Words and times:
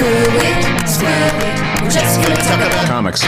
Screw 0.00 0.08
it, 0.08 0.88
screw 0.88 1.08
it. 1.10 1.82
We're 1.82 1.90
just 1.90 2.22
gonna 2.22 2.36
talk 2.36 2.56
about 2.56 2.86
Comics. 2.86 3.22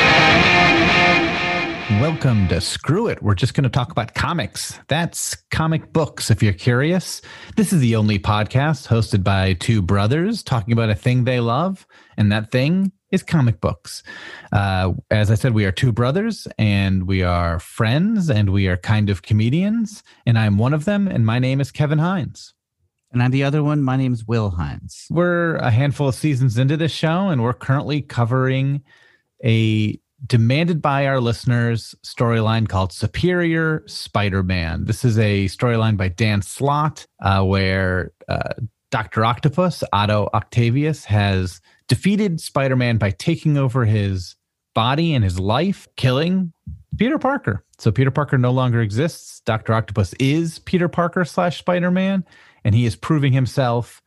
Welcome 2.00 2.48
to 2.48 2.62
Screw 2.62 3.08
It. 3.08 3.22
We're 3.22 3.34
just 3.34 3.52
going 3.52 3.64
to 3.64 3.68
talk 3.68 3.92
about 3.92 4.14
comics. 4.14 4.79
That's 4.89 5.35
comic 5.50 5.93
books, 5.93 6.31
if 6.31 6.43
you're 6.43 6.55
curious. 6.55 7.21
This 7.57 7.75
is 7.75 7.81
the 7.83 7.95
only 7.97 8.19
podcast 8.19 8.89
hosted 8.89 9.23
by 9.23 9.53
two 9.53 9.82
brothers 9.82 10.43
talking 10.43 10.73
about 10.73 10.89
a 10.89 10.95
thing 10.95 11.25
they 11.25 11.41
love, 11.41 11.87
and 12.16 12.32
that 12.32 12.50
thing 12.50 12.93
is 13.11 13.23
comic 13.23 13.61
books. 13.61 14.02
Uh, 14.50 14.95
as 15.11 15.30
I 15.30 15.34
said, 15.34 15.52
we 15.52 15.66
are 15.66 15.73
two 15.73 15.93
brothers, 15.93 16.48
and 16.57 17.07
we 17.07 17.23
are 17.23 17.59
friends, 17.59 18.30
and 18.30 18.48
we 18.48 18.66
are 18.68 18.79
kind 18.79 19.11
of 19.11 19.20
comedians, 19.20 20.02
and 20.25 20.39
I'm 20.39 20.57
one 20.57 20.73
of 20.73 20.86
them, 20.86 21.07
and 21.07 21.27
my 21.27 21.39
name 21.39 21.61
is 21.61 21.70
Kevin 21.70 21.98
Hines. 21.98 22.54
And 23.12 23.22
I'm 23.22 23.30
the 23.30 23.44
other 23.44 23.62
one. 23.62 23.82
My 23.82 23.96
name's 23.96 24.26
Will 24.26 24.50
Hines. 24.50 25.06
We're 25.10 25.56
a 25.56 25.70
handful 25.70 26.08
of 26.08 26.14
seasons 26.14 26.56
into 26.56 26.78
this 26.78 26.92
show, 26.92 27.28
and 27.28 27.42
we're 27.42 27.52
currently 27.52 28.00
covering 28.00 28.82
a 29.45 29.98
demanded 30.27 30.80
by 30.80 31.06
our 31.06 31.20
listeners 31.20 31.95
storyline 32.04 32.68
called 32.68 32.92
Superior 32.92 33.82
Spider 33.87 34.42
Man. 34.42 34.84
This 34.84 35.04
is 35.04 35.18
a 35.18 35.46
storyline 35.46 35.96
by 35.96 36.09
Dan 36.09 36.40
Slott, 36.40 37.06
uh, 37.20 37.45
where 37.45 38.12
uh, 38.28 38.54
Dr. 38.90 39.24
Octopus, 39.24 39.84
Otto 39.92 40.30
Octavius, 40.32 41.04
has 41.04 41.60
defeated 41.88 42.40
Spider 42.40 42.76
Man 42.76 42.96
by 42.96 43.10
taking 43.10 43.59
over 43.59 43.84
his 43.84 44.37
body 44.74 45.15
and 45.15 45.23
his 45.23 45.38
life, 45.38 45.87
killing 45.96 46.52
Peter 46.96 47.18
Parker. 47.18 47.65
So 47.79 47.90
Peter 47.90 48.10
Parker 48.10 48.38
no 48.38 48.52
longer 48.52 48.80
exists. 48.80 49.40
Dr. 49.40 49.74
Octopus 49.74 50.15
is 50.15 50.60
Peter 50.60 50.88
Parker 50.88 51.24
slash 51.24 51.59
Spider 51.59 51.90
Man, 51.90 52.24
and 52.65 52.75
he 52.75 52.84
is 52.87 52.97
proving 52.97 53.33
himself 53.33 54.02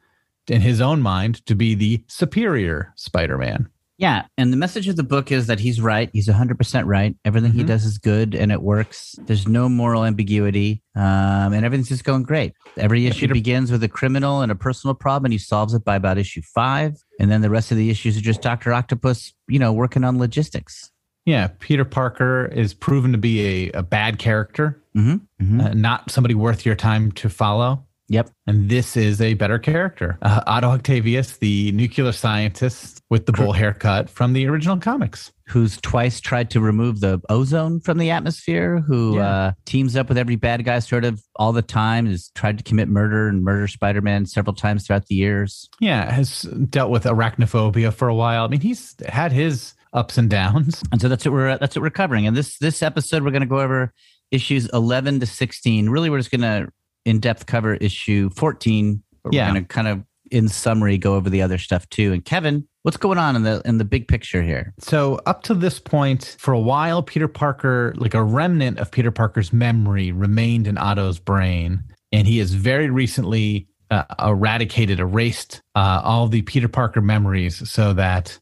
in 0.48 0.62
his 0.62 0.80
own 0.82 1.02
mind 1.02 1.46
to 1.48 1.56
be 1.56 1.74
the 1.76 2.04
superior 2.08 2.94
Spider 2.96 3.38
Man. 3.38 3.70
Yeah. 3.98 4.26
And 4.38 4.52
the 4.52 4.58
message 4.58 4.90
of 4.90 4.98
the 4.98 5.04
book 5.04 5.32
is 5.32 5.48
that 5.48 5.60
he's 5.62 5.80
right. 5.80 6.10
He's 6.12 6.28
100% 6.28 6.86
right. 6.86 7.16
Everything 7.24 7.54
he 7.54 7.64
Mhm. 7.64 7.68
does 7.68 7.86
is 7.86 7.98
good 7.98 8.36
and 8.36 8.52
it 8.52 8.62
works. 8.62 9.16
There's 9.26 9.48
no 9.48 9.70
moral 9.70 10.04
ambiguity. 10.04 10.84
Um, 10.98 11.54
and 11.54 11.64
everything's 11.66 11.88
just 11.88 12.04
going 12.04 12.24
great. 12.24 12.52
Every 12.76 13.08
issue 13.08 13.22
Peter- 13.22 13.34
begins 13.34 13.72
with 13.72 13.82
a 13.84 13.88
criminal 13.88 14.42
and 14.42 14.52
a 14.52 14.56
personal 14.56 14.96
problem, 14.96 15.28
and 15.28 15.34
he 15.34 15.38
solves 15.38 15.74
it 15.74 15.86
by 15.86 15.96
about 15.96 16.18
issue 16.18 16.42
five. 16.42 16.98
And 17.22 17.32
then 17.32 17.40
the 17.42 17.50
rest 17.50 17.72
of 17.72 17.78
the 17.78 17.90
issues 17.90 18.18
are 18.18 18.22
just 18.22 18.42
Dr. 18.42 18.74
Octopus, 18.74 19.34
you 19.48 19.60
know, 19.60 19.72
working 19.72 20.04
on 20.04 20.18
logistics. 20.20 20.92
Yeah, 21.26 21.48
Peter 21.60 21.86
Parker 21.86 22.48
is 22.48 22.74
proven 22.74 23.14
to 23.14 23.18
be 23.18 23.70
a, 23.70 23.80
a 23.80 23.84
bad 23.84 24.20
character, 24.20 24.82
Mm-hmm. 24.96 25.60
uh, 25.62 25.70
not 25.74 26.12
somebody 26.12 26.36
worth 26.36 26.66
your 26.66 26.76
time 26.76 27.14
to 27.14 27.30
follow. 27.30 27.86
Yep. 28.08 28.30
And 28.46 28.70
this 28.70 28.96
is 28.96 29.20
a 29.20 29.34
better 29.34 29.58
character. 29.58 30.18
Uh, 30.22 30.42
Otto 30.46 30.68
Octavius, 30.70 31.38
the 31.38 31.72
nuclear 31.72 32.12
scientist 32.12 33.02
with 33.10 33.26
the 33.26 33.32
bowl 33.32 33.52
haircut 33.52 34.10
from 34.10 34.34
the 34.34 34.46
original 34.48 34.78
comics. 34.78 35.32
Who's 35.48 35.78
twice 35.82 36.20
tried 36.20 36.50
to 36.52 36.60
remove 36.60 37.00
the 37.00 37.20
ozone 37.30 37.80
from 37.80 37.98
the 37.98 38.12
atmosphere, 38.12 38.80
who 38.82 39.18
Yeah. 39.18 39.28
uh, 39.30 39.52
teams 39.66 39.96
up 39.96 40.08
with 40.10 40.18
every 40.18 40.36
bad 40.36 40.64
guy 40.66 40.80
sort 40.80 41.04
of 41.06 41.22
all 41.36 41.52
the 41.54 41.62
time, 41.64 42.06
has 42.06 42.30
tried 42.36 42.58
to 42.60 42.64
commit 42.64 42.90
murder 42.90 43.28
and 43.28 43.44
murder 43.44 43.68
Spider 43.68 44.02
Man 44.02 44.26
several 44.26 44.56
times 44.56 44.86
throughout 44.86 45.06
the 45.08 45.16
years. 45.16 45.68
Yeah, 45.80 46.12
has 46.12 46.44
dealt 46.70 46.92
with 46.92 47.04
arachnophobia 47.06 47.92
for 47.94 48.08
a 48.08 48.16
while. 48.16 48.46
I 48.46 48.48
mean, 48.48 48.62
he's 48.62 48.96
had 49.08 49.32
his 49.32 49.74
ups 49.94 50.18
and 50.18 50.30
downs. 50.30 50.84
And 50.92 51.02
so 51.02 51.08
that's 51.10 51.26
what 51.26 51.32
we're 51.34 51.58
that's 51.58 51.76
what 51.76 51.82
we're 51.82 51.90
covering. 51.90 52.28
And 52.28 52.36
this 52.38 52.58
this 52.60 52.84
episode 52.84 53.24
we're 53.24 53.32
going 53.32 53.42
to 53.42 53.48
go 53.48 53.62
over 53.62 53.94
issues 54.32 54.68
11 54.74 55.20
to 55.22 55.26
16. 55.26 55.90
Really 55.90 56.10
we're 56.10 56.20
just 56.20 56.32
going 56.32 56.42
to 56.42 56.70
in 57.06 57.20
depth 57.20 57.46
cover 57.46 57.76
issue 57.76 58.30
14. 58.32 59.02
But 59.24 59.34
Yeah. 59.34 59.48
We're 59.48 59.54
going 59.54 59.64
to 59.64 59.68
kind 59.68 59.88
of 59.88 60.04
in 60.32 60.50
summary 60.50 60.98
go 60.98 61.16
over 61.16 61.30
the 61.30 61.42
other 61.42 61.58
stuff 61.58 61.88
too. 61.90 62.12
And 62.12 62.24
Kevin, 62.26 62.68
what's 62.82 62.98
going 62.98 63.18
on 63.18 63.36
in 63.36 63.44
the 63.44 63.62
in 63.66 63.78
the 63.78 63.86
big 63.86 64.08
picture 64.08 64.42
here? 64.42 64.74
So 64.80 65.20
up 65.26 65.44
to 65.44 65.54
this 65.54 65.80
point, 65.80 66.36
for 66.40 66.54
a 66.54 66.60
while, 66.60 67.04
Peter 67.04 67.28
Parker, 67.28 67.94
like 67.98 68.14
a 68.14 68.24
remnant 68.24 68.80
of 68.80 68.92
Peter 68.92 69.12
Parker's 69.12 69.54
memory, 69.54 70.12
remained 70.12 70.68
in 70.68 70.78
Otto's 70.78 71.20
brain, 71.20 71.84
and 72.12 72.28
he 72.28 72.40
has 72.40 72.54
very 72.54 72.90
recently 72.90 73.68
uh, 73.92 74.04
eradicated, 74.20 75.00
erased 75.00 75.62
uh, 75.76 76.02
all 76.04 76.28
the 76.28 76.42
Peter 76.42 76.68
Parker 76.68 77.02
memories, 77.02 77.70
so 77.70 77.94
that 77.94 78.40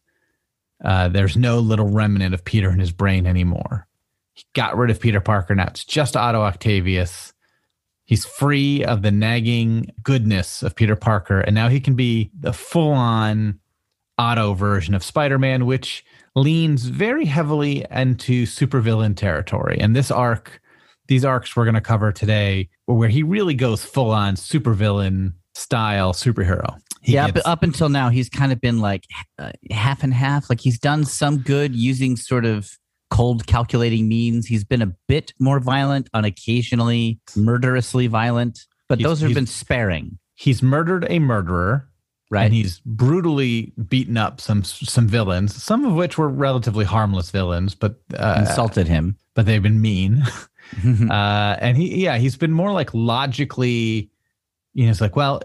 uh, 0.84 1.10
there's 1.10 1.38
no 1.38 1.60
little 1.60 1.90
remnant 1.90 2.34
of 2.34 2.44
Peter 2.44 2.70
in 2.70 2.80
his 2.80 2.92
brain 2.92 3.26
anymore. 3.26 3.88
He 4.34 4.46
got 4.54 4.78
rid 4.78 4.90
of 4.90 5.00
Peter 5.00 5.22
Parker. 5.22 5.54
Now 5.54 5.68
it's 5.68 5.86
just 5.86 6.18
Otto 6.18 6.42
Octavius. 6.42 7.33
He's 8.06 8.26
free 8.26 8.84
of 8.84 9.02
the 9.02 9.12
nagging 9.12 9.92
goodness 10.04 10.62
of 10.62 10.76
Peter 10.76 10.96
Parker, 10.96 11.40
and 11.40 11.56
now 11.56 11.70
he 11.70 11.80
can 11.80 11.96
be 11.96 12.32
the 12.40 12.54
full-on 12.54 13.60
Otto 14.18 14.54
version 14.54 14.94
of 14.94 15.04
Spider-Man, 15.04 15.66
which 15.66 16.06
leans 16.36 16.86
very 16.86 17.26
heavily 17.26 17.86
into 17.92 18.46
supervillain 18.46 19.16
territory. 19.16 19.78
And 19.80 19.96
this 19.96 20.12
arc, 20.12 20.62
these 21.08 21.26
arcs 21.26 21.56
we're 21.56 21.66
going 21.66 21.76
to 21.76 21.82
cover 21.82 22.12
today, 22.12 22.70
where 22.86 23.10
he 23.10 23.24
really 23.24 23.54
goes 23.54 23.84
full-on 23.86 24.36
supervillain 24.36 25.34
style 25.56 26.14
superhero. 26.14 26.78
He 27.02 27.14
yeah, 27.14 27.26
up, 27.26 27.34
gets- 27.36 27.48
up 27.48 27.64
until 27.64 27.90
now 27.90 28.10
he's 28.10 28.30
kind 28.30 28.52
of 28.52 28.62
been 28.62 28.80
like 28.80 29.06
uh, 29.38 29.52
half 29.72 30.04
and 30.04 30.14
half. 30.14 30.50
Like 30.50 30.62
he's 30.62 30.80
done 30.80 31.04
some 31.06 31.38
good 31.38 31.76
using 31.76 32.16
sort 32.16 32.46
of 32.46 32.78
cold 33.14 33.46
calculating 33.48 34.08
means. 34.10 34.48
He's 34.48 34.64
been 34.64 34.82
a 34.82 34.92
bit 35.08 35.34
more 35.40 35.60
violent 35.60 36.10
on 36.14 36.26
occasionally 36.26 37.20
murderously 37.36 38.08
violent, 38.08 38.66
but 38.90 38.98
He's- 39.00 39.08
those 39.10 39.22
have 39.22 39.34
been 39.34 39.48
sparing, 39.48 40.18
he's 40.36 40.62
murdered 40.64 41.06
a 41.10 41.20
murderer, 41.20 41.88
right? 42.32 42.46
and 42.46 42.54
he's 42.54 42.80
brutally 42.86 43.72
beaten 43.88 44.18
up 44.18 44.42
some 44.42 44.64
some 44.64 45.08
villains, 45.08 45.56
some 45.64 45.86
of 45.86 45.94
which 45.94 46.18
were 46.18 46.28
relatively 46.30 46.86
harmless 46.86 47.30
villains, 47.32 47.76
but 47.76 48.02
uh, 48.18 48.38
insulted 48.40 48.88
him. 48.88 49.16
but 49.36 49.46
they've 49.46 49.64
been 49.64 49.80
mean. 49.82 50.24
uh, 51.10 51.56
and 51.60 51.78
he, 51.78 52.04
yeah, 52.04 52.18
he's 52.18 52.36
been 52.38 52.52
more 52.52 52.72
like 52.72 52.90
logically, 52.94 54.10
you 54.74 54.86
know, 54.86 54.92
it's 54.92 55.02
like, 55.02 55.16
well, 55.16 55.42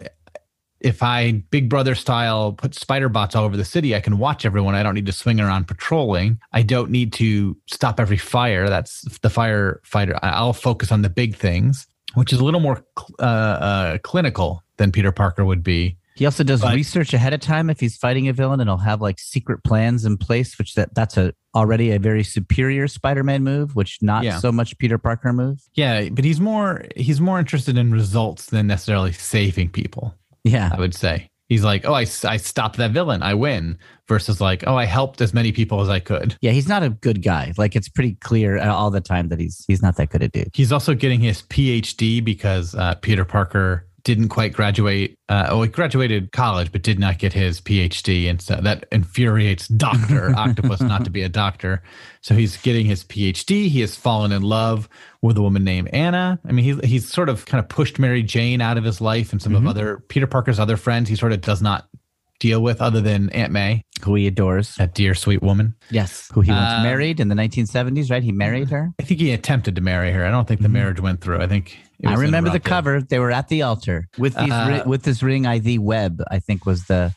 if 0.80 1.02
I 1.02 1.42
Big 1.50 1.68
Brother 1.68 1.94
style 1.94 2.52
put 2.52 2.74
spider 2.74 3.08
bots 3.08 3.34
all 3.34 3.44
over 3.44 3.56
the 3.56 3.64
city, 3.64 3.94
I 3.96 4.00
can 4.00 4.18
watch 4.18 4.44
everyone. 4.44 4.74
I 4.74 4.82
don't 4.82 4.94
need 4.94 5.06
to 5.06 5.12
swing 5.12 5.40
around 5.40 5.66
patrolling. 5.68 6.38
I 6.52 6.62
don't 6.62 6.90
need 6.90 7.12
to 7.14 7.56
stop 7.66 7.98
every 8.00 8.16
fire. 8.18 8.68
That's 8.68 9.02
the 9.20 9.28
firefighter. 9.28 10.18
I'll 10.22 10.52
focus 10.52 10.92
on 10.92 11.02
the 11.02 11.10
big 11.10 11.36
things, 11.36 11.86
which 12.14 12.32
is 12.32 12.38
a 12.40 12.44
little 12.44 12.60
more 12.60 12.84
uh, 13.18 13.22
uh, 13.22 13.98
clinical 13.98 14.62
than 14.76 14.92
Peter 14.92 15.12
Parker 15.12 15.44
would 15.44 15.62
be. 15.64 15.96
He 16.14 16.24
also 16.26 16.42
does 16.42 16.62
But- 16.62 16.74
research 16.74 17.14
ahead 17.14 17.32
of 17.32 17.38
time 17.40 17.70
if 17.70 17.78
he's 17.78 17.96
fighting 17.96 18.26
a 18.28 18.32
villain, 18.32 18.58
and 18.60 18.68
he'll 18.68 18.76
have 18.78 19.00
like 19.00 19.20
secret 19.20 19.62
plans 19.62 20.04
in 20.04 20.16
place, 20.16 20.58
which 20.58 20.74
that 20.74 20.92
that's 20.94 21.16
a 21.16 21.32
already 21.54 21.92
a 21.92 21.98
very 22.00 22.24
superior 22.24 22.88
Spider-Man 22.88 23.42
move, 23.44 23.76
which 23.76 23.98
not 24.02 24.24
Yeah. 24.24 24.38
so 24.38 24.50
much 24.52 24.76
Peter 24.78 24.98
Parker 24.98 25.32
move. 25.32 25.60
Yeah, 25.74 26.08
but 26.10 26.24
he's 26.24 26.40
more 26.40 26.84
he's 26.96 27.20
more 27.20 27.38
interested 27.38 27.78
in 27.78 27.92
results 27.92 28.46
than 28.46 28.66
necessarily 28.66 29.12
saving 29.12 29.68
people. 29.70 30.14
Yeah, 30.48 30.70
I 30.72 30.78
would 30.78 30.94
say. 30.94 31.28
He's 31.48 31.64
like, 31.64 31.86
oh, 31.86 31.94
I, 31.94 32.06
I 32.24 32.36
stopped 32.36 32.76
that 32.76 32.90
villain. 32.90 33.22
I 33.22 33.32
win. 33.34 33.78
Versus 34.06 34.40
like, 34.40 34.64
oh, 34.66 34.76
I 34.76 34.84
helped 34.84 35.20
as 35.20 35.34
many 35.34 35.52
people 35.52 35.80
as 35.80 35.88
I 35.88 35.98
could. 36.00 36.36
yeah, 36.40 36.50
he's 36.50 36.68
not 36.68 36.82
a 36.82 36.90
good 36.90 37.22
guy. 37.22 37.52
Like 37.58 37.76
it's 37.76 37.88
pretty 37.88 38.14
clear 38.16 38.58
all 38.58 38.90
the 38.90 39.00
time 39.02 39.28
that 39.28 39.38
he's 39.38 39.64
he's 39.66 39.82
not 39.82 39.96
that 39.96 40.10
good 40.10 40.22
a 40.22 40.28
dude. 40.28 40.50
He's 40.54 40.72
also 40.72 40.94
getting 40.94 41.20
his 41.20 41.42
PhD 41.42 42.24
because 42.24 42.74
uh, 42.74 42.94
Peter 42.96 43.24
Parker 43.24 43.87
didn't 44.08 44.30
quite 44.30 44.54
graduate. 44.54 45.18
Uh, 45.28 45.48
oh, 45.50 45.60
he 45.60 45.68
graduated 45.68 46.32
college, 46.32 46.72
but 46.72 46.80
did 46.80 46.98
not 46.98 47.18
get 47.18 47.34
his 47.34 47.60
PhD. 47.60 48.30
And 48.30 48.40
so 48.40 48.56
that 48.56 48.86
infuriates 48.90 49.68
Dr. 49.76 50.34
Octopus 50.34 50.80
not 50.80 51.04
to 51.04 51.10
be 51.10 51.20
a 51.20 51.28
doctor. 51.28 51.82
So 52.22 52.34
he's 52.34 52.56
getting 52.56 52.86
his 52.86 53.04
PhD. 53.04 53.68
He 53.68 53.82
has 53.82 53.96
fallen 53.96 54.32
in 54.32 54.40
love 54.40 54.88
with 55.20 55.36
a 55.36 55.42
woman 55.42 55.62
named 55.62 55.90
Anna. 55.92 56.40
I 56.48 56.52
mean, 56.52 56.64
he, 56.64 56.88
he's 56.88 57.06
sort 57.06 57.28
of 57.28 57.44
kind 57.44 57.62
of 57.62 57.68
pushed 57.68 57.98
Mary 57.98 58.22
Jane 58.22 58.62
out 58.62 58.78
of 58.78 58.84
his 58.84 59.02
life 59.02 59.32
and 59.32 59.42
some 59.42 59.54
of 59.54 59.66
other 59.66 60.02
Peter 60.08 60.26
Parker's 60.26 60.58
other 60.58 60.78
friends 60.78 61.10
he 61.10 61.14
sort 61.14 61.32
of 61.32 61.42
does 61.42 61.60
not 61.60 61.86
deal 62.40 62.62
with 62.62 62.80
other 62.80 63.02
than 63.02 63.28
Aunt 63.30 63.52
May, 63.52 63.82
Who 64.04 64.14
he 64.14 64.26
adores. 64.26 64.74
that 64.76 64.94
dear 64.94 65.14
sweet 65.14 65.42
woman. 65.42 65.74
Yes, 65.90 66.28
who 66.32 66.40
he 66.40 66.50
once 66.50 66.72
Um, 66.74 66.82
married 66.82 67.20
in 67.20 67.28
the 67.28 67.34
1970s, 67.34 68.10
right? 68.10 68.22
He 68.22 68.32
married 68.32 68.70
her. 68.70 68.90
I 69.00 69.02
think 69.02 69.20
he 69.20 69.32
attempted 69.32 69.74
to 69.76 69.80
marry 69.80 70.12
her. 70.12 70.24
I 70.24 70.30
don't 70.30 70.46
think 70.48 70.60
the 70.60 70.68
marriage 70.68 71.00
went 71.00 71.20
through. 71.20 71.40
I 71.40 71.46
think 71.46 71.76
it 72.00 72.08
I 72.08 72.14
remember 72.14 72.50
the 72.50 72.60
cover. 72.60 73.00
They 73.02 73.18
were 73.18 73.30
at 73.32 73.48
the 73.48 73.62
altar 73.62 74.08
with 74.18 74.34
these 74.36 74.50
Uh, 74.52 74.82
ri- 74.84 74.88
with 74.90 75.02
this 75.02 75.22
ring. 75.22 75.46
I 75.46 75.58
the 75.58 75.78
web. 75.78 76.22
I 76.30 76.38
think 76.38 76.64
was 76.66 76.84
the 76.84 77.12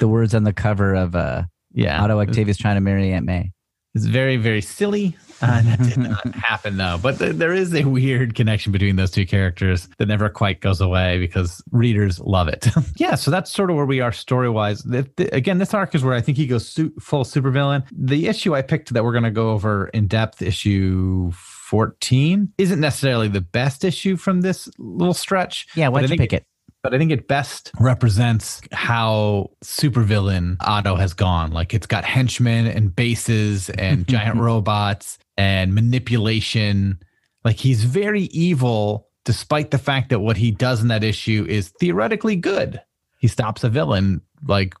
the 0.00 0.08
words 0.08 0.34
on 0.34 0.44
the 0.44 0.52
cover 0.52 0.94
of 0.94 1.14
uh, 1.14 1.44
Yeah, 1.72 2.02
Otto 2.02 2.20
Octavius 2.20 2.56
trying 2.56 2.76
to 2.76 2.80
marry 2.80 3.12
Aunt 3.12 3.24
May. 3.26 3.52
It's 3.98 4.06
very, 4.06 4.36
very 4.36 4.60
silly. 4.60 5.16
Uh, 5.42 5.60
that 5.62 5.82
did 5.82 5.96
not 5.96 6.34
happen 6.34 6.76
though. 6.76 6.98
But 7.02 7.18
th- 7.18 7.34
there 7.34 7.52
is 7.52 7.74
a 7.74 7.84
weird 7.84 8.36
connection 8.36 8.70
between 8.70 8.94
those 8.94 9.10
two 9.10 9.26
characters 9.26 9.88
that 9.98 10.06
never 10.06 10.28
quite 10.28 10.60
goes 10.60 10.80
away 10.80 11.18
because 11.18 11.60
readers 11.72 12.20
love 12.20 12.46
it. 12.46 12.68
yeah, 12.96 13.16
so 13.16 13.32
that's 13.32 13.52
sort 13.52 13.70
of 13.70 13.76
where 13.76 13.86
we 13.86 14.00
are 14.00 14.12
story 14.12 14.48
wise. 14.48 14.84
Again, 15.18 15.58
this 15.58 15.74
arc 15.74 15.96
is 15.96 16.04
where 16.04 16.14
I 16.14 16.20
think 16.20 16.38
he 16.38 16.46
goes 16.46 16.68
su- 16.68 16.92
full 17.00 17.24
supervillain. 17.24 17.84
The 17.90 18.28
issue 18.28 18.54
I 18.54 18.62
picked 18.62 18.92
that 18.94 19.02
we're 19.02 19.12
going 19.12 19.24
to 19.24 19.32
go 19.32 19.50
over 19.50 19.88
in 19.88 20.06
depth, 20.06 20.42
issue 20.42 21.32
14, 21.32 22.52
isn't 22.56 22.80
necessarily 22.80 23.26
the 23.26 23.40
best 23.40 23.84
issue 23.84 24.16
from 24.16 24.42
this 24.42 24.68
little 24.78 25.12
stretch. 25.12 25.66
Yeah, 25.74 25.86
I 25.86 25.88
why'd 25.88 26.08
you 26.08 26.16
pick 26.16 26.32
it? 26.32 26.46
But 26.82 26.94
I 26.94 26.98
think 26.98 27.10
it 27.10 27.28
best 27.28 27.72
represents 27.80 28.60
how 28.72 29.50
supervillain 29.64 30.56
Otto 30.60 30.96
has 30.96 31.12
gone. 31.12 31.50
Like 31.50 31.74
it's 31.74 31.86
got 31.86 32.04
henchmen 32.04 32.66
and 32.66 32.94
bases 32.94 33.68
and 33.70 34.06
giant 34.08 34.38
robots 34.38 35.18
and 35.36 35.74
manipulation. 35.74 37.00
Like 37.44 37.56
he's 37.56 37.84
very 37.84 38.22
evil, 38.24 39.08
despite 39.24 39.70
the 39.70 39.78
fact 39.78 40.10
that 40.10 40.20
what 40.20 40.36
he 40.36 40.50
does 40.50 40.80
in 40.80 40.88
that 40.88 41.04
issue 41.04 41.44
is 41.48 41.70
theoretically 41.80 42.36
good. 42.36 42.80
He 43.20 43.28
stops 43.28 43.64
a 43.64 43.68
villain 43.68 44.22
like 44.46 44.74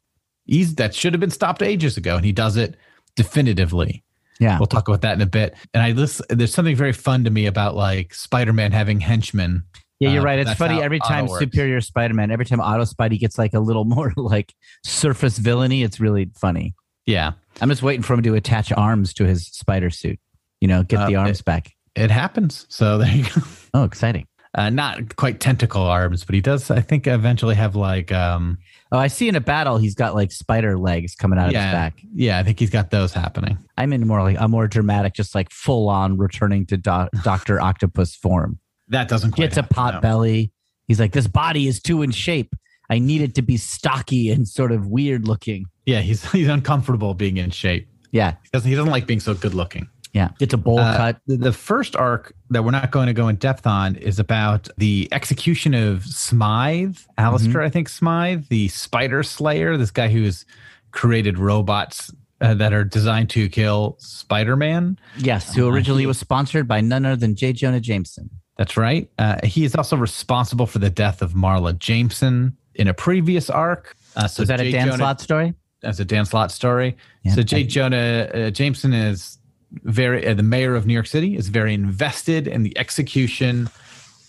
he's 0.44 0.76
that 0.76 0.94
should 0.94 1.12
have 1.12 1.20
been 1.20 1.30
stopped 1.30 1.62
ages 1.62 1.96
ago, 1.96 2.16
and 2.16 2.24
he 2.24 2.32
does 2.32 2.56
it 2.56 2.76
definitively. 3.16 4.04
Yeah. 4.40 4.58
We'll 4.58 4.66
talk 4.66 4.86
about 4.86 5.00
that 5.02 5.14
in 5.14 5.20
a 5.20 5.26
bit. 5.26 5.56
And 5.74 5.82
I 5.82 5.90
listen, 5.92 6.26
there's 6.30 6.54
something 6.54 6.76
very 6.76 6.92
fun 6.92 7.24
to 7.24 7.30
me 7.30 7.46
about 7.46 7.74
like 7.74 8.14
Spider-Man 8.14 8.72
having 8.72 9.00
henchmen. 9.00 9.64
Yeah, 10.00 10.10
you're 10.10 10.22
Uh, 10.22 10.24
right. 10.24 10.38
It's 10.38 10.54
funny 10.54 10.76
how 10.76 10.80
every 10.82 11.00
time. 11.00 11.28
Superior 11.28 11.80
Spider-Man, 11.80 12.30
every 12.30 12.44
time 12.44 12.60
Otto 12.60 12.84
Spidey 12.84 13.18
gets 13.18 13.36
like 13.38 13.54
a 13.54 13.60
little 13.60 13.84
more 13.96 14.12
like 14.16 14.54
surface 14.84 15.38
villainy, 15.38 15.82
it's 15.82 15.98
really 16.00 16.30
funny. 16.36 16.74
Yeah, 17.06 17.32
I'm 17.60 17.68
just 17.68 17.82
waiting 17.82 18.02
for 18.02 18.14
him 18.14 18.22
to 18.22 18.34
attach 18.34 18.70
arms 18.72 19.14
to 19.14 19.24
his 19.24 19.46
spider 19.46 19.90
suit. 19.90 20.20
You 20.60 20.68
know, 20.68 20.82
get 20.82 21.00
Uh, 21.00 21.06
the 21.06 21.16
arms 21.16 21.40
it- 21.40 21.44
back. 21.44 21.72
it 21.94 22.10
happens. 22.10 22.66
So 22.68 22.98
there 23.02 23.10
you 23.14 23.24
go. 23.24 23.40
Oh, 23.74 23.84
exciting. 23.84 24.26
Uh, 24.54 24.70
not 24.70 25.14
quite 25.16 25.40
tentacle 25.40 25.82
arms, 25.82 26.24
but 26.24 26.34
he 26.34 26.40
does. 26.40 26.70
I 26.70 26.80
think 26.80 27.06
eventually 27.06 27.54
have 27.54 27.76
like, 27.76 28.10
um, 28.12 28.58
Oh, 28.90 28.98
I 28.98 29.08
see 29.08 29.28
in 29.28 29.36
a 29.36 29.40
battle 29.40 29.76
he's 29.76 29.94
got 29.94 30.14
like 30.14 30.32
spider 30.32 30.78
legs 30.78 31.14
coming 31.14 31.38
out 31.38 31.48
of 31.48 31.54
his 31.54 31.60
back. 31.60 32.00
yeah. 32.14 32.38
I 32.38 32.42
think 32.42 32.58
he's 32.58 32.70
got 32.70 32.90
those 32.90 33.12
happening. 33.12 33.58
I'm 33.76 33.92
in 33.92 34.06
more 34.06 34.22
like 34.22 34.36
a 34.40 34.48
more 34.48 34.66
dramatic, 34.66 35.12
just 35.12 35.34
like 35.34 35.50
full 35.50 35.88
on 35.90 36.16
returning 36.16 36.64
to 36.66 36.76
Doctor 37.22 37.60
Octopus 37.60 38.14
form. 38.16 38.58
That 38.90 39.08
doesn't 39.08 39.32
quite 39.32 39.44
Gets 39.44 39.56
a 39.58 39.62
pot 39.62 39.94
no. 39.94 40.00
belly. 40.00 40.52
He's 40.86 40.98
like, 41.00 41.12
this 41.12 41.26
body 41.26 41.66
is 41.66 41.80
too 41.80 42.02
in 42.02 42.10
shape. 42.10 42.54
I 42.90 42.98
need 42.98 43.20
it 43.20 43.34
to 43.34 43.42
be 43.42 43.58
stocky 43.58 44.30
and 44.30 44.48
sort 44.48 44.72
of 44.72 44.86
weird 44.86 45.28
looking. 45.28 45.66
Yeah, 45.84 46.00
he's 46.00 46.30
he's 46.32 46.48
uncomfortable 46.48 47.14
being 47.14 47.36
in 47.36 47.50
shape. 47.50 47.88
Yeah, 48.10 48.32
He 48.42 48.48
doesn't 48.52 48.68
he 48.70 48.74
doesn't 48.74 48.90
like 48.90 49.06
being 49.06 49.20
so 49.20 49.34
good 49.34 49.52
looking. 49.52 49.86
yeah. 50.14 50.30
Gets 50.38 50.54
a 50.54 50.56
bowl 50.56 50.78
Uh, 50.78 50.96
cut. 50.96 51.20
The, 51.26 51.52
first 51.52 51.94
arc 51.94 52.32
that 52.48 52.64
we're 52.64 52.70
not 52.70 52.90
going 52.90 53.08
to 53.08 53.12
go 53.12 53.28
in 53.28 53.36
depth 53.36 53.66
on 53.66 53.96
is 53.96 54.18
about 54.18 54.68
the 54.78 55.06
execution 55.12 55.74
of 55.74 56.04
Smythe, 56.06 56.96
Alistair, 57.18 57.60
I 57.60 57.68
think 57.68 57.90
Smythe, 57.90 58.46
the 58.48 58.68
Spider 58.68 59.22
Slayer, 59.22 59.76
this 59.76 59.90
guy 59.90 60.08
who's 60.08 60.46
created 60.92 61.38
robots 61.38 62.10
uh, 62.40 62.54
that 62.54 62.72
are 62.72 62.84
designed 62.84 63.28
to 63.30 63.48
kill 63.50 63.96
Spider 63.98 64.56
Man. 64.56 64.98
Yes, 65.18 65.54
who 65.54 65.66
uh, 65.68 65.70
originally 65.72 66.06
was 66.06 66.18
sponsored 66.18 66.66
by 66.66 66.80
none 66.80 67.04
other 67.04 67.16
than 67.16 67.34
J. 67.36 67.52
Jonah 67.52 67.80
Jameson. 67.80 68.30
That's 68.58 68.76
right. 68.76 69.08
Uh, 69.18 69.36
he 69.44 69.64
is 69.64 69.74
also 69.74 69.96
responsible 69.96 70.66
for 70.66 70.78
the 70.80 70.90
death 70.90 71.22
of 71.22 71.32
Marla 71.32 71.78
Jameson 71.78 72.56
in 72.74 72.88
a 72.88 72.92
previous 72.94 73.48
arc. 73.48 73.96
Uh, 74.16 74.26
so 74.26 74.42
is 74.42 74.48
that 74.48 74.58
J. 74.58 74.68
a 74.68 74.72
Dan 74.72 74.86
Jonah- 74.86 74.96
Slott 74.98 75.20
story? 75.20 75.54
That's 75.80 76.00
a 76.00 76.04
Dan 76.04 76.24
Slott 76.26 76.50
story. 76.50 76.96
Yeah. 77.22 77.34
so 77.34 77.42
J. 77.42 77.62
Jonah 77.64 78.28
uh, 78.34 78.50
Jameson 78.50 78.92
is 78.92 79.38
very 79.84 80.26
uh, 80.26 80.34
the 80.34 80.42
mayor 80.42 80.74
of 80.74 80.86
New 80.86 80.92
York 80.94 81.06
City 81.06 81.36
is 81.36 81.48
very 81.50 81.72
invested 81.72 82.48
in 82.48 82.64
the 82.64 82.76
execution 82.76 83.70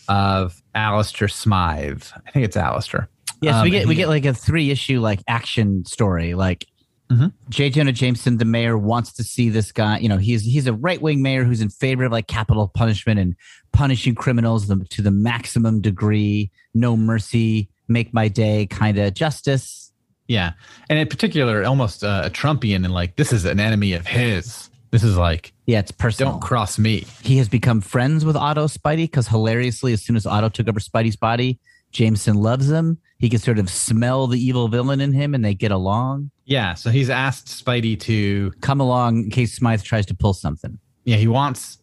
of 0.08 0.62
Alistair 0.76 1.28
Smythe. 1.28 2.04
I 2.28 2.32
think 2.32 2.46
it's 2.46 2.58
Alistair. 2.58 3.10
Yes, 3.42 3.56
Um, 3.56 3.64
we 3.64 3.70
get 3.72 3.88
we 3.88 3.96
get 3.96 4.10
like 4.10 4.26
a 4.26 4.34
three 4.34 4.70
issue 4.70 5.00
like 5.00 5.22
action 5.28 5.86
story. 5.86 6.36
Like 6.36 6.68
Mhm. 7.12 7.34
J. 7.50 7.70
Jonah 7.72 7.92
Jameson, 7.92 8.38
the 8.38 8.46
mayor, 8.46 8.78
wants 8.78 9.12
to 9.14 9.24
see 9.24 9.50
this 9.50 9.72
guy. 9.72 9.98
You 9.98 10.10
know, 10.10 10.18
he's 10.18 10.44
he's 10.44 10.68
a 10.68 10.74
right 10.74 11.02
wing 11.02 11.22
mayor 11.24 11.44
who's 11.44 11.60
in 11.62 11.70
favor 11.70 12.04
of 12.06 12.12
like 12.12 12.28
capital 12.28 12.68
punishment 12.68 13.20
and 13.20 13.36
punishing 13.74 14.14
criminals 14.14 14.68
to 14.68 15.02
the 15.02 15.10
maximum 15.12 15.82
degree, 15.82 16.52
no 16.76 16.96
mercy, 16.96 17.68
make 17.88 18.14
my 18.14 18.28
day 18.28 18.68
kind 18.68 18.98
of 19.00 19.14
justice. 19.16 19.92
Yeah, 20.28 20.52
and 20.90 21.00
in 21.00 21.08
particular, 21.08 21.64
almost 21.66 22.04
uh, 22.04 22.22
a 22.26 22.30
Trumpian 22.30 22.86
and 22.86 22.94
like 22.94 23.16
this 23.16 23.34
is 23.34 23.46
an 23.46 23.60
enemy 23.60 23.94
of 23.94 24.06
his. 24.06 24.70
This 24.92 25.04
is 25.04 25.18
like 25.18 25.54
Yeah, 25.66 25.80
it's 25.80 25.92
personal. 25.92 26.34
don't 26.34 26.42
cross 26.42 26.78
me. 26.78 27.06
he 27.24 27.38
has 27.38 27.50
become 27.50 27.82
friends 27.82 28.24
with 28.26 28.36
Otto 28.36 28.66
Spidey 28.68 29.04
because 29.06 29.28
hilariously, 29.28 29.94
as 29.94 30.04
soon 30.04 30.16
as 30.16 30.28
Otto 30.28 30.50
took 30.50 30.68
over 30.68 30.80
Spidey's 30.80 31.16
body, 31.16 31.60
Jameson 31.92 32.36
loves 32.36 32.70
him. 32.70 33.00
He 33.20 33.30
can 33.30 33.40
sort 33.40 33.60
of 33.60 33.70
smell 33.70 34.28
the 34.28 34.40
evil 34.40 34.68
villain 34.70 35.02
in 35.02 35.12
him, 35.14 35.36
and 35.36 35.44
they 35.44 35.54
get 35.54 35.72
along. 35.72 36.32
Yeah, 36.46 36.74
so 36.74 36.90
he's 36.90 37.10
asked 37.10 37.48
Spidey 37.48 38.00
to 38.02 38.52
Come 38.62 38.80
along 38.80 39.26
in 39.26 39.30
case 39.30 39.54
Smythe 39.54 39.84
tries 39.84 40.06
to 40.08 40.16
pull 40.16 40.34
something. 40.34 40.80
yeah, 41.04 41.18
he 41.18 41.28
wants 41.28 41.78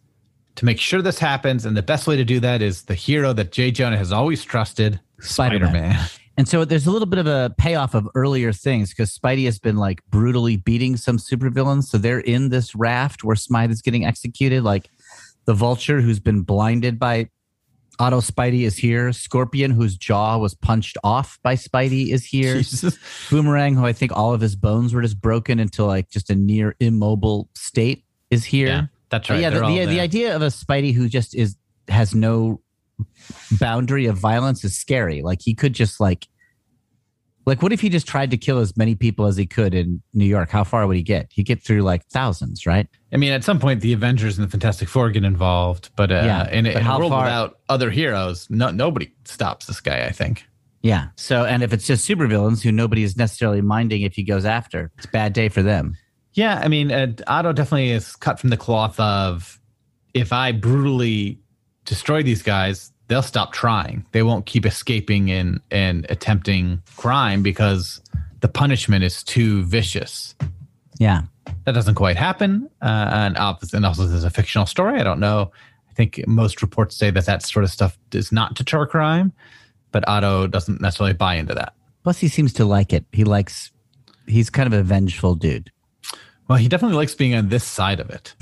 to 0.57 0.65
make 0.65 0.81
sure 0.81 1.03
this 1.03 1.19
happens, 1.19 1.67
and 1.67 1.77
the 1.77 1.83
best 1.83 2.07
way 2.07 2.17
to 2.17 2.25
do 2.25 2.41
that 2.41 2.63
is 2.63 2.85
the 2.85 2.95
hero 2.95 3.33
that 3.35 3.53
Jay 3.53 3.71
Jonah 3.71 3.99
has 3.99 4.11
always 4.13 4.43
trusted, 4.45 4.99
Spider-Man. 5.21 5.69
Spider-Man. 5.71 6.09
And 6.39 6.47
so 6.47 6.65
there's 6.67 6.87
a 6.87 6.91
little 6.91 7.07
bit 7.07 7.19
of 7.19 7.27
a 7.27 7.55
payoff 7.57 7.95
of 7.95 8.07
earlier 8.15 8.53
things 8.53 8.91
because 8.91 9.17
Spidey 9.17 9.47
has 9.47 9.59
been 9.59 9.77
like 9.77 10.01
brutally 10.11 10.59
beating 10.59 10.97
some 10.99 11.17
supervillains. 11.17 11.85
So 11.85 11.97
they're 11.97 12.21
in 12.21 12.51
this 12.51 12.75
raft 12.75 13.25
where 13.25 13.37
Smythe 13.37 13.71
is 13.71 13.81
getting 13.81 14.05
executed. 14.05 14.63
Like 14.63 14.91
the 15.47 15.55
vulture 15.55 16.03
who's 16.03 16.21
been 16.21 16.43
blinded 16.43 16.99
by 16.99 17.31
Otto 17.99 18.21
Spidey 18.21 18.63
is 18.63 18.77
here. 18.77 19.13
Scorpion, 19.13 19.71
whose 19.71 19.97
jaw 19.97 20.39
was 20.39 20.55
punched 20.55 20.97
off 21.05 21.39
by 21.43 21.55
Spidey, 21.55 22.13
is 22.13 22.25
here. 22.25 22.57
Jesus. 22.57 22.99
Boomerang, 23.31 23.75
who 23.75 23.87
I 23.87 23.93
think 23.93 24.13
all 24.17 24.33
of 24.35 24.41
his 24.41 24.57
bones 24.57 24.95
were 24.95 25.03
just 25.03 25.21
broken 25.21 25.59
into 25.59 25.85
like 25.85 26.11
just 26.11 26.31
a 26.31 26.35
near 26.35 26.77
immobile 26.81 27.49
state, 27.55 28.05
is 28.31 28.45
here. 28.45 28.67
Yeah, 28.67 28.87
that's 29.11 29.29
But 29.29 29.35
right. 29.35 29.41
yeah, 29.41 29.51
the, 29.51 29.61
They're 29.61 29.87
the, 29.87 29.95
the 29.95 30.01
idea 30.01 30.35
of 30.37 30.43
a 30.43 30.47
Spidey 30.47 30.93
who 30.93 31.09
just 31.09 31.35
is 31.35 31.57
has 31.89 32.15
no 32.15 32.61
boundary 33.61 34.07
of 34.07 34.17
violence 34.17 34.65
is 34.65 34.77
scary. 34.77 35.23
Like 35.23 35.41
he 35.43 35.55
could 35.55 35.73
just 35.73 36.01
like 36.01 36.27
like 37.47 37.63
what 37.63 37.73
if 37.73 37.81
he 37.81 37.89
just 37.89 38.07
tried 38.07 38.31
to 38.33 38.37
kill 38.37 38.59
as 38.59 38.77
many 38.77 38.95
people 38.95 39.27
as 39.27 39.37
he 39.37 39.47
could 39.47 39.73
in 39.75 40.03
New 40.13 40.25
York? 40.25 40.51
How 40.51 40.65
far 40.65 40.87
would 40.87 40.97
he 40.97 41.03
get? 41.03 41.29
He'd 41.33 41.45
get 41.45 41.63
through 41.63 41.83
like 41.83 42.05
thousands, 42.09 42.67
right? 42.67 42.87
I 43.13 43.17
mean, 43.17 43.33
at 43.33 43.45
some 43.45 43.59
point, 43.61 43.81
the 43.81 43.93
Avengers 43.93 44.37
and 44.39 44.47
the 44.47 44.51
Fantastic 44.51 44.89
Four 44.89 45.11
get 45.11 45.25
involved, 45.25 45.91
but 45.97 46.11
uh, 46.11 46.23
Yeah, 46.25 46.51
in, 46.51 46.67
a- 46.67 46.73
but 46.73 46.81
in 46.81 46.85
how 46.85 46.97
a 46.97 46.99
world 46.99 47.13
far- 47.13 47.25
without 47.25 47.59
other 47.69 47.91
heroes, 47.91 48.47
no, 48.51 48.71
nobody 48.71 49.11
stops 49.25 49.67
this 49.67 49.81
guy. 49.81 50.05
I 50.05 50.11
think. 50.11 50.45
Yeah. 50.83 51.09
So 51.17 51.45
and 51.45 51.63
if 51.63 51.73
it's 51.73 51.87
just 51.87 52.09
supervillains 52.09 52.63
who 52.63 52.71
nobody 52.73 53.03
is 53.03 53.17
necessarily 53.17 53.61
minding 53.61 54.03
if 54.03 54.15
he 54.15 54.23
goes 54.23 54.45
after, 54.45 54.91
it's 54.99 55.07
a 55.07 55.11
bad 55.11 55.33
day 55.33 55.49
for 55.49 55.63
them. 55.63 55.97
Yeah, 56.35 56.61
I 56.63 56.69
mean, 56.69 56.93
uh, 56.93 57.13
Otto 57.27 57.53
definitely 57.55 57.91
is 57.93 58.15
cut 58.15 58.39
from 58.39 58.51
the 58.51 58.57
cloth 58.59 59.01
of 59.01 59.59
if 60.15 60.33
I 60.35 60.53
brutally 60.53 61.41
destroy 61.87 62.23
these 62.23 62.43
guys, 62.43 62.93
they'll 63.09 63.23
stop 63.23 63.53
trying. 63.53 64.05
They 64.13 64.23
won't 64.23 64.47
keep 64.47 64.67
escaping 64.67 65.31
and 65.31 65.61
and 65.71 66.07
attempting 66.11 66.83
crime 66.97 67.43
because 67.43 68.01
the 68.41 68.49
punishment 68.49 69.05
is 69.05 69.23
too 69.23 69.65
vicious. 69.65 70.35
Yeah. 70.99 71.23
That 71.65 71.73
doesn't 71.73 71.95
quite 71.95 72.17
happen, 72.17 72.69
uh, 72.83 73.11
and, 73.13 73.37
obvi- 73.37 73.73
and 73.73 73.87
also 73.87 74.07
there's 74.07 74.25
a 74.25 74.31
fictional 74.31 74.67
story. 74.67 75.01
I 75.01 75.05
don't 75.05 75.21
know. 75.21 75.53
I 75.89 75.93
think 75.95 76.23
most 76.27 76.61
reports 76.61 76.97
say 76.97 77.11
that 77.11 77.27
that 77.27 77.43
sort 77.43 77.65
of 77.65 77.71
stuff 77.71 77.99
does 78.11 78.33
not 78.33 78.55
deter 78.55 78.87
crime, 78.87 79.33
but 79.93 80.07
Otto 80.09 80.47
doesn't 80.47 80.81
necessarily 80.81 81.15
buy 81.15 81.35
into 81.35 81.55
that. 81.55 81.75
Plus 82.03 82.19
he 82.19 82.29
seems 82.29 82.53
to 82.55 82.65
like 82.65 82.93
it. 82.93 83.05
He 83.13 83.25
likes 83.25 83.71
he's 84.27 84.51
kind 84.51 84.67
of 84.67 84.73
a 84.73 84.83
vengeful 84.83 85.35
dude. 85.35 85.71
Well, 86.49 86.59
he 86.59 86.69
definitely 86.69 86.97
likes 86.97 87.15
being 87.15 87.35
on 87.35 87.49
this 87.49 87.65
side 87.65 88.01
of 88.01 88.11
it. 88.11 88.35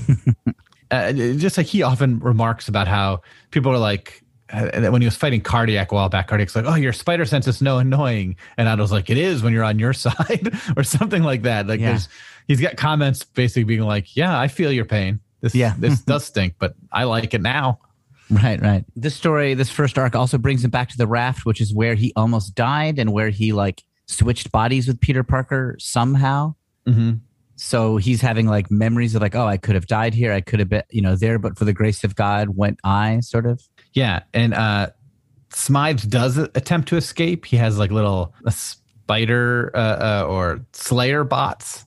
uh, 0.91 1.13
just 1.13 1.57
like 1.57 1.67
he 1.67 1.83
often 1.83 2.19
remarks 2.19 2.69
about 2.69 2.89
how 2.89 3.23
people 3.51 3.73
are 3.73 3.79
like, 3.79 4.24
uh, 4.55 4.91
when 4.91 5.03
he 5.03 5.07
was 5.07 5.17
fighting 5.17 5.41
Cardiac 5.41 5.93
a 5.93 5.95
while 5.95 6.09
back, 6.09 6.29
Cardiac's 6.29 6.55
like, 6.57 6.65
oh, 6.67 6.75
your 6.75 6.93
spider 6.93 7.25
sense 7.25 7.47
is 7.47 7.61
no 7.61 7.79
annoying. 7.79 8.37
And 8.57 8.69
Otto's 8.69 8.93
like, 8.93 9.11
it 9.11 9.19
is 9.19 9.43
when 9.43 9.53
you're 9.53 9.65
on 9.65 9.79
your 9.79 9.93
side 9.93 10.53
or 10.77 10.85
something 10.85 11.23
like 11.23 11.43
that. 11.43 11.67
Like 11.67 11.81
Yeah. 11.81 11.91
there's, 11.91 12.09
he's 12.49 12.61
got 12.61 12.77
comments 12.77 13.25
basically 13.25 13.65
being 13.65 13.81
like, 13.83 14.17
yeah, 14.17 14.39
I 14.39 14.49
feel 14.49 14.71
your 14.73 14.85
pain. 14.85 15.21
This, 15.41 15.55
Yeah. 15.55 15.75
this 15.79 16.01
does 16.05 16.25
stink, 16.25 16.55
but 16.59 16.75
I 16.93 17.05
like 17.05 17.35
it 17.35 17.43
now. 17.43 17.81
Right, 18.31 18.61
right. 18.61 18.85
This 18.97 19.15
story, 19.15 19.55
this 19.55 19.71
first 19.71 19.99
arc 19.99 20.15
also 20.17 20.39
brings 20.39 20.65
him 20.65 20.71
back 20.71 20.89
to 20.91 20.97
the 20.97 21.07
raft, 21.07 21.45
which 21.45 21.61
is 21.61 21.75
where 21.75 21.95
he 21.95 22.13
almost 22.17 22.55
died 22.55 22.99
and 22.99 23.13
where 23.13 23.29
he 23.29 23.53
like 23.53 23.83
switched 24.07 24.51
bodies 24.51 24.89
with 24.89 25.01
Peter 25.01 25.23
Parker 25.23 25.77
somehow. 25.79 26.55
Mm-hmm. 26.87 27.13
So 27.57 27.99
he's 27.99 28.21
having 28.21 28.47
like 28.47 28.71
memories 28.71 29.15
of 29.15 29.23
like, 29.23 29.35
oh, 29.35 29.47
I 29.47 29.59
could 29.59 29.75
have 29.75 29.87
died 29.87 30.15
here. 30.15 30.33
I 30.33 30.41
could 30.41 30.59
have 30.59 30.69
been, 30.69 30.83
you 30.91 31.03
know, 31.03 31.17
there, 31.17 31.39
but 31.39 31.57
for 31.57 31.65
the 31.65 31.73
grace 31.73 32.03
of 32.03 32.17
God 32.17 32.57
went 32.57 32.81
I, 32.83 33.21
sort 33.21 33.47
of. 33.47 33.63
Yeah, 33.95 34.21
and 34.35 34.53
uh 34.55 34.91
Smythe 35.51 36.09
does 36.11 36.37
attempt 36.37 36.89
to 36.89 36.97
escape. 36.97 37.45
He 37.47 37.57
has 37.59 37.79
like 37.79 37.93
little 37.93 38.35
uh, 38.45 38.51
spider 38.51 39.71
uh, 39.75 39.79
uh, 39.79 40.27
or 40.29 40.61
slayer 40.73 41.23
bots 41.25 41.87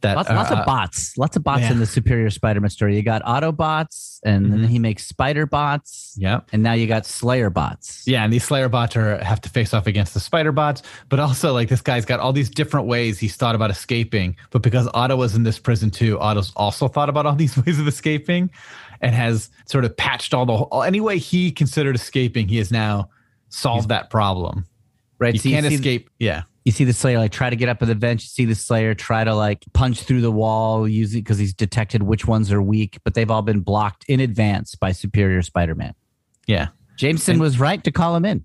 that 0.00 0.16
Lots, 0.16 0.28
lots 0.28 0.50
uh, 0.50 0.56
of 0.56 0.66
bots, 0.66 1.16
lots 1.16 1.36
of 1.36 1.44
bots 1.44 1.60
yeah. 1.62 1.70
in 1.70 1.78
the 1.78 1.86
Superior 1.86 2.30
Spider-Man 2.30 2.68
story. 2.68 2.96
You 2.96 3.02
got 3.02 3.22
Autobots, 3.22 4.18
and 4.24 4.52
then 4.52 4.62
Mhm. 4.64 4.68
he 4.68 4.78
makes 4.80 5.06
Spider 5.06 5.46
bots, 5.46 6.14
Yep. 6.18 6.48
and 6.52 6.64
now 6.64 6.72
you 6.72 6.88
got 6.88 7.06
Slayer 7.06 7.48
bots. 7.48 8.02
Yeah, 8.04 8.24
and 8.24 8.32
these 8.32 8.42
Slayer 8.42 8.68
bots 8.68 8.96
are 8.96 9.22
have 9.22 9.40
to 9.42 9.48
face 9.48 9.72
off 9.72 9.86
against 9.86 10.14
the 10.14 10.20
spider 10.20 10.50
bots, 10.50 10.82
but 11.08 11.20
also 11.20 11.52
like 11.52 11.68
this 11.68 11.80
guy's 11.80 12.04
got 12.04 12.18
all 12.18 12.32
these 12.32 12.50
different 12.50 12.88
ways 12.88 13.20
he's 13.20 13.36
thought 13.36 13.54
about 13.54 13.70
escaping. 13.70 14.36
But 14.50 14.62
because 14.62 14.88
Otto 14.94 15.14
was 15.16 15.36
in 15.36 15.44
this 15.44 15.60
prison 15.60 15.90
too, 15.92 16.18
Otto's 16.18 16.52
also 16.56 16.88
thought 16.88 17.08
about 17.08 17.24
all 17.26 17.36
these 17.36 17.56
ways 17.64 17.78
of 17.78 17.86
escaping, 17.86 18.50
and 19.00 19.14
has 19.14 19.50
sort 19.66 19.84
of 19.84 19.96
patched 19.96 20.34
all 20.34 20.46
the 20.46 20.76
any 20.86 21.00
way 21.00 21.18
he 21.18 21.50
considered 21.50 21.94
escaping. 21.94 22.48
He 22.48 22.58
has 22.58 22.70
now 22.70 23.10
solved 23.48 23.88
that 23.88 24.10
problem. 24.10 24.66
right? 25.18 25.34
You 25.34 25.40
So 25.40 25.48
can't 25.50 25.66
see, 25.66 25.74
escape. 25.74 26.10
Yeah. 26.18 26.42
You 26.64 26.72
see 26.72 26.84
the 26.84 26.92
Slayer 26.92 27.18
like 27.18 27.32
try 27.32 27.48
to 27.48 27.56
get 27.56 27.68
up 27.70 27.80
on 27.80 27.88
the 27.88 27.94
bench. 27.94 28.24
You 28.24 28.28
see 28.28 28.44
the 28.44 28.54
Slayer 28.54 28.94
try 28.94 29.24
to 29.24 29.34
like 29.34 29.64
punch 29.72 30.02
through 30.02 30.20
the 30.20 30.30
wall 30.30 30.86
using 30.86 31.20
because 31.22 31.38
he's 31.38 31.54
detected 31.54 32.02
which 32.02 32.26
ones 32.26 32.52
are 32.52 32.60
weak, 32.60 32.98
but 33.04 33.14
they've 33.14 33.30
all 33.30 33.40
been 33.42 33.60
blocked 33.60 34.04
in 34.08 34.20
advance 34.20 34.74
by 34.74 34.92
Superior 34.92 35.40
Spider-Man. 35.42 35.94
Yeah. 36.46 36.68
Jameson 36.98 37.32
And- 37.34 37.40
was 37.40 37.58
right 37.58 37.82
to 37.84 37.90
call 37.90 38.14
him 38.16 38.24
in. 38.26 38.44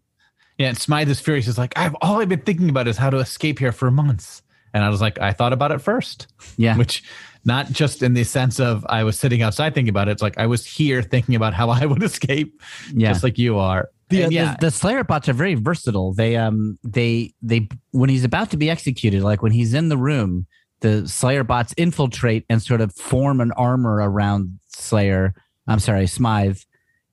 Yeah. 0.58 0.70
And 0.70 0.78
Smythe 0.78 1.10
is 1.10 1.20
furious. 1.20 1.48
He's 1.48 1.58
like, 1.58 1.74
I've 1.78 1.96
all 2.02 2.22
I've 2.22 2.30
been 2.30 2.42
thinking 2.42 2.70
about 2.70 2.88
is 2.88 2.96
how 2.98 3.10
to 3.10 3.18
escape 3.18 3.60
here 3.60 3.72
for 3.72 3.90
months. 3.92 4.42
And 4.74 4.84
I 4.86 4.90
was 4.90 5.02
like, 5.02 5.20
I 5.20 5.34
thought 5.34 5.52
about 5.52 5.72
it 5.72 5.80
first. 5.80 6.28
Yeah. 6.58 6.78
Which 6.78 7.04
not 7.46 7.72
just 7.72 8.02
in 8.04 8.14
the 8.14 8.24
sense 8.24 8.60
of 8.60 8.86
I 8.90 9.04
was 9.04 9.20
sitting 9.20 9.42
outside 9.42 9.74
thinking 9.74 9.90
about 9.90 10.08
it. 10.08 10.12
It's 10.12 10.22
like 10.22 10.38
I 10.38 10.46
was 10.48 10.66
here 10.66 11.02
thinking 11.02 11.36
about 11.36 11.54
how 11.54 11.70
I 11.80 11.86
would 11.86 12.04
escape, 12.04 12.62
Yeah. 12.94 13.10
just 13.10 13.24
like 13.24 13.38
you 13.38 13.58
are. 13.58 13.90
The, 14.10 14.26
the- 14.26 14.34
yeah. 14.34 14.56
the, 14.60 14.70
Slayer 14.72 15.04
bots 15.04 15.28
are 15.30 15.34
very 15.34 15.56
versatile. 15.56 16.14
They 16.14 16.36
um 16.38 16.78
they 16.84 17.34
they 17.42 17.68
when 17.92 18.10
he's 18.10 18.24
about 18.24 18.52
to 18.52 18.58
be 18.58 18.70
executed, 18.70 19.24
like 19.24 19.42
when 19.42 19.52
he's 19.52 19.74
in 19.74 19.90
the 19.90 19.98
room, 19.98 20.46
the 20.82 21.08
Slayer 21.08 21.44
bots 21.44 21.74
infiltrate 21.78 22.46
and 22.50 22.62
sort 22.62 22.82
of 22.82 22.94
form 22.96 23.42
an 23.42 23.52
armor 23.54 23.96
around 23.96 24.60
Slayer. 24.68 25.34
I'm 25.68 25.80
sorry, 25.80 26.08
Smythe. 26.08 26.60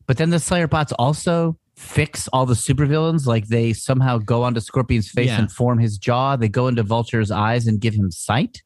But 0.07 0.17
then 0.17 0.31
the 0.31 0.41
Slayer 0.41 0.67
bots 0.67 0.93
also 0.93 1.57
fix 1.77 2.29
all 2.33 2.45
the 2.45 2.55
supervillains. 2.55 3.27
Like 3.27 3.47
they 3.47 3.73
somehow 3.73 4.19
go 4.19 4.43
onto 4.43 4.61
Scorpion's 4.61 5.09
face 5.09 5.29
Yeah. 5.29 5.39
and 5.39 5.51
form 5.51 5.79
his 5.79 5.97
jaw. 5.97 6.37
They 6.37 6.49
go 6.49 6.67
into 6.69 6.83
Vulture's 6.83 7.31
eyes 7.31 7.67
and 7.67 7.81
give 7.81 7.95
him 7.95 8.11
sight. 8.11 8.61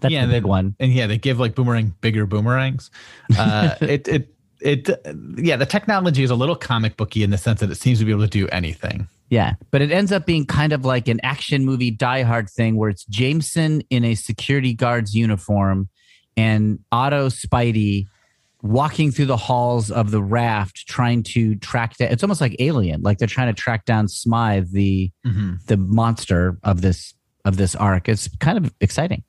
That's 0.00 0.12
Yeah, 0.12 0.26
the 0.26 0.32
big 0.32 0.42
they- 0.44 0.48
one. 0.48 0.74
and 0.80 0.92
yeah, 0.92 1.06
they 1.06 1.18
give 1.18 1.38
like 1.40 1.54
boomerang 1.54 1.94
bigger 2.00 2.26
boomerangs. 2.26 2.90
Uh, 3.38 3.74
it 3.80 4.06
it 4.08 4.34
it 4.60 4.88
yeah, 5.36 5.56
the 5.56 5.66
technology 5.66 6.22
is 6.22 6.30
a 6.30 6.34
little 6.34 6.56
comic 6.56 6.96
booky 6.96 7.22
in 7.22 7.30
the 7.30 7.38
sense 7.38 7.60
that 7.60 7.70
it 7.70 7.76
seems 7.76 7.98
to 8.00 8.04
be 8.04 8.10
able 8.10 8.22
to 8.22 8.28
do 8.28 8.48
anything. 8.48 9.08
Yeah, 9.30 9.54
but 9.70 9.82
it 9.82 9.90
ends 9.92 10.10
up 10.10 10.24
being 10.24 10.46
kind 10.46 10.72
of 10.72 10.84
like 10.86 11.06
an 11.06 11.20
action 11.22 11.64
movie 11.64 11.90
Die 11.90 12.22
Hard 12.22 12.48
thing 12.48 12.76
where 12.76 12.88
it's 12.90 13.04
Jameson 13.04 13.82
in 13.90 14.02
a 14.04 14.14
security 14.14 14.72
guard's 14.72 15.14
uniform 15.14 15.88
and 16.36 16.78
Otto 16.92 17.28
Spidey 17.28 18.06
walking 18.62 19.10
through 19.12 19.26
the 19.26 19.36
halls 19.36 19.90
of 19.90 20.10
the 20.10 20.22
raft 20.22 20.86
trying 20.88 21.22
to 21.22 21.54
track 21.56 21.96
down 21.96 22.10
it's 22.10 22.24
almost 22.24 22.40
like 22.40 22.56
alien 22.58 23.00
like 23.02 23.18
they're 23.18 23.28
trying 23.28 23.46
to 23.46 23.52
track 23.62 23.84
down 23.84 24.08
Smythe 24.08 24.72
the 24.72 25.12
the 25.66 25.76
monster 25.76 26.58
of 26.64 26.80
this 26.80 27.14
of 27.44 27.56
this 27.56 27.76
arc 27.76 28.08
it's 28.08 28.28
kind 28.38 28.58
of 28.58 28.74
exciting 28.80 29.22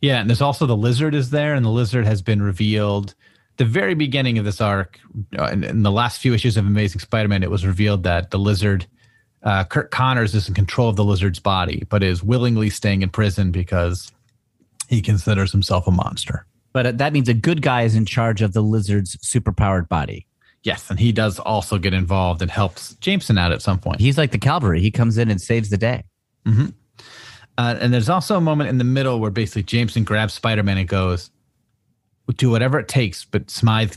Yeah, 0.00 0.20
and 0.20 0.28
there's 0.28 0.42
also 0.42 0.66
the 0.66 0.76
lizard 0.76 1.14
is 1.14 1.30
there, 1.30 1.54
and 1.54 1.64
the 1.64 1.70
lizard 1.70 2.06
has 2.06 2.22
been 2.22 2.42
revealed. 2.42 3.14
The 3.56 3.64
very 3.64 3.94
beginning 3.94 4.38
of 4.38 4.44
this 4.44 4.60
arc, 4.60 4.98
uh, 5.38 5.44
in, 5.46 5.64
in 5.64 5.82
the 5.82 5.92
last 5.92 6.20
few 6.20 6.34
issues 6.34 6.56
of 6.56 6.66
Amazing 6.66 7.00
Spider-Man, 7.00 7.42
it 7.42 7.50
was 7.50 7.64
revealed 7.64 8.02
that 8.02 8.30
the 8.30 8.38
lizard, 8.38 8.86
uh, 9.42 9.64
Curt 9.64 9.90
Connors, 9.90 10.34
is 10.34 10.48
in 10.48 10.54
control 10.54 10.88
of 10.88 10.96
the 10.96 11.04
lizard's 11.04 11.38
body, 11.38 11.86
but 11.88 12.02
is 12.02 12.22
willingly 12.22 12.68
staying 12.70 13.02
in 13.02 13.10
prison 13.10 13.50
because 13.52 14.10
he 14.88 15.00
considers 15.00 15.52
himself 15.52 15.86
a 15.86 15.90
monster. 15.90 16.46
but 16.72 16.86
uh, 16.86 16.92
that 16.92 17.12
means 17.12 17.28
a 17.28 17.34
good 17.34 17.62
guy 17.62 17.82
is 17.82 17.94
in 17.94 18.04
charge 18.04 18.42
of 18.42 18.52
the 18.52 18.60
lizard's 18.62 19.16
superpowered 19.16 19.88
body 19.88 20.26
Yes, 20.62 20.88
and 20.88 20.98
he 20.98 21.12
does 21.12 21.38
also 21.38 21.76
get 21.76 21.92
involved 21.92 22.40
and 22.40 22.50
helps 22.50 22.94
Jameson 22.94 23.36
out 23.36 23.52
at 23.52 23.60
some 23.62 23.78
point. 23.78 24.00
he's 24.00 24.18
like 24.18 24.30
the 24.32 24.38
cavalry 24.38 24.80
he 24.80 24.90
comes 24.90 25.18
in 25.18 25.30
and 25.30 25.40
saves 25.40 25.70
the 25.70 25.76
day 25.78 26.02
Uh, 27.56 27.76
and 27.80 27.92
there's 27.92 28.08
also 28.08 28.36
a 28.36 28.40
moment 28.40 28.68
in 28.68 28.78
the 28.78 28.84
middle 28.84 29.20
where 29.20 29.30
basically 29.30 29.62
Jameson 29.62 30.04
grabs 30.04 30.34
Spider-Man 30.34 30.78
and 30.78 30.88
goes, 30.88 31.30
"Do 32.36 32.50
whatever 32.50 32.78
it 32.78 32.88
takes, 32.88 33.24
but 33.24 33.50
Smythe 33.50 33.94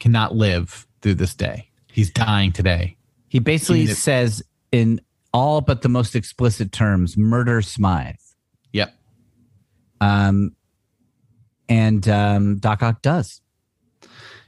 cannot 0.00 0.34
live 0.34 0.86
through 1.02 1.14
this 1.14 1.34
day. 1.34 1.70
He's 1.92 2.10
dying 2.10 2.52
today." 2.52 2.96
He 3.28 3.38
basically 3.38 3.84
if- 3.84 3.96
says 3.96 4.42
in 4.72 5.00
all 5.32 5.60
but 5.60 5.82
the 5.82 5.88
most 5.88 6.16
explicit 6.16 6.72
terms, 6.72 7.16
murder 7.16 7.60
Smythe. 7.62 8.14
Yep. 8.72 8.94
Um, 10.00 10.56
and 11.68 12.08
um, 12.08 12.58
Doc 12.58 12.82
Ock 12.82 13.02
does. 13.02 13.40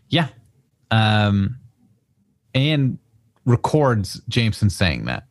Yeah. 0.09 0.29
Um, 0.91 1.59
and 2.55 2.99
records 3.45 4.21
Jameson 4.29 4.71
saying 4.71 5.05
that. 5.05 5.28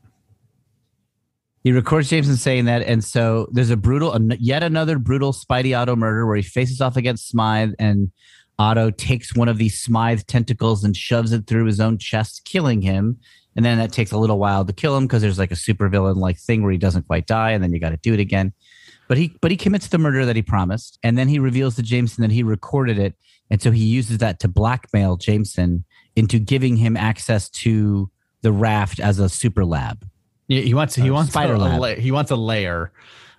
He 1.63 1.71
records 1.71 2.09
Jameson 2.09 2.37
saying 2.37 2.65
that, 2.65 2.83
and 2.83 3.03
so 3.03 3.47
there's 3.51 3.69
a 3.69 3.77
brutal, 3.77 4.17
yet 4.39 4.63
another 4.63 4.99
brutal 4.99 5.33
Spidey 5.33 5.77
Otto 5.77 5.95
murder 5.95 6.25
where 6.25 6.37
he 6.37 6.41
faces 6.41 6.79
off 6.79 6.95
against 6.95 7.27
Smythe, 7.27 7.73
and 7.77 8.11
Otto 8.59 8.89
takes 8.91 9.35
one 9.35 9.49
of 9.49 9.57
these 9.57 9.79
Smythe 9.79 10.21
tentacles 10.27 10.83
and 10.83 10.95
shoves 10.95 11.31
it 11.31 11.45
through 11.45 11.65
his 11.65 11.79
own 11.79 11.97
chest, 11.97 12.45
killing 12.45 12.81
him. 12.81 13.17
And 13.55 13.65
then 13.65 13.79
that 13.79 13.91
takes 13.91 14.11
a 14.11 14.17
little 14.17 14.37
while 14.37 14.65
to 14.65 14.73
kill 14.73 14.95
him 14.95 15.05
because 15.05 15.21
there's 15.21 15.39
like 15.39 15.51
a 15.51 15.55
supervillain 15.55 16.17
like 16.17 16.37
thing 16.37 16.61
where 16.61 16.71
he 16.71 16.77
doesn't 16.77 17.07
quite 17.07 17.27
die, 17.27 17.51
and 17.51 17.63
then 17.63 17.73
you 17.73 17.79
got 17.79 17.89
to 17.89 17.97
do 17.97 18.13
it 18.13 18.19
again. 18.19 18.53
But 19.07 19.17
he, 19.17 19.35
but 19.41 19.51
he 19.51 19.57
commits 19.57 19.87
the 19.87 19.97
murder 19.97 20.25
that 20.25 20.35
he 20.35 20.41
promised, 20.41 20.99
and 21.01 21.17
then 21.17 21.27
he 21.27 21.39
reveals 21.39 21.75
to 21.75 21.81
Jameson 21.81 22.21
that 22.21 22.31
he 22.31 22.43
recorded 22.43 22.99
it, 22.99 23.15
and 23.49 23.61
so 23.61 23.71
he 23.71 23.83
uses 23.83 24.19
that 24.19 24.39
to 24.41 24.47
blackmail 24.47 25.17
Jameson 25.17 25.85
into 26.15 26.39
giving 26.39 26.77
him 26.77 26.95
access 26.95 27.49
to 27.49 28.11
the 28.41 28.51
raft 28.51 28.99
as 28.99 29.19
a 29.19 29.27
super 29.27 29.65
lab. 29.65 30.05
Yeah, 30.47 30.61
he 30.61 30.73
wants 30.73 30.95
he 30.95 31.09
wants 31.11 31.31
Spider 31.31 31.53
a, 31.55 31.57
la- 31.57 31.95
he 31.95 32.11
wants 32.11 32.31
a 32.31 32.35
layer, 32.35 32.91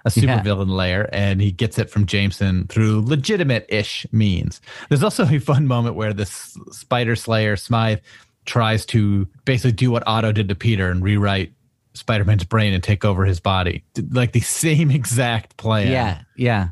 a 0.04 0.12
Yeah. 0.14 0.40
supervillain 0.42 0.68
layer, 0.68 1.08
and 1.12 1.40
he 1.40 1.50
gets 1.50 1.78
it 1.78 1.88
from 1.90 2.06
Jameson 2.06 2.66
through 2.68 3.00
legitimate-ish 3.06 4.06
means. 4.12 4.60
There's 4.88 5.02
also 5.02 5.24
a 5.26 5.38
fun 5.38 5.66
moment 5.66 5.94
where 5.96 6.12
this 6.12 6.56
Spider 6.70 7.16
Slayer 7.16 7.56
Smythe 7.56 8.00
tries 8.44 8.84
to 8.86 9.26
basically 9.44 9.72
do 9.72 9.90
what 9.90 10.02
Otto 10.06 10.32
did 10.32 10.48
to 10.48 10.54
Peter 10.54 10.90
and 10.90 11.02
rewrite 11.02 11.52
Spider-Man's 11.94 12.44
brain 12.44 12.72
and 12.74 12.82
take 12.82 13.04
over 13.04 13.24
his 13.24 13.40
body, 13.40 13.84
like 14.10 14.32
the 14.32 14.40
same 14.40 14.90
exact 15.00 15.56
plan. 15.56 15.90
yeah, 15.90 16.20
yeah. 16.36 16.68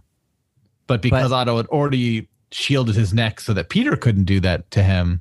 but 0.86 1.02
because 1.02 1.30
But- 1.30 1.36
Otto 1.36 1.56
had 1.56 1.66
already 1.66 2.28
shielded 2.52 2.94
his 2.94 3.12
neck 3.12 3.40
so 3.40 3.52
that 3.54 3.68
Peter 3.70 3.96
couldn't 3.96 4.24
do 4.24 4.38
that 4.40 4.70
to 4.70 4.82
him, 4.82 5.20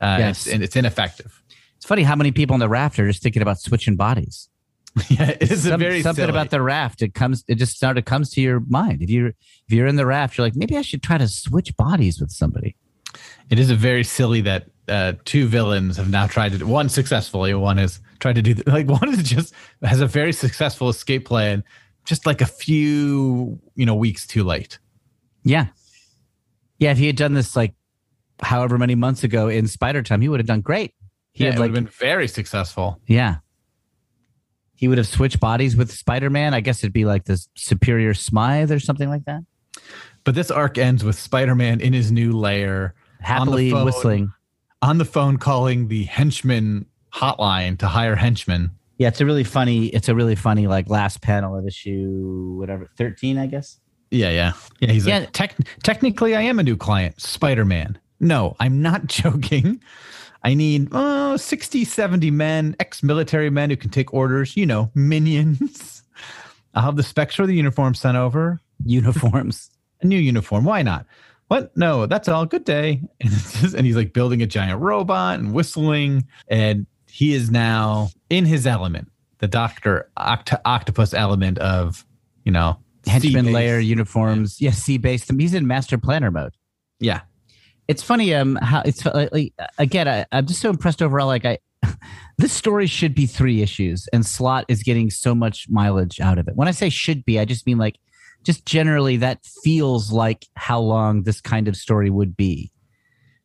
uh, 0.00 0.16
Yes. 0.18 0.46
it's, 0.46 0.54
and 0.54 0.62
it's 0.62 0.76
ineffective. 0.76 1.41
It's 1.82 1.88
funny 1.88 2.04
how 2.04 2.14
many 2.14 2.30
people 2.30 2.54
on 2.54 2.60
the 2.60 2.68
raft 2.68 2.96
are 3.00 3.08
just 3.08 3.24
thinking 3.24 3.42
about 3.42 3.58
switching 3.58 3.96
bodies. 3.96 4.48
yeah, 5.08 5.30
it 5.30 5.42
is 5.50 5.66
a 5.66 5.70
Some- 5.70 5.80
very 5.80 6.00
something 6.00 6.22
silly. 6.22 6.30
about 6.30 6.50
the 6.50 6.62
raft. 6.62 7.02
It 7.02 7.12
comes. 7.12 7.42
It 7.48 7.56
just 7.56 7.76
sort 7.80 7.98
of 7.98 8.04
comes 8.04 8.30
to 8.34 8.40
your 8.40 8.60
mind. 8.68 9.02
If 9.02 9.10
you're 9.10 9.30
if 9.30 9.34
you're 9.66 9.88
in 9.88 9.96
the 9.96 10.06
raft, 10.06 10.38
you're 10.38 10.46
like, 10.46 10.54
maybe 10.54 10.76
I 10.76 10.82
should 10.82 11.02
try 11.02 11.18
to 11.18 11.26
switch 11.26 11.76
bodies 11.76 12.20
with 12.20 12.30
somebody. 12.30 12.76
It 13.50 13.58
is 13.58 13.68
a 13.68 13.74
very 13.74 14.04
silly 14.04 14.42
that 14.42 14.66
uh, 14.86 15.14
two 15.24 15.48
villains 15.48 15.96
have 15.96 16.08
now 16.08 16.28
tried 16.28 16.56
to 16.56 16.64
one 16.64 16.88
successfully. 16.88 17.52
One 17.52 17.78
has 17.78 17.98
tried 18.20 18.36
to 18.36 18.42
do 18.42 18.54
like 18.64 18.86
one 19.00 19.08
is 19.08 19.24
just 19.24 19.52
has 19.82 20.00
a 20.00 20.06
very 20.06 20.32
successful 20.32 20.88
escape 20.88 21.24
plan, 21.26 21.64
just 22.04 22.26
like 22.26 22.40
a 22.40 22.46
few 22.46 23.58
you 23.74 23.86
know 23.86 23.96
weeks 23.96 24.24
too 24.24 24.44
late. 24.44 24.78
Yeah, 25.42 25.66
yeah. 26.78 26.92
If 26.92 26.98
he 26.98 27.08
had 27.08 27.16
done 27.16 27.34
this 27.34 27.56
like 27.56 27.74
however 28.40 28.78
many 28.78 28.94
months 28.94 29.24
ago 29.24 29.48
in 29.48 29.66
Spider 29.66 30.04
Time, 30.04 30.20
he 30.20 30.28
would 30.28 30.38
have 30.38 30.46
done 30.46 30.60
great. 30.60 30.94
He 31.32 31.44
yeah, 31.44 31.50
would 31.50 31.58
like 31.58 31.68
have 31.68 31.74
been 31.74 31.86
very 31.86 32.28
successful. 32.28 33.00
yeah. 33.06 33.36
He 34.74 34.88
would 34.88 34.98
have 34.98 35.06
switched 35.06 35.38
bodies 35.38 35.76
with 35.76 35.92
Spider 35.92 36.28
Man. 36.28 36.54
I 36.54 36.60
guess 36.60 36.80
it'd 36.80 36.92
be 36.92 37.04
like 37.04 37.24
the 37.24 37.40
Superior 37.54 38.14
Smythe 38.14 38.72
or 38.72 38.80
something 38.80 39.08
like 39.08 39.24
that. 39.26 39.42
But 40.24 40.34
this 40.34 40.50
arc 40.50 40.76
ends 40.76 41.04
with 41.04 41.16
Spider-Man 41.18 41.80
in 41.80 41.92
his 41.92 42.10
new 42.12 42.32
lair 42.32 42.94
Happily 43.20 43.70
phone. 43.70 43.84
whistling. 43.84 44.32
on 44.82 44.98
the 44.98 45.04
phone, 45.04 45.36
calling 45.36 45.86
the 45.88 46.04
henchman 46.04 46.86
hotline 47.14 47.78
to 47.78 47.86
hire 47.88 48.16
henchmen. 48.16 48.70
Yeah, 48.98 49.08
it's 49.08 49.20
a 49.20 49.26
really 49.26 49.44
funny. 49.44 49.86
It's 49.86 50.08
a 50.08 50.14
really 50.14 50.34
funny 50.36 50.66
like 50.66 50.88
last 50.90 51.22
panel 51.22 51.56
of 51.56 51.66
issue 51.66 52.54
whatever 52.58 52.88
thirteen, 52.98 53.38
I 53.38 53.46
guess. 53.46 53.78
Yeah, 54.10 54.30
yeah, 54.30 54.52
yeah. 54.80 54.92
He's 54.92 55.06
Yeah. 55.06 55.20
like, 55.20 55.32
Tec- 55.32 55.56
technically, 55.82 56.34
I 56.36 56.42
am 56.42 56.58
a 56.58 56.62
new 56.62 56.76
client, 56.76 57.20
Spider 57.20 57.64
Man. 57.64 57.98
No, 58.20 58.56
I'm 58.60 58.82
not 58.82 59.06
joking. 59.06 59.80
I 60.44 60.54
need 60.54 60.88
oh, 60.92 61.36
60, 61.36 61.84
70 61.84 62.30
men, 62.30 62.76
ex 62.80 63.02
military 63.02 63.50
men 63.50 63.70
who 63.70 63.76
can 63.76 63.90
take 63.90 64.12
orders, 64.12 64.56
you 64.56 64.66
know, 64.66 64.90
minions. 64.94 66.02
I'll 66.74 66.82
have 66.84 66.96
the 66.96 67.02
specs 67.02 67.34
for 67.34 67.46
the 67.46 67.54
uniform 67.54 67.94
sent 67.94 68.16
over. 68.16 68.60
Uniforms. 68.84 69.70
A 70.00 70.06
new 70.06 70.18
uniform. 70.18 70.64
Why 70.64 70.82
not? 70.82 71.06
What? 71.48 71.76
No, 71.76 72.06
that's 72.06 72.28
all. 72.28 72.44
Good 72.46 72.64
day. 72.64 73.02
And, 73.20 73.30
just- 73.30 73.74
and 73.74 73.86
he's 73.86 73.94
like 73.96 74.12
building 74.12 74.42
a 74.42 74.46
giant 74.46 74.80
robot 74.80 75.38
and 75.38 75.52
whistling. 75.52 76.26
And 76.48 76.86
he 77.08 77.34
is 77.34 77.50
now 77.50 78.08
in 78.30 78.44
his 78.46 78.66
element, 78.66 79.08
the 79.38 79.46
Doctor 79.48 80.10
Oct- 80.18 80.60
Octopus 80.64 81.14
element 81.14 81.58
of, 81.58 82.04
you 82.44 82.50
know, 82.50 82.78
henchman 83.06 83.52
layer 83.52 83.78
uniforms. 83.78 84.60
Yes, 84.60 84.78
sea 84.82 84.98
based. 84.98 85.30
He's 85.38 85.54
in 85.54 85.66
master 85.66 85.98
planner 85.98 86.30
mode. 86.30 86.54
Yeah. 86.98 87.20
It's 87.88 88.02
funny. 88.02 88.34
Um, 88.34 88.56
how 88.56 88.82
it's 88.84 89.04
like, 89.04 89.32
like, 89.32 89.52
again. 89.78 90.08
I, 90.08 90.26
I'm 90.32 90.46
just 90.46 90.60
so 90.60 90.70
impressed 90.70 91.02
overall. 91.02 91.26
Like 91.26 91.44
I, 91.44 91.58
this 92.38 92.52
story 92.52 92.86
should 92.86 93.14
be 93.14 93.26
three 93.26 93.62
issues, 93.62 94.08
and 94.12 94.24
Slott 94.24 94.64
is 94.68 94.82
getting 94.82 95.10
so 95.10 95.34
much 95.34 95.66
mileage 95.68 96.20
out 96.20 96.38
of 96.38 96.48
it. 96.48 96.56
When 96.56 96.68
I 96.68 96.72
say 96.72 96.88
should 96.88 97.24
be, 97.24 97.38
I 97.38 97.44
just 97.44 97.66
mean 97.66 97.78
like, 97.78 97.96
just 98.44 98.66
generally 98.66 99.16
that 99.18 99.44
feels 99.62 100.12
like 100.12 100.46
how 100.54 100.80
long 100.80 101.22
this 101.22 101.40
kind 101.40 101.68
of 101.68 101.76
story 101.76 102.10
would 102.10 102.36
be. 102.36 102.70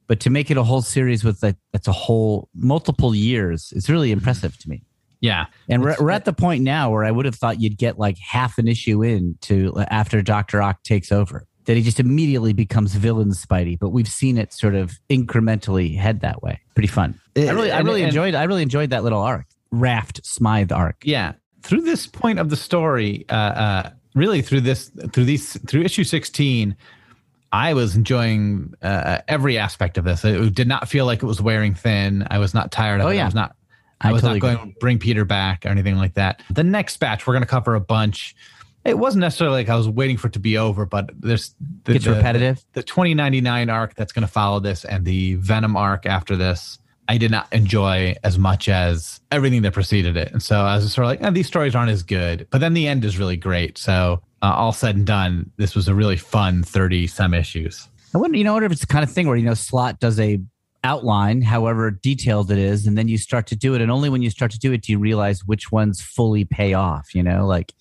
But 0.07 0.19
to 0.21 0.29
make 0.29 0.49
it 0.49 0.57
a 0.57 0.63
whole 0.63 0.81
series 0.81 1.23
with 1.23 1.43
like 1.43 1.57
that's 1.73 1.87
a 1.87 1.93
whole 1.93 2.49
multiple 2.55 3.13
years, 3.13 3.73
it's 3.75 3.89
really 3.89 4.11
impressive 4.11 4.57
to 4.59 4.69
me. 4.69 4.83
Yeah. 5.19 5.47
And 5.67 5.81
we're, 5.81 5.95
we're 5.99 6.11
at 6.11 6.25
the 6.25 6.33
point 6.33 6.63
now 6.63 6.91
where 6.91 7.03
I 7.03 7.11
would 7.11 7.25
have 7.25 7.35
thought 7.35 7.59
you'd 7.59 7.77
get 7.77 7.97
like 7.97 8.17
half 8.17 8.57
an 8.57 8.67
issue 8.67 9.03
in 9.03 9.35
to 9.41 9.73
after 9.89 10.21
Doctor 10.21 10.61
Ock 10.61 10.83
takes 10.83 11.11
over. 11.11 11.45
That 11.67 11.77
he 11.77 11.83
just 11.83 11.99
immediately 11.99 12.53
becomes 12.53 12.95
villain 12.95 13.29
Spidey, 13.31 13.77
but 13.77 13.89
we've 13.89 14.07
seen 14.07 14.37
it 14.37 14.51
sort 14.53 14.73
of 14.73 14.99
incrementally 15.09 15.95
head 15.97 16.21
that 16.21 16.41
way. 16.41 16.59
Pretty 16.75 16.87
fun. 16.87 17.19
I 17.35 17.49
really, 17.51 17.71
I 17.71 17.79
really 17.79 18.01
and- 18.03 18.09
enjoyed. 18.09 18.35
I 18.35 18.43
really 18.45 18.63
enjoyed 18.63 18.89
that 18.91 19.03
little 19.03 19.21
arc, 19.21 19.45
Raft 19.71 20.25
Smythe 20.25 20.71
arc. 20.71 20.95
Yeah. 21.03 21.33
Through 21.63 21.81
this 21.81 22.07
point 22.07 22.39
of 22.39 22.49
the 22.49 22.55
story, 22.55 23.25
uh, 23.29 23.33
uh, 23.35 23.89
really 24.15 24.41
through 24.41 24.61
this, 24.61 24.89
through 25.11 25.25
these, 25.25 25.57
through 25.67 25.81
issue 25.83 26.05
16, 26.05 26.75
I 27.51 27.73
was 27.73 27.95
enjoying 27.97 28.73
uh, 28.81 29.19
every 29.27 29.57
aspect 29.57 29.97
of 29.97 30.05
this. 30.05 30.23
It 30.23 30.55
did 30.55 30.67
not 30.69 30.87
feel 30.87 31.05
like 31.05 31.21
it 31.21 31.25
was 31.25 31.41
wearing 31.41 31.73
thin. 31.73 32.25
I 32.29 32.39
was 32.39 32.53
not 32.53 32.71
tired 32.71 33.01
of 33.01 33.07
Oh, 33.07 33.09
it. 33.09 33.15
yeah. 33.15 33.23
I 33.23 33.25
was 33.25 33.35
not. 33.35 33.55
I, 33.99 34.09
I 34.09 34.11
was 34.13 34.21
totally 34.21 34.39
not 34.39 34.55
going 34.59 34.73
to 34.73 34.79
bring 34.79 34.99
Peter 34.99 35.25
back 35.25 35.65
or 35.65 35.69
anything 35.69 35.97
like 35.97 36.13
that. 36.13 36.43
The 36.51 36.63
next 36.63 36.97
batch, 36.97 37.25
we're 37.27 37.33
going 37.33 37.43
to 37.43 37.47
cover 37.49 37.73
a 37.75 37.79
bunch. 37.81 38.35
It 38.87 38.97
wasn't 38.97 39.21
necessarily 39.21 39.57
like 39.57 39.69
I 39.69 39.75
was 39.75 39.89
waiting 39.89 40.15
for 40.17 40.27
it 40.27 40.33
to 40.33 40.39
be 40.39 40.57
over, 40.57 40.85
but 40.85 41.09
there's 41.19 41.53
the, 41.83 41.93
Gets 41.93 42.05
the- 42.05 42.13
repetitive. 42.13 42.63
The 42.73 42.83
2099 42.83 43.69
arc 43.69 43.95
that's 43.95 44.13
going 44.13 44.25
to 44.25 44.31
follow 44.31 44.59
this 44.59 44.85
and 44.85 45.03
the 45.05 45.35
Venom 45.35 45.75
arc 45.75 46.05
after 46.05 46.35
this. 46.35 46.79
I 47.09 47.17
did 47.17 47.31
not 47.31 47.51
enjoy 47.53 48.15
as 48.23 48.37
much 48.37 48.67
as 48.67 49.21
everything 49.31 49.61
that 49.61 49.73
preceded 49.73 50.17
it. 50.17 50.31
And 50.31 50.43
so 50.43 50.59
I 50.59 50.75
was 50.75 50.91
sort 50.91 51.05
of 51.05 51.09
like, 51.09 51.21
eh, 51.21 51.29
these 51.29 51.47
stories 51.47 51.73
aren't 51.73 51.91
as 51.91 52.03
good. 52.03 52.47
But 52.49 52.59
then 52.59 52.73
the 52.73 52.87
end 52.87 53.05
is 53.05 53.17
really 53.17 53.37
great. 53.37 53.77
So 53.77 54.21
uh, 54.41 54.53
all 54.53 54.73
said 54.73 54.95
and 54.95 55.05
done, 55.05 55.51
this 55.57 55.73
was 55.73 55.87
a 55.87 55.95
really 55.95 56.17
fun 56.17 56.63
30 56.63 57.07
some 57.07 57.33
issues. 57.33 57.87
I 58.13 58.17
wonder, 58.17 58.37
you 58.37 58.43
know, 58.43 58.51
I 58.51 58.53
wonder 58.53 58.65
if 58.65 58.71
it's 58.73 58.81
the 58.81 58.87
kind 58.87 59.03
of 59.03 59.11
thing 59.11 59.27
where 59.27 59.37
you 59.37 59.45
know 59.45 59.53
Slott 59.53 59.99
does 59.99 60.19
a 60.19 60.39
outline, 60.83 61.41
however 61.41 61.91
detailed 61.91 62.51
it 62.51 62.57
is, 62.57 62.87
and 62.87 62.97
then 62.97 63.07
you 63.07 63.17
start 63.17 63.47
to 63.47 63.55
do 63.55 63.73
it, 63.73 63.81
and 63.81 63.91
only 63.91 64.09
when 64.09 64.21
you 64.21 64.29
start 64.29 64.51
to 64.51 64.59
do 64.59 64.71
it 64.71 64.81
do 64.81 64.91
you 64.91 64.99
realize 64.99 65.45
which 65.45 65.71
ones 65.71 66.01
fully 66.01 66.45
pay 66.45 66.73
off. 66.73 67.13
You 67.13 67.23
know, 67.23 67.45
like 67.45 67.73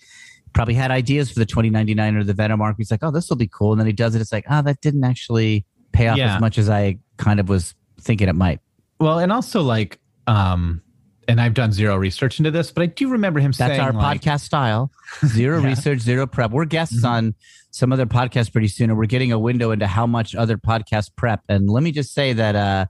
probably 0.56 0.74
had 0.74 0.90
ideas 0.90 1.30
for 1.30 1.38
the 1.38 1.46
2099 1.46 2.16
or 2.16 2.24
the 2.24 2.32
Venom 2.32 2.60
arc. 2.62 2.76
He's 2.78 2.90
like, 2.90 3.04
oh, 3.04 3.10
this 3.12 3.28
will 3.28 3.36
be 3.36 3.46
cool, 3.46 3.72
and 3.72 3.78
then 3.80 3.86
he 3.86 3.92
does 3.92 4.14
it. 4.14 4.20
It's 4.22 4.32
like, 4.32 4.46
oh, 4.50 4.62
that 4.62 4.80
didn't 4.80 5.04
actually 5.04 5.64
pay 5.92 6.08
off 6.08 6.16
Yeah. 6.16 6.34
as 6.36 6.40
much 6.40 6.56
as 6.58 6.68
I 6.70 6.98
kind 7.18 7.38
of 7.38 7.48
was 7.48 7.74
thinking 8.00 8.28
it 8.28 8.34
might. 8.34 8.60
Well, 8.98 9.18
and 9.18 9.30
also 9.30 9.60
like, 9.62 10.00
um, 10.26 10.80
and 11.28 11.40
I've 11.40 11.54
done 11.54 11.72
zero 11.72 11.96
research 11.96 12.38
into 12.40 12.50
this, 12.50 12.70
but 12.72 12.82
I 12.82 12.86
do 12.86 13.08
remember 13.10 13.38
him 13.38 13.52
saying, 13.52 13.68
That's 13.68 13.78
saying 13.80 13.96
our 13.96 14.02
like, 14.02 14.22
podcast 14.22 14.40
style. 14.42 14.90
Zero 15.26 15.60
Yeah. 15.60 15.66
research, 15.68 15.98
zero 16.00 16.26
prep. 16.26 16.52
We're 16.52 16.64
guests 16.64 17.02
Mhm. 17.02 17.08
on 17.08 17.34
some 17.70 17.92
other 17.92 18.06
podcasts 18.06 18.50
pretty 18.50 18.68
soon, 18.68 18.88
and 18.90 18.98
we're 18.98 19.06
getting 19.06 19.32
a 19.32 19.38
window 19.38 19.70
into 19.72 19.86
how 19.86 20.06
much 20.06 20.34
other 20.34 20.56
podcasts 20.56 21.10
prep. 21.14 21.40
And 21.48 21.68
let 21.68 21.82
me 21.82 21.92
just 21.92 22.14
say 22.14 22.32
that 22.32 22.56
uh, 22.56 22.86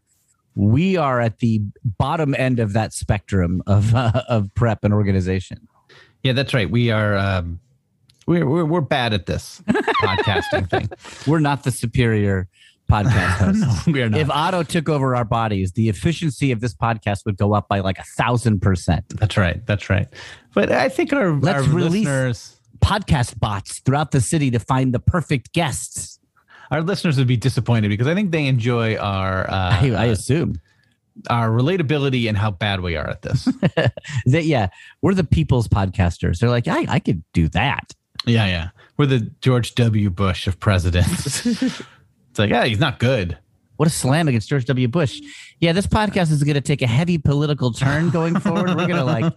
we 0.55 0.97
are 0.97 1.21
at 1.21 1.39
the 1.41 1.63
bottom 1.99 2.35
end 2.39 2.61
of 2.61 2.73
that 2.75 2.93
spectrum 2.93 3.63
of 3.67 3.95
uh, 3.95 4.23
of 4.29 4.55
prep 4.55 4.85
and 4.85 4.95
organization. 4.95 5.67
Yeah, 6.27 6.33
that's 6.33 6.53
right. 6.53 6.69
We 6.69 6.91
are 6.91 7.17
um, 7.17 7.61
we're, 8.27 8.45
we're 8.47 8.65
we're 8.65 8.81
bad 8.81 9.13
at 9.15 9.27
this 9.27 9.63
podcasting 9.69 10.69
thing. 10.69 10.89
We're 11.27 11.39
not 11.39 11.63
the 11.63 11.71
superior 11.71 12.49
podcast 12.91 13.11
hosts. 13.39 13.87
no, 13.87 13.93
we 13.93 14.03
are 14.03 14.09
not. 14.09 14.21
If 14.21 14.29
Otto 14.31 14.65
took 14.65 14.89
over 14.89 15.15
our 15.15 15.25
bodies, 15.25 15.73
the 15.73 15.89
efficiency 15.89 16.51
of 16.51 16.61
this 16.61 16.75
podcast 16.75 17.25
would 17.27 17.37
go 17.37 17.55
up 17.55 17.69
by 17.69 17.79
like 17.81 17.99
a 17.99 18.05
thousand 18.17 18.61
percent. 18.61 19.05
that's 19.21 19.37
right. 19.37 19.65
That's 19.67 19.89
right. 19.89 20.09
But 20.55 20.73
I 20.73 20.89
think 20.89 21.13
our, 21.13 21.33
Let's 21.33 21.67
our 21.69 21.73
release- 21.75 22.05
listeners 22.07 22.53
Podcast 22.81 23.39
bots 23.41 23.79
throughout 23.81 24.11
the 24.11 24.21
city 24.21 24.51
to 24.51 24.59
find 24.59 24.93
the 24.93 24.99
perfect 25.01 25.53
guests. 25.53 26.19
our 26.71 26.83
listeners 26.83 27.17
would 27.19 27.27
be 27.27 27.37
disappointed 27.37 27.89
because 27.89 28.07
I 28.07 28.15
think 28.15 28.33
they 28.33 28.47
enjoy 28.47 28.97
our 28.97 29.49
uh, 29.49 29.79
I, 29.81 29.93
I 29.97 30.05
assume 30.07 30.61
our 31.31 31.49
relatability 31.51 32.29
and 32.29 32.37
how 32.37 32.51
bad 32.51 32.81
we 32.81 32.97
are 32.97 33.09
at 33.09 33.23
this. 33.23 33.45
that 34.27 34.45
yeah, 34.45 34.69
we're 35.03 35.15
the 35.15 35.25
people's 35.25 35.69
podcasters. 35.69 36.39
They're 36.39 36.51
like, 36.51 36.69
I, 36.69 36.87
I 36.89 36.99
could 36.99 37.23
do 37.33 37.49
that. 37.51 37.93
yeah, 38.27 38.47
yeah. 38.47 38.69
We're 38.97 39.07
the 39.07 39.21
George 39.41 39.75
W. 39.75 40.09
Bush 40.11 40.47
of 40.47 40.59
presidents. 40.59 41.45
it's 41.47 42.39
like, 42.39 42.51
yeah, 42.51 42.65
he's 42.65 42.81
not 42.81 42.99
good. 42.99 43.37
What 43.77 43.89
a 43.89 43.91
slam 43.91 44.27
against 44.27 44.49
George 44.49 44.65
W. 44.65 44.89
Bush. 44.89 45.21
Yeah, 45.61 45.73
this 45.73 45.87
podcast 45.87 46.31
is 46.31 46.43
going 46.43 46.55
to 46.55 46.63
take 46.63 46.81
a 46.81 46.87
heavy 46.87 47.19
political 47.19 47.73
turn 47.73 48.09
going 48.09 48.39
forward. 48.41 48.69
We're 48.69 48.87
going 48.87 48.97
to 48.97 49.05
like 49.05 49.35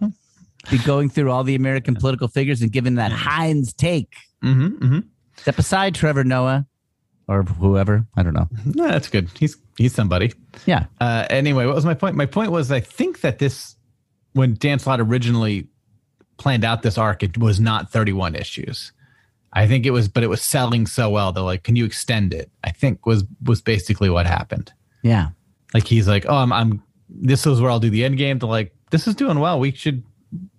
be 0.70 0.78
going 0.78 1.10
through 1.10 1.30
all 1.30 1.44
the 1.44 1.54
American 1.54 1.94
political 1.94 2.26
figures 2.28 2.62
and 2.62 2.72
giving 2.72 2.94
that 2.94 3.12
Hines 3.12 3.72
take. 3.74 4.14
hmm 4.42 4.68
hmm 4.68 4.98
Step 5.36 5.58
aside, 5.58 5.94
Trevor 5.94 6.24
Noah, 6.24 6.66
or 7.30 7.44
whoever. 7.44 8.04
I 8.16 8.24
don't 8.24 8.34
know. 8.34 8.48
No, 8.64 8.88
that's 8.88 9.08
good. 9.08 9.30
He's 9.38 9.56
he's 9.78 9.94
somebody. 9.94 10.32
Yeah. 10.66 10.86
Uh, 11.00 11.26
anyway, 11.30 11.64
what 11.64 11.76
was 11.76 11.86
my 11.86 11.94
point? 11.94 12.16
My 12.16 12.26
point 12.26 12.50
was 12.50 12.72
I 12.72 12.80
think 12.80 13.20
that 13.20 13.38
this, 13.38 13.76
when 14.32 14.54
Dan 14.54 14.80
Slott 14.80 15.00
originally 15.00 15.68
planned 16.38 16.64
out 16.64 16.82
this 16.82 16.98
arc, 16.98 17.22
it 17.22 17.38
was 17.38 17.60
not 17.60 17.92
31 17.92 18.34
issues. 18.34 18.92
I 19.52 19.68
think 19.68 19.86
it 19.86 19.92
was, 19.92 20.08
but 20.08 20.24
it 20.24 20.26
was 20.26 20.42
selling 20.42 20.86
so 20.86 21.08
well. 21.08 21.32
They're 21.32 21.42
like, 21.44 21.62
"Can 21.62 21.76
you 21.76 21.84
extend 21.84 22.34
it?" 22.34 22.50
I 22.64 22.72
think 22.72 23.06
was 23.06 23.24
was 23.44 23.62
basically 23.62 24.10
what 24.10 24.26
happened. 24.26 24.72
Yeah. 25.02 25.28
Like 25.72 25.86
he's 25.86 26.08
like, 26.08 26.26
"Oh, 26.28 26.34
I'm, 26.36 26.52
I'm 26.52 26.82
this 27.08 27.46
is 27.46 27.60
where 27.60 27.70
I'll 27.70 27.80
do 27.80 27.90
the 27.90 28.04
end 28.04 28.18
game." 28.18 28.38
They're 28.38 28.48
like, 28.48 28.74
"This 28.90 29.06
is 29.06 29.14
doing 29.14 29.38
well. 29.38 29.60
We 29.60 29.70
should 29.72 30.02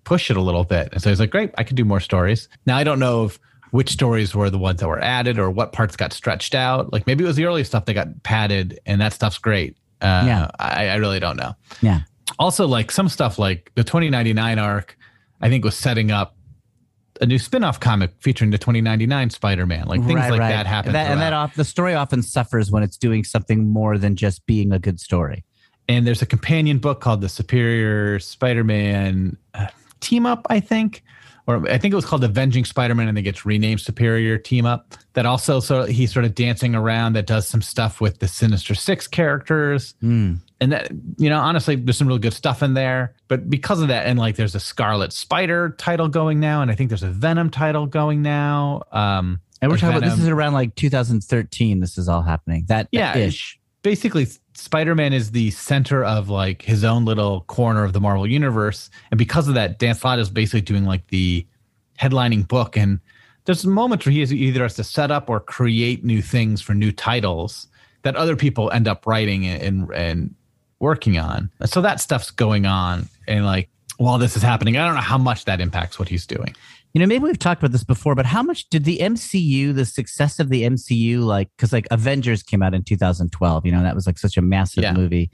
push 0.05 0.31
it 0.31 0.37
a 0.37 0.41
little 0.41 0.63
bit." 0.63 0.89
And 0.93 1.01
so 1.01 1.09
he's 1.09 1.19
like, 1.19 1.31
"Great, 1.31 1.51
I 1.57 1.63
can 1.63 1.75
do 1.75 1.85
more 1.85 1.99
stories." 1.99 2.47
Now 2.65 2.77
I 2.77 2.83
don't 2.85 2.99
know 2.99 3.25
if 3.25 3.39
which 3.71 3.89
stories 3.91 4.35
were 4.35 4.49
the 4.49 4.57
ones 4.57 4.79
that 4.79 4.87
were 4.87 4.99
added 5.01 5.39
or 5.39 5.49
what 5.49 5.71
parts 5.73 5.95
got 5.95 6.13
stretched 6.13 6.53
out. 6.55 6.91
Like 6.93 7.07
maybe 7.07 7.23
it 7.23 7.27
was 7.27 7.35
the 7.35 7.45
early 7.45 7.63
stuff 7.63 7.85
that 7.85 7.93
got 7.93 8.23
padded, 8.23 8.79
and 8.85 9.01
that 9.01 9.13
stuff's 9.13 9.37
great. 9.37 9.75
Uh, 10.01 10.23
Yeah. 10.25 10.51
I, 10.59 10.87
I 10.89 10.95
really 10.95 11.19
don't 11.19 11.37
know. 11.37 11.53
Yeah. 11.81 12.01
Also, 12.39 12.67
like 12.67 12.91
some 12.91 13.09
stuff 13.09 13.37
like 13.39 13.71
the 13.75 13.83
2099 13.83 14.57
arc, 14.59 14.97
I 15.41 15.49
think 15.49 15.63
was 15.65 15.77
setting 15.77 16.11
up 16.11 16.35
a 17.19 17.25
new 17.25 17.37
spin-off 17.37 17.79
comic 17.79 18.11
featuring 18.19 18.49
the 18.49 18.57
2099 18.57 19.29
Spider-Man. 19.29 19.85
Like 19.85 20.01
things 20.05 20.19
like 20.19 20.39
that 20.39 20.65
happen. 20.65 20.93
That, 20.93 21.11
and 21.11 21.21
that 21.21 21.33
off, 21.33 21.53
the 21.55 21.65
story 21.65 21.93
often 21.93 22.23
suffers 22.23 22.71
when 22.71 22.81
it's 22.81 22.97
doing 22.97 23.23
something 23.23 23.67
more 23.69 23.97
than 23.99 24.15
just 24.15 24.43
being 24.47 24.71
a 24.71 24.79
good 24.79 24.99
story. 24.99 25.43
and 25.87 26.07
there's 26.07 26.21
a 26.21 26.25
companion 26.25 26.77
book 26.79 26.99
called 27.01 27.21
the 27.21 27.29
Superior 27.29 28.17
Spider-Man 28.19 29.37
uh, 29.53 29.67
Team 29.99 30.25
Up, 30.25 30.47
I 30.49 30.59
think, 30.59 31.03
or 31.47 31.67
I 31.69 31.77
think 31.77 31.91
it 31.91 31.95
was 31.95 32.05
called 32.05 32.23
Avenging 32.23 32.65
Spider-Man, 32.65 33.07
and 33.07 33.17
it 33.17 33.21
gets 33.23 33.45
renamed 33.45 33.81
Superior 33.81 34.37
Team 34.37 34.65
Up. 34.65 34.93
That 35.13 35.25
also 35.25 35.59
so 35.59 35.83
he's 35.85 36.13
sort 36.13 36.25
of 36.25 36.35
dancing 36.35 36.75
around. 36.75 37.13
That 37.13 37.27
does 37.27 37.47
some 37.47 37.61
stuff 37.61 37.99
with 37.99 38.19
the 38.19 38.27
Sinister 38.27 38.73
Six 38.75 39.07
characters, 39.07 39.93
Hmm. 40.01 40.35
and 40.59 40.71
that 40.71 40.91
you 41.17 41.29
know 41.29 41.39
honestly, 41.39 41.75
there's 41.75 41.97
some 41.97 42.07
really 42.07 42.19
good 42.19 42.33
stuff 42.33 42.63
in 42.63 42.73
there. 42.73 43.13
But 43.27 43.49
because 43.49 43.81
of 43.81 43.87
that, 43.89 44.05
and 44.05 44.17
like 44.19 44.35
there's 44.35 44.55
a 44.55 44.59
Scarlet 44.59 45.11
Spider 45.13 45.75
title 45.77 46.07
going 46.07 46.39
now, 46.39 46.61
and 46.61 46.71
I 46.71 46.75
think 46.75 46.89
there's 46.89 47.03
a 47.03 47.09
Venom 47.11 47.49
title 47.49 47.85
going 47.87 48.21
now. 48.21 48.83
Um, 48.91 49.41
And 49.61 49.69
we're 49.71 49.77
talking 49.77 49.97
about 49.97 50.09
this 50.09 50.19
is 50.19 50.27
around 50.27 50.53
like 50.53 50.75
2013. 50.75 51.79
This 51.81 51.97
is 51.97 52.07
all 52.09 52.21
happening. 52.21 52.65
That 52.67 52.87
Yeah, 52.91 53.15
ish. 53.17 53.59
basically 53.83 54.27
Spider-Man 54.61 55.11
is 55.11 55.31
the 55.31 55.49
center 55.51 56.03
of 56.03 56.29
like 56.29 56.61
his 56.61 56.83
own 56.83 57.03
little 57.03 57.41
corner 57.41 57.83
of 57.83 57.93
the 57.93 57.99
Marvel 57.99 58.27
universe, 58.27 58.91
and 59.09 59.17
because 59.17 59.47
of 59.47 59.55
that, 59.55 59.79
Dan 59.79 59.95
Slott 59.95 60.19
is 60.19 60.29
basically 60.29 60.61
doing 60.61 60.85
like 60.85 61.07
the 61.07 61.45
headlining 61.99 62.47
book. 62.47 62.77
And 62.77 62.99
there's 63.45 63.65
moments 63.65 64.05
where 64.05 64.13
he 64.13 64.21
either 64.21 64.61
has 64.61 64.75
to 64.75 64.83
set 64.83 65.09
up 65.09 65.29
or 65.31 65.39
create 65.39 66.03
new 66.03 66.21
things 66.21 66.61
for 66.61 66.75
new 66.75 66.91
titles 66.91 67.67
that 68.03 68.15
other 68.15 68.35
people 68.35 68.69
end 68.69 68.87
up 68.87 69.07
writing 69.07 69.47
and, 69.47 69.91
and 69.93 70.35
working 70.79 71.17
on. 71.17 71.49
So 71.65 71.81
that 71.81 71.99
stuff's 71.99 72.29
going 72.29 72.67
on, 72.67 73.09
and 73.27 73.45
like 73.45 73.67
while 73.97 74.19
this 74.19 74.37
is 74.37 74.43
happening, 74.43 74.77
I 74.77 74.85
don't 74.85 74.95
know 74.95 75.01
how 75.01 75.17
much 75.17 75.45
that 75.45 75.59
impacts 75.59 75.97
what 75.97 76.07
he's 76.07 76.27
doing. 76.27 76.55
You 76.93 76.99
know, 76.99 77.07
maybe 77.07 77.23
we've 77.23 77.39
talked 77.39 77.61
about 77.61 77.71
this 77.71 77.83
before, 77.85 78.15
but 78.15 78.25
how 78.25 78.43
much 78.43 78.69
did 78.69 78.83
the 78.83 78.97
MCU, 78.99 79.73
the 79.73 79.85
success 79.85 80.39
of 80.39 80.49
the 80.49 80.63
MCU, 80.63 81.19
like, 81.23 81.49
because 81.55 81.71
like 81.71 81.87
Avengers 81.89 82.43
came 82.43 82.61
out 82.61 82.73
in 82.73 82.83
2012, 82.83 83.65
you 83.65 83.71
know, 83.71 83.81
that 83.81 83.95
was 83.95 84.05
like 84.05 84.17
such 84.19 84.35
a 84.35 84.41
massive 84.41 84.83
Yeah. 84.83 84.93
movie. 84.93 85.31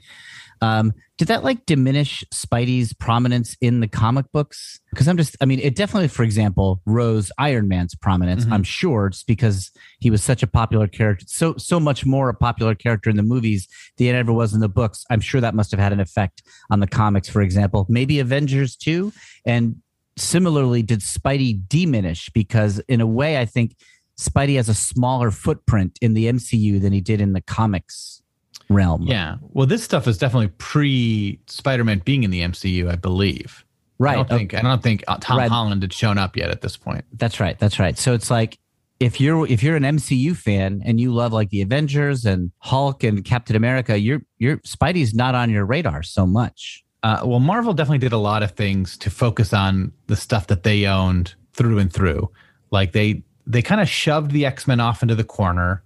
Um, 0.60 0.92
did 1.18 1.28
that 1.28 1.44
like 1.44 1.66
diminish 1.66 2.24
Spidey's 2.34 2.92
prominence 2.92 3.56
in 3.60 3.78
the 3.80 3.86
comic 3.88 4.26
books? 4.32 4.80
Because 4.90 5.06
I'm 5.08 5.16
just, 5.16 5.36
I 5.40 5.44
mean, 5.46 5.58
it 5.60 5.74
definitely, 5.76 6.08
for 6.08 6.22
example, 6.24 6.80
rose 6.84 7.30
Iron 7.38 7.68
Man's 7.68 7.94
prominence. 7.94 8.44
Mhm. 8.44 8.52
I'm 8.52 8.62
sure 8.64 9.06
it's 9.06 9.22
because 9.24 9.70
he 10.00 10.10
was 10.10 10.22
such 10.22 10.42
a 10.42 10.48
popular 10.48 10.86
character, 10.88 11.24
so 11.28 11.54
so 11.58 11.78
much 11.80 12.04
more 12.06 12.28
a 12.28 12.34
popular 12.34 12.74
character 12.74 13.08
in 13.10 13.16
the 13.16 13.22
movies 13.22 13.68
than 13.98 14.08
it 14.08 14.14
ever 14.14 14.32
was 14.32 14.52
in 14.54 14.60
the 14.60 14.68
books. 14.68 15.04
I'm 15.10 15.20
sure 15.20 15.40
that 15.40 15.54
must 15.54 15.70
have 15.72 15.80
had 15.80 15.92
an 15.92 16.00
effect 16.00 16.42
on 16.70 16.80
the 16.80 16.86
comics, 16.88 17.28
for 17.28 17.40
example. 17.42 17.86
Maybe 17.88 18.18
Avengers 18.20 18.74
too, 18.76 19.12
and 19.44 19.76
similarly 20.20 20.82
did 20.82 21.00
Spidey 21.00 21.60
diminish 21.68 22.30
because 22.30 22.78
in 22.88 23.00
a 23.00 23.06
way 23.06 23.38
I 23.38 23.44
think 23.44 23.76
Spidey 24.18 24.56
has 24.56 24.68
a 24.68 24.74
smaller 24.74 25.30
footprint 25.30 25.98
in 26.00 26.14
the 26.14 26.26
MCU 26.26 26.80
than 26.80 26.92
he 26.92 27.00
did 27.00 27.20
in 27.20 27.32
the 27.32 27.40
comics 27.40 28.20
realm. 28.68 29.02
Yeah, 29.02 29.36
well, 29.40 29.66
this 29.66 29.82
stuff 29.82 30.06
is 30.08 30.18
definitely 30.18 30.48
pre 30.58 31.38
Spider-Man 31.46 32.02
being 32.04 32.24
in 32.24 32.30
the 32.30 32.40
MCU, 32.42 32.90
I 32.90 32.96
believe. 32.96 33.64
Right. 33.98 34.12
I 34.12 34.16
Right. 34.18 34.28
don't 34.28 34.34
oh. 34.34 34.38
think 34.38 34.54
I 34.54 34.60
don't 34.62 34.82
think 34.82 35.04
uh, 35.08 35.18
Tom 35.20 35.38
Right. 35.38 35.50
Holland 35.50 35.82
had 35.82 35.92
shown 35.92 36.18
up 36.18 36.36
yet 36.36 36.50
at 36.50 36.60
this 36.60 36.76
point. 36.76 37.04
That's 37.14 37.40
right. 37.40 37.58
That's 37.58 37.78
right. 37.78 37.96
So 37.98 38.12
it's 38.14 38.30
like 38.30 38.58
if 39.00 39.20
you're 39.20 39.46
if 39.46 39.62
you're 39.62 39.76
an 39.76 39.82
MCU 39.84 40.36
fan 40.36 40.82
and 40.84 41.00
you 41.00 41.12
love 41.12 41.32
like 41.32 41.50
the 41.50 41.62
Avengers 41.62 42.24
and 42.24 42.50
Hulk 42.58 43.04
and 43.04 43.24
Captain 43.24 43.56
America, 43.56 43.98
you're 43.98 44.20
you're 44.38 44.58
Spidey's 44.58 45.14
not 45.14 45.34
on 45.34 45.50
your 45.50 45.64
radar 45.64 46.02
so 46.02 46.26
much. 46.26 46.84
Uh, 47.02 47.20
well, 47.24 47.40
Marvel 47.40 47.72
definitely 47.72 47.98
did 47.98 48.12
a 48.12 48.18
lot 48.18 48.42
of 48.42 48.52
things 48.52 48.96
to 48.98 49.10
focus 49.10 49.52
on 49.52 49.92
the 50.08 50.16
stuff 50.16 50.48
that 50.48 50.64
they 50.64 50.86
owned 50.86 51.34
through 51.52 51.78
and 51.78 51.92
through. 51.92 52.30
Like 52.70 52.92
they 52.92 53.22
they 53.46 53.62
kind 53.62 53.80
of 53.80 53.88
shoved 53.88 54.32
the 54.32 54.44
X 54.44 54.66
Men 54.66 54.80
off 54.80 55.02
into 55.02 55.14
the 55.14 55.24
corner, 55.24 55.82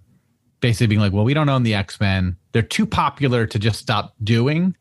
basically 0.59 0.87
being 0.87 1.01
like, 1.01 1.13
"Well, 1.13 1.23
we 1.23 1.33
don't 1.33 1.49
own 1.49 1.63
the 1.63 1.75
X 1.75 1.99
Men. 1.99 2.35
They're 2.51 2.61
too 2.61 2.85
popular 2.85 3.45
to 3.45 3.59
just 3.59 3.79
stop 3.79 4.13
doing. 4.23 4.75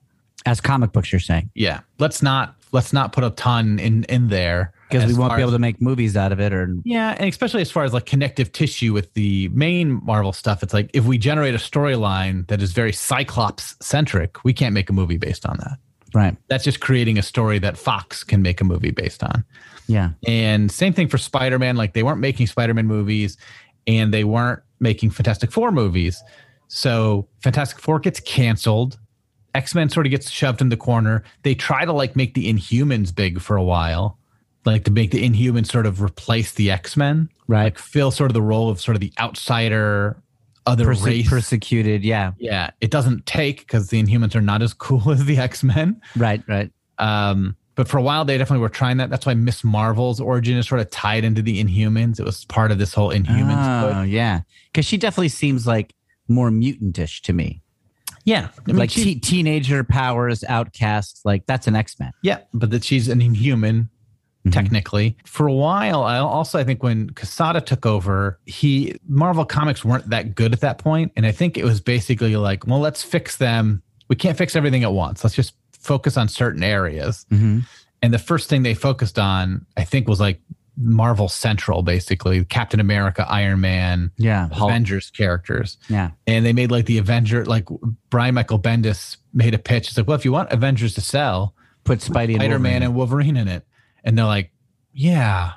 As 0.44 0.60
comic 0.60 0.90
books, 0.90 1.12
you're 1.12 1.20
saying 1.20 1.50
Yeah, 1.54 1.80
let's 2.00 2.22
not 2.22 2.56
let's 2.72 2.92
not 2.92 3.12
put 3.12 3.22
a 3.22 3.30
ton 3.30 3.78
in 3.78 4.04
in 4.04 4.28
there 4.28 4.72
because 4.90 5.12
we 5.12 5.18
won't 5.18 5.36
be 5.36 5.40
able 5.40 5.50
as- 5.50 5.54
to 5.54 5.60
make 5.60 5.80
movies 5.80 6.16
out 6.16 6.32
of 6.32 6.40
it, 6.40 6.52
or 6.52 6.74
Yeah, 6.84 7.14
and 7.16 7.28
especially 7.28 7.60
as 7.60 7.70
far 7.70 7.84
as 7.84 7.92
like 7.92 8.06
connective 8.06 8.50
tissue 8.50 8.92
with 8.92 9.12
the 9.14 9.48
main 9.50 10.00
Marvel 10.04 10.32
stuff, 10.32 10.62
it's 10.62 10.74
like 10.74 10.90
if 10.94 11.04
we 11.04 11.18
generate 11.18 11.54
a 11.54 11.58
storyline 11.58 12.48
that 12.48 12.60
is 12.60 12.72
very 12.72 12.92
Cyclops 12.92 13.76
centric, 13.80 14.42
we 14.44 14.52
can't 14.52 14.74
make 14.74 14.90
a 14.90 14.92
movie 14.92 15.18
based 15.18 15.46
on 15.46 15.58
that. 15.58 15.78
Right? 16.14 16.36
That's 16.48 16.64
just 16.64 16.80
creating 16.80 17.18
a 17.18 17.22
story 17.22 17.58
that 17.60 17.76
Fox 17.76 18.24
can 18.24 18.42
make 18.42 18.60
a 18.60 18.64
movie 18.64 18.90
based 18.90 19.22
on. 19.22 19.44
Yeah, 19.88 20.10
And 20.26 20.70
same 20.70 20.92
thing 20.92 21.08
for 21.08 21.18
Spider 21.18 21.58
Man. 21.58 21.76
Like 21.76 21.92
they 21.92 22.02
weren't 22.02 22.20
making 22.20 22.46
Spider 22.46 22.72
Man 22.72 22.86
movies 22.86 23.36
and 23.86 24.14
they 24.14 24.24
weren't 24.24 24.62
making 24.80 25.10
Fantastic 25.10 25.50
Four 25.50 25.72
movies. 25.72 26.22
So 26.68 27.28
Fantastic 27.42 27.78
Four 27.80 27.98
gets 27.98 28.20
canceled. 28.20 28.98
X 29.54 29.74
Men 29.74 29.88
sort 29.88 30.06
of 30.06 30.10
gets 30.10 30.30
shoved 30.30 30.60
in 30.60 30.68
the 30.70 30.76
corner. 30.76 31.24
They 31.42 31.54
try 31.54 31.84
to 31.84 31.92
like 31.92 32.16
make 32.16 32.34
the 32.34 32.50
Inhumans 32.50 33.14
big 33.14 33.40
for 33.40 33.56
a 33.56 33.62
while, 33.62 34.18
like 34.64 34.84
to 34.84 34.90
make 34.90 35.10
the 35.10 35.28
Inhumans 35.28 35.70
sort 35.70 35.84
of 35.84 36.00
replace 36.00 36.52
the 36.52 36.70
X 36.70 36.96
Men, 36.96 37.28
right. 37.48 37.64
like 37.64 37.78
fill 37.78 38.10
sort 38.10 38.30
of 38.30 38.34
the 38.34 38.42
role 38.42 38.70
of 38.70 38.80
sort 38.80 38.96
of 38.96 39.00
the 39.00 39.12
outsider, 39.18 40.21
other 40.66 40.84
Perse- 40.86 41.02
race. 41.02 41.28
persecuted. 41.28 42.04
Yeah, 42.04 42.32
yeah, 42.38 42.70
it 42.80 42.90
doesn't 42.90 43.26
take 43.26 43.60
because 43.60 43.88
the 43.88 44.02
Inhumans 44.02 44.34
are 44.34 44.40
not 44.40 44.62
as 44.62 44.72
cool 44.74 45.10
as 45.10 45.24
the 45.24 45.38
X 45.38 45.62
Men. 45.62 46.00
right, 46.16 46.42
right. 46.48 46.70
Um, 46.98 47.56
but 47.74 47.88
for 47.88 47.96
a 47.96 48.02
while, 48.02 48.24
they 48.26 48.36
definitely 48.36 48.60
were 48.60 48.68
trying 48.68 48.98
that. 48.98 49.08
That's 49.10 49.24
why 49.24 49.32
Ms. 49.34 49.64
Marvel's 49.64 50.20
origin 50.20 50.58
is 50.58 50.68
sort 50.68 50.80
of 50.82 50.90
tied 50.90 51.24
into 51.24 51.40
the 51.42 51.62
Inhumans. 51.62 52.20
It 52.20 52.24
was 52.24 52.44
part 52.44 52.70
of 52.70 52.78
this 52.78 52.92
whole 52.92 53.10
Inhumans. 53.10 53.82
Oh, 53.90 54.02
push. 54.02 54.08
yeah, 54.10 54.40
because 54.72 54.84
she 54.86 54.98
definitely 54.98 55.30
seems 55.30 55.66
like 55.66 55.94
more 56.28 56.50
mutantish 56.50 57.22
to 57.22 57.32
me. 57.32 57.62
yeah, 58.24 58.48
I 58.56 58.60
mean, 58.66 58.76
like 58.76 58.90
she- 58.90 59.14
te- 59.14 59.20
teenager 59.20 59.84
powers, 59.84 60.44
outcast. 60.44 61.22
Like 61.24 61.46
that's 61.46 61.66
an 61.66 61.74
X 61.74 61.98
Men. 61.98 62.12
yeah, 62.22 62.40
but 62.52 62.70
that 62.70 62.84
she's 62.84 63.08
an 63.08 63.20
Inhuman 63.22 63.88
Mhm. 64.46 64.52
technically. 64.52 65.16
For 65.24 65.46
a 65.46 65.52
while, 65.52 66.02
I 66.02 66.18
also 66.18 66.58
I 66.58 66.64
think 66.64 66.82
when 66.82 67.10
Quesada 67.10 67.60
took 67.60 67.86
over, 67.86 68.38
he 68.44 68.96
Marvel 69.08 69.44
comics 69.44 69.84
weren't 69.84 70.10
that 70.10 70.34
good 70.34 70.52
at 70.52 70.60
that 70.60 70.78
point, 70.78 71.12
and 71.16 71.24
I 71.26 71.32
think 71.32 71.56
it 71.56 71.64
was 71.64 71.80
basically 71.80 72.36
like, 72.36 72.66
well, 72.66 72.80
let's 72.80 73.02
fix 73.02 73.36
them. 73.36 73.82
We 74.08 74.16
can't 74.16 74.36
fix 74.36 74.56
everything 74.56 74.82
at 74.82 74.92
once. 74.92 75.22
Let's 75.24 75.36
just 75.36 75.54
focus 75.72 76.16
on 76.16 76.28
certain 76.28 76.62
areas. 76.62 77.24
Mm-hmm. 77.30 77.60
And 78.02 78.12
the 78.12 78.18
first 78.18 78.48
thing 78.48 78.62
they 78.64 78.74
focused 78.74 79.18
on, 79.18 79.64
I 79.76 79.84
think, 79.84 80.08
was 80.08 80.18
like 80.18 80.40
Marvel 80.76 81.28
Central, 81.28 81.82
basically 81.82 82.44
Captain 82.44 82.80
America, 82.80 83.24
Iron 83.28 83.60
Man, 83.60 84.10
Yeah, 84.16 84.48
Hulk. 84.48 84.70
Avengers 84.70 85.10
characters. 85.10 85.76
Yeah, 85.88 86.10
And 86.26 86.44
they 86.44 86.52
made 86.52 86.70
like 86.70 86.86
the 86.86 86.98
Avenger, 86.98 87.44
like 87.44 87.68
Brian 88.10 88.34
Michael 88.34 88.58
Bendis 88.58 89.18
made 89.32 89.54
a 89.54 89.58
pitch. 89.58 89.88
It's 89.88 89.96
like, 89.96 90.08
well, 90.08 90.16
if 90.16 90.24
you 90.24 90.32
want 90.32 90.50
Avengers 90.50 90.94
to 90.94 91.00
sell, 91.00 91.54
put 91.84 92.00
Spidey 92.00 92.34
Spider 92.36 92.58
Man 92.58 92.82
and 92.82 92.94
Wolverine 92.94 93.36
in 93.36 93.48
it. 93.48 93.66
And 94.04 94.16
they're 94.18 94.24
like, 94.24 94.50
yeah, 94.92 95.52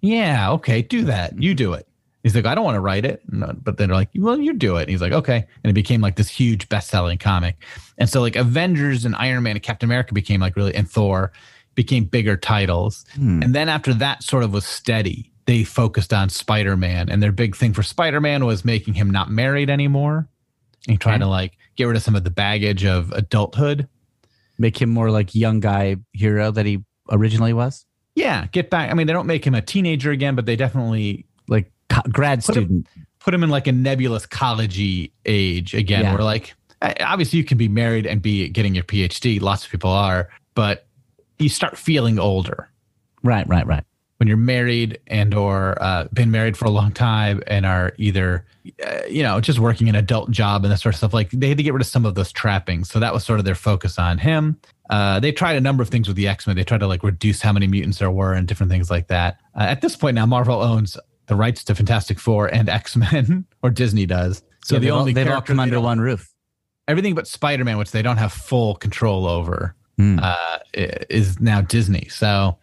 yeah, 0.00 0.50
okay, 0.52 0.82
do 0.82 1.04
that. 1.04 1.40
You 1.40 1.54
do 1.54 1.72
it. 1.72 1.86
He's 2.22 2.34
like, 2.34 2.46
I 2.46 2.54
don't 2.54 2.64
want 2.64 2.74
to 2.74 2.80
write 2.80 3.04
it. 3.04 3.22
No, 3.28 3.52
but 3.62 3.78
then 3.78 3.88
they're 3.88 3.96
like, 3.96 4.10
well, 4.16 4.38
you 4.38 4.52
do 4.52 4.76
it. 4.76 4.82
And 4.82 4.90
he's 4.90 5.00
like, 5.00 5.12
okay. 5.12 5.46
And 5.62 5.70
it 5.70 5.74
became 5.74 6.00
like 6.00 6.16
this 6.16 6.28
huge 6.28 6.68
best 6.68 6.88
selling 6.90 7.16
comic. 7.18 7.56
And 7.96 8.08
so, 8.08 8.20
like, 8.20 8.36
Avengers 8.36 9.04
and 9.04 9.14
Iron 9.16 9.42
Man 9.44 9.56
and 9.56 9.62
Captain 9.62 9.88
America 9.88 10.12
became 10.12 10.40
like 10.40 10.56
really, 10.56 10.74
and 10.74 10.90
Thor 10.90 11.32
became 11.74 12.04
bigger 12.04 12.36
titles. 12.36 13.04
Hmm. 13.14 13.42
And 13.42 13.54
then 13.54 13.68
after 13.68 13.94
that 13.94 14.22
sort 14.24 14.42
of 14.42 14.52
was 14.52 14.66
steady, 14.66 15.30
they 15.46 15.62
focused 15.64 16.12
on 16.12 16.28
Spider 16.28 16.76
Man. 16.76 17.08
And 17.08 17.22
their 17.22 17.32
big 17.32 17.56
thing 17.56 17.72
for 17.72 17.82
Spider 17.84 18.20
Man 18.20 18.44
was 18.44 18.64
making 18.64 18.94
him 18.94 19.10
not 19.10 19.30
married 19.30 19.70
anymore 19.70 20.28
and 20.88 21.00
trying 21.00 21.16
Okay. 21.22 21.24
to 21.24 21.28
like 21.28 21.52
get 21.76 21.84
rid 21.84 21.96
of 21.96 22.02
some 22.02 22.16
of 22.16 22.24
the 22.24 22.30
baggage 22.30 22.84
of 22.84 23.12
adulthood. 23.12 23.88
make 24.58 24.82
him 24.82 24.90
more 24.90 25.10
like 25.12 25.34
young 25.36 25.60
guy 25.60 25.96
hero 26.12 26.50
that 26.50 26.66
he 26.66 26.82
originally 27.10 27.52
was, 27.52 27.84
Yeah, 28.14 28.46
get 28.52 28.70
back. 28.70 28.90
I 28.90 28.94
mean, 28.94 29.06
they 29.06 29.12
don't 29.12 29.26
make 29.26 29.46
him 29.46 29.54
a 29.54 29.62
teenager 29.62 30.10
again, 30.10 30.34
but 30.34 30.46
they 30.46 30.56
definitely 30.56 31.26
like 31.48 31.70
co- 31.88 32.02
grad 32.10 32.44
Put 32.44 32.56
him- 32.56 32.64
student. 32.64 32.86
put 33.20 33.34
him 33.34 33.42
in 33.44 33.50
like 33.50 33.66
a 33.66 33.72
nebulous 33.72 34.26
collegey 34.26 35.12
age 35.26 35.74
again, 35.74 36.02
Yeah. 36.04 36.14
where 36.14 36.22
like 36.24 36.54
obviously 37.00 37.38
you 37.38 37.44
can 37.44 37.58
be 37.58 37.68
married 37.68 38.06
and 38.06 38.22
be 38.22 38.48
getting 38.48 38.74
your 38.74 38.84
PhD. 38.84 39.40
Lots 39.40 39.64
of 39.64 39.70
people 39.70 39.90
are, 39.90 40.28
but 40.54 40.86
you 41.38 41.48
start 41.48 41.76
feeling 41.78 42.18
older 42.18 42.68
Right, 43.22 43.46
right, 43.48 43.66
right. 43.66 43.84
when 44.18 44.26
you're 44.28 44.36
married 44.36 44.98
and 45.06 45.34
or 45.34 45.76
uh, 45.80 46.08
been 46.12 46.30
married 46.30 46.56
for 46.56 46.64
a 46.66 46.70
long 46.70 46.90
time 46.92 47.42
and 47.46 47.64
are 47.66 47.92
either 47.98 48.44
uh, 48.86 48.98
you 49.08 49.22
know 49.22 49.40
just 49.40 49.58
working 49.60 49.88
an 49.88 49.94
adult 49.94 50.30
job 50.30 50.64
and 50.64 50.72
that 50.72 50.78
sort 50.78 50.94
of 50.94 50.98
stuff 50.98 51.14
like 51.14 51.30
they 51.30 51.48
had 51.48 51.56
to 51.56 51.62
get 51.62 51.72
rid 51.72 51.80
of 51.80 51.86
some 51.86 52.04
of 52.04 52.14
those 52.16 52.30
trappings 52.32 52.90
so 52.90 52.98
that 53.00 53.12
was 53.14 53.24
sort 53.24 53.38
of 53.38 53.44
their 53.44 53.54
focus 53.54 53.98
on 53.98 54.18
him 54.18 54.56
uh, 54.90 55.20
they 55.20 55.30
tried 55.32 55.56
a 55.56 55.60
number 55.60 55.82
of 55.82 55.88
things 55.88 56.08
with 56.08 56.16
the 56.16 56.26
x-men 56.28 56.56
they 56.56 56.64
tried 56.64 56.80
to 56.80 56.86
like 56.86 57.02
reduce 57.02 57.40
how 57.42 57.52
many 57.52 57.66
mutants 57.66 57.98
there 57.98 58.10
were 58.10 58.32
and 58.32 58.48
different 58.48 58.70
things 58.72 58.90
like 58.90 59.08
that 59.08 59.38
uh, 59.56 59.62
at 59.62 59.80
this 59.80 59.96
point 59.96 60.14
now 60.14 60.24
marvel 60.26 60.60
owns 60.62 60.96
the 61.26 61.36
rights 61.36 61.62
to 61.64 61.74
fantastic 61.74 62.18
four 62.18 62.46
and 62.54 62.68
x-men 62.80 63.44
or 63.62 63.70
disney 63.70 64.06
does 64.06 64.42
so 64.64 64.74
Yeah, 64.74 64.78
the 64.80 64.84
they've 64.86 64.92
all- 64.94 65.00
only 65.00 65.12
they've 65.12 65.28
all 65.30 65.40
come 65.42 65.60
under 65.60 65.80
one 65.80 66.00
roof. 66.00 66.32
everything 66.88 67.14
but 67.14 67.26
spider-man 67.26 67.76
which 67.78 67.90
they 67.90 68.02
don't 68.02 68.16
have 68.18 68.32
full 68.32 68.74
control 68.76 69.26
over 69.26 69.74
Hmm. 69.98 70.20
uh, 70.22 70.58
is 70.74 71.40
now 71.40 71.60
Disney. 71.60 72.06
So 72.08 72.56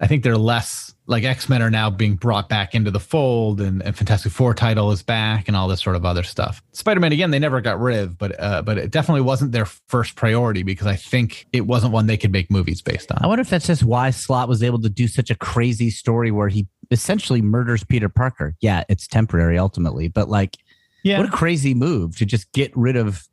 I 0.00 0.08
think 0.08 0.24
they're 0.24 0.36
less 0.36 0.89
like 1.10 1.24
X 1.24 1.48
Men 1.48 1.60
are 1.60 1.70
now 1.70 1.90
being 1.90 2.14
brought 2.14 2.48
back 2.48 2.74
into 2.74 2.90
the 2.90 3.00
fold, 3.00 3.60
and, 3.60 3.82
and 3.82 3.96
Fantastic 3.96 4.32
Four 4.32 4.54
title 4.54 4.90
is 4.92 5.02
back, 5.02 5.48
and 5.48 5.56
all 5.56 5.68
this 5.68 5.82
sort 5.82 5.96
of 5.96 6.06
other 6.06 6.22
stuff. 6.22 6.62
Spider 6.72 7.00
Man 7.00 7.12
again, 7.12 7.30
they 7.32 7.38
never 7.38 7.60
got 7.60 7.80
rid 7.80 7.98
of, 7.98 8.16
but 8.16 8.40
uh, 8.40 8.62
but 8.62 8.78
it 8.78 8.90
definitely 8.90 9.20
wasn't 9.22 9.52
their 9.52 9.66
first 9.66 10.14
priority 10.16 10.62
because 10.62 10.86
I 10.86 10.96
think 10.96 11.46
it 11.52 11.62
wasn't 11.66 11.92
one 11.92 12.06
they 12.06 12.16
could 12.16 12.32
make 12.32 12.50
movies 12.50 12.80
based 12.80 13.10
on. 13.12 13.18
I 13.22 13.26
wonder 13.26 13.42
if 13.42 13.50
that's 13.50 13.66
just 13.66 13.82
why 13.82 14.10
Slott 14.10 14.48
was 14.48 14.62
able 14.62 14.80
to 14.82 14.88
do 14.88 15.08
such 15.08 15.30
a 15.30 15.34
crazy 15.34 15.90
story 15.90 16.30
where 16.30 16.48
he 16.48 16.66
essentially 16.90 17.42
murders 17.42 17.84
Peter 17.84 18.08
Parker. 18.08 18.54
Yeah, 18.60 18.84
it's 18.88 19.06
temporary 19.06 19.58
ultimately, 19.58 20.08
but 20.08 20.28
like, 20.28 20.56
Yeah, 21.02 21.18
what 21.18 21.28
a 21.28 21.32
crazy 21.32 21.74
move 21.74 22.16
to 22.18 22.24
just 22.24 22.50
get 22.52 22.70
rid 22.76 22.96
of, 22.96 23.26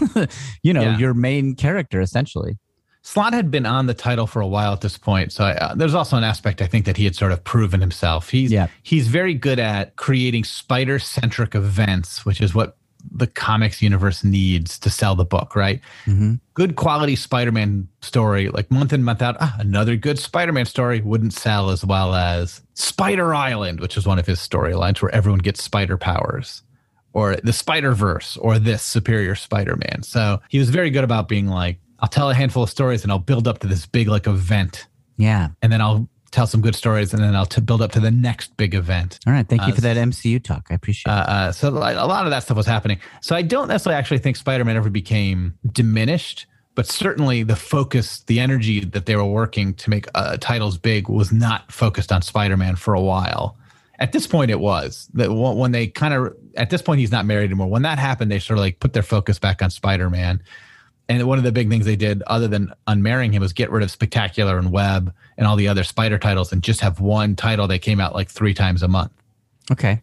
you 0.62 0.72
know, 0.72 0.82
Yeah. 0.82 0.98
your 0.98 1.14
main 1.14 1.54
character 1.54 2.00
essentially. 2.00 2.58
Slott 3.08 3.32
had 3.32 3.50
been 3.50 3.64
on 3.64 3.86
the 3.86 3.94
title 3.94 4.26
for 4.26 4.42
a 4.42 4.46
while 4.46 4.74
at 4.74 4.82
this 4.82 4.98
point, 4.98 5.32
so 5.32 5.44
I, 5.44 5.52
uh, 5.52 5.74
there's 5.74 5.94
also 5.94 6.18
an 6.18 6.24
aspect 6.24 6.60
I 6.60 6.66
think 6.66 6.84
that 6.84 6.98
he 6.98 7.04
had 7.04 7.16
sort 7.16 7.32
of 7.32 7.42
proven 7.42 7.80
himself. 7.80 8.28
He's 8.28 8.52
Yeah. 8.52 8.66
he's 8.82 9.08
very 9.08 9.32
good 9.32 9.58
at 9.58 9.96
creating 9.96 10.44
spider 10.44 10.98
centric 10.98 11.54
events, 11.54 12.26
which 12.26 12.42
is 12.42 12.54
what 12.54 12.76
the 13.10 13.26
comics 13.26 13.80
universe 13.80 14.24
needs 14.24 14.78
to 14.80 14.90
sell 14.90 15.14
the 15.14 15.24
book, 15.24 15.56
right? 15.56 15.80
Mm-hmm. 16.04 16.34
Good 16.52 16.76
quality 16.76 17.16
Spider-Man 17.16 17.88
story, 18.02 18.50
like 18.50 18.70
month 18.70 18.92
in 18.92 19.02
month 19.04 19.22
out. 19.22 19.38
Ah, 19.40 19.56
another 19.58 19.96
good 19.96 20.18
Spider-Man 20.18 20.66
story 20.66 21.00
wouldn't 21.00 21.32
sell 21.32 21.70
as 21.70 21.86
well 21.86 22.14
as 22.14 22.60
Spider 22.74 23.34
Island, 23.34 23.80
which 23.80 23.96
is 23.96 24.06
one 24.06 24.18
of 24.18 24.26
his 24.26 24.38
storylines 24.38 25.00
where 25.00 25.14
everyone 25.14 25.38
gets 25.38 25.62
spider 25.62 25.96
powers, 25.96 26.62
or 27.14 27.36
the 27.36 27.54
Spider 27.54 27.92
Verse, 27.92 28.36
or 28.36 28.58
this 28.58 28.82
Superior 28.82 29.34
Spider-Man. 29.34 30.02
So 30.02 30.42
he 30.50 30.58
was 30.58 30.68
very 30.68 30.90
good 30.90 31.04
about 31.04 31.26
being 31.26 31.46
like, 31.46 31.78
I'll 32.00 32.08
tell 32.08 32.30
a 32.30 32.34
handful 32.34 32.62
of 32.62 32.70
stories 32.70 33.02
and 33.02 33.10
I'll 33.12 33.18
build 33.18 33.48
up 33.48 33.58
to 33.60 33.66
this 33.66 33.86
big 33.86 34.08
like 34.08 34.26
event, 34.26 34.86
Yeah. 35.16 35.48
and 35.62 35.72
then 35.72 35.80
I'll 35.80 36.08
tell 36.30 36.46
some 36.46 36.60
good 36.60 36.74
stories, 36.74 37.14
and 37.14 37.22
then 37.22 37.34
I'll 37.34 37.46
t- 37.46 37.60
build 37.62 37.80
up 37.80 37.92
to 37.92 38.00
the 38.00 38.10
next 38.10 38.54
big 38.58 38.74
event. 38.74 39.18
All 39.26 39.32
right. 39.32 39.48
Thank 39.48 39.62
you 39.62 39.72
Uh, 39.72 39.74
for 39.76 39.80
that 39.80 39.96
MCU 39.96 40.38
talk. 40.38 40.66
I 40.70 40.74
appreciate 40.74 41.10
Uh, 41.10 41.20
it. 41.22 41.28
uh, 41.28 41.52
so 41.52 41.70
like, 41.70 41.96
a 41.96 42.04
lot 42.04 42.26
of 42.26 42.30
that 42.30 42.42
stuff 42.42 42.56
was 42.58 42.66
happening. 42.66 42.98
So 43.22 43.34
I 43.34 43.40
don't 43.42 43.66
necessarily 43.68 43.98
actually 43.98 44.18
think 44.18 44.36
Spider-Man 44.36 44.76
ever 44.76 44.90
became 44.90 45.54
diminished, 45.72 46.46
but 46.74 46.86
certainly 46.86 47.42
the 47.44 47.56
focus, 47.56 48.20
the 48.26 48.40
energy 48.40 48.84
that 48.84 49.06
they 49.06 49.16
were 49.16 49.24
working 49.24 49.72
to 49.74 49.88
make 49.90 50.06
uh, 50.14 50.36
titles 50.38 50.76
big 50.76 51.08
was 51.08 51.32
not 51.32 51.72
focused 51.72 52.12
on 52.12 52.20
Spider-Man 52.20 52.76
for 52.76 52.92
a 52.94 53.00
while. 53.00 53.56
At 53.98 54.12
this 54.12 54.26
point, 54.26 54.50
it 54.50 54.60
was 54.60 55.08
that 55.14 55.30
when 55.32 55.56
when 55.56 55.72
they 55.72 55.86
kind 55.88 56.12
of 56.14 56.32
at 56.56 56.68
this 56.70 56.82
point 56.82 57.00
he's 57.00 57.10
not 57.10 57.24
married 57.26 57.46
anymore. 57.46 57.68
When 57.68 57.82
that 57.82 57.98
happened, 57.98 58.30
they 58.30 58.38
sort 58.38 58.58
of 58.58 58.62
like 58.62 58.78
put 58.80 58.92
their 58.92 59.02
focus 59.02 59.38
back 59.40 59.60
on 59.62 59.70
Spider-Man. 59.70 60.40
And 61.10 61.26
one 61.26 61.38
of 61.38 61.44
the 61.44 61.52
big 61.52 61.70
things 61.70 61.86
they 61.86 61.96
did, 61.96 62.22
other 62.26 62.48
than 62.48 62.72
unmarrying 62.86 63.32
him, 63.32 63.40
was 63.40 63.52
get 63.54 63.70
rid 63.70 63.82
of 63.82 63.90
Spectacular 63.90 64.58
and 64.58 64.70
Web 64.70 65.12
and 65.38 65.46
all 65.46 65.56
the 65.56 65.68
other 65.68 65.82
Spider 65.84 66.18
titles, 66.18 66.52
and 66.52 66.62
just 66.62 66.80
have 66.80 67.00
one 67.00 67.34
title 67.34 67.66
that 67.68 67.78
came 67.78 67.98
out 68.00 68.14
like 68.14 68.28
three 68.28 68.52
times 68.52 68.82
a 68.82 68.88
month 68.88 69.12
Okay. 69.70 70.02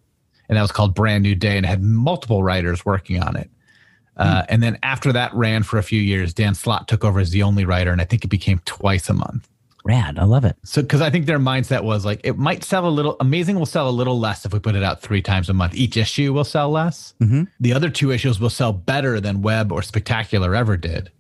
and 0.49 0.57
that 0.57 0.61
was 0.61 0.71
called 0.71 0.95
Brand 0.95 1.21
New 1.23 1.35
Day, 1.35 1.57
and 1.57 1.65
had 1.65 1.83
multiple 1.83 2.41
writers 2.43 2.85
working 2.85 3.21
on 3.21 3.35
it. 3.35 3.49
Uh, 4.17 4.41
Hmm. 4.43 4.45
And 4.53 4.63
then 4.63 4.79
after 4.81 5.11
that 5.13 5.33
ran 5.35 5.61
for 5.63 5.77
a 5.77 5.83
few 5.83 6.01
years, 6.01 6.33
Dan 6.33 6.55
Slott 6.55 6.87
took 6.87 7.03
over 7.03 7.19
as 7.19 7.29
the 7.31 7.43
only 7.43 7.65
writer, 7.65 7.91
and 7.91 8.01
I 8.01 8.05
think 8.05 8.23
it 8.23 8.29
became 8.29 8.59
twice 8.65 9.07
a 9.09 9.13
month. 9.13 9.47
Rad. 9.85 10.17
I 10.19 10.23
love 10.25 10.43
it. 10.45 10.57
So, 10.63 10.81
because 10.81 10.99
I 10.99 11.09
think 11.11 11.27
their 11.27 11.39
mindset 11.39 11.83
was 11.83 12.03
like, 12.05 12.19
it 12.23 12.37
might 12.37 12.63
sell 12.63 12.87
a 12.87 12.89
little. 12.89 13.15
Amazing 13.19 13.57
will 13.59 13.65
sell 13.67 13.87
a 13.87 13.91
little 13.91 14.19
less 14.19 14.43
if 14.45 14.51
we 14.51 14.59
put 14.59 14.75
it 14.75 14.83
out 14.83 15.01
three 15.01 15.21
times 15.21 15.47
a 15.47 15.53
month. 15.53 15.75
Each 15.75 15.95
issue 15.95 16.33
will 16.33 16.43
sell 16.43 16.69
less. 16.71 17.13
Mhm. 17.21 17.47
The 17.59 17.71
other 17.73 17.89
two 17.89 18.11
issues 18.11 18.39
will 18.39 18.49
sell 18.49 18.73
better 18.73 19.21
than 19.21 19.41
Web 19.43 19.71
or 19.71 19.81
Spectacular 19.83 20.55
ever 20.55 20.75
did. 20.75 21.11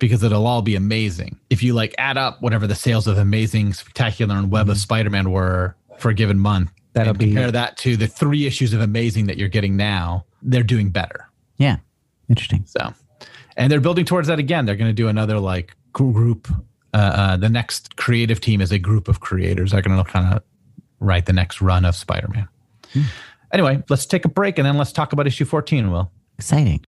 because 0.00 0.22
it'll 0.22 0.46
all 0.46 0.62
be 0.62 0.76
amazing. 0.76 1.38
If 1.50 1.62
you 1.62 1.74
like 1.74 1.94
add 1.98 2.16
up 2.16 2.40
whatever 2.40 2.66
the 2.66 2.74
sales 2.74 3.06
of 3.06 3.18
Amazing, 3.18 3.74
Spectacular, 3.74 4.34
and 4.34 4.50
Web 4.50 4.70
of 4.70 4.78
Spider-Man 4.78 5.30
were 5.30 5.76
for 5.98 6.08
a 6.08 6.14
given 6.14 6.38
month, 6.38 6.70
That'll 6.94 7.10
and 7.10 7.18
be- 7.18 7.26
compare 7.26 7.50
that 7.52 7.76
to 7.78 7.98
the 7.98 8.06
three 8.06 8.46
issues 8.46 8.72
of 8.72 8.80
Amazing 8.80 9.26
that 9.26 9.36
you're 9.36 9.50
getting 9.50 9.76
now, 9.76 10.24
they're 10.40 10.62
doing 10.62 10.88
better. 10.88 11.28
Yeah. 11.58 11.76
Interesting. 12.30 12.64
So, 12.64 12.94
and 13.58 13.70
they're 13.70 13.78
building 13.82 14.06
towards 14.06 14.28
that 14.28 14.38
again. 14.38 14.64
They're 14.64 14.74
going 14.74 14.88
to 14.88 14.94
do 14.94 15.08
another 15.08 15.38
like 15.38 15.76
group. 15.92 16.48
Uh, 16.92 16.96
uh, 16.96 17.36
the 17.36 17.48
next 17.48 17.96
creative 17.96 18.40
team 18.40 18.60
is 18.60 18.72
a 18.72 18.78
group 18.78 19.08
of 19.08 19.20
creators. 19.20 19.70
They're 19.70 19.82
going 19.82 20.02
to 20.02 20.10
kind 20.10 20.34
of 20.34 20.42
write 20.98 21.26
the 21.26 21.32
next 21.32 21.60
run 21.60 21.84
of 21.84 21.94
Spider-Man. 21.94 22.48
Anyway, 23.52 23.82
let's 23.88 24.06
take 24.06 24.24
a 24.24 24.28
break 24.28 24.58
and 24.58 24.66
then 24.66 24.76
let's 24.76 24.92
talk 24.92 25.12
about 25.12 25.26
issue 25.26 25.44
14, 25.44 25.90
Will. 25.90 26.10
Exciting. 26.38 26.84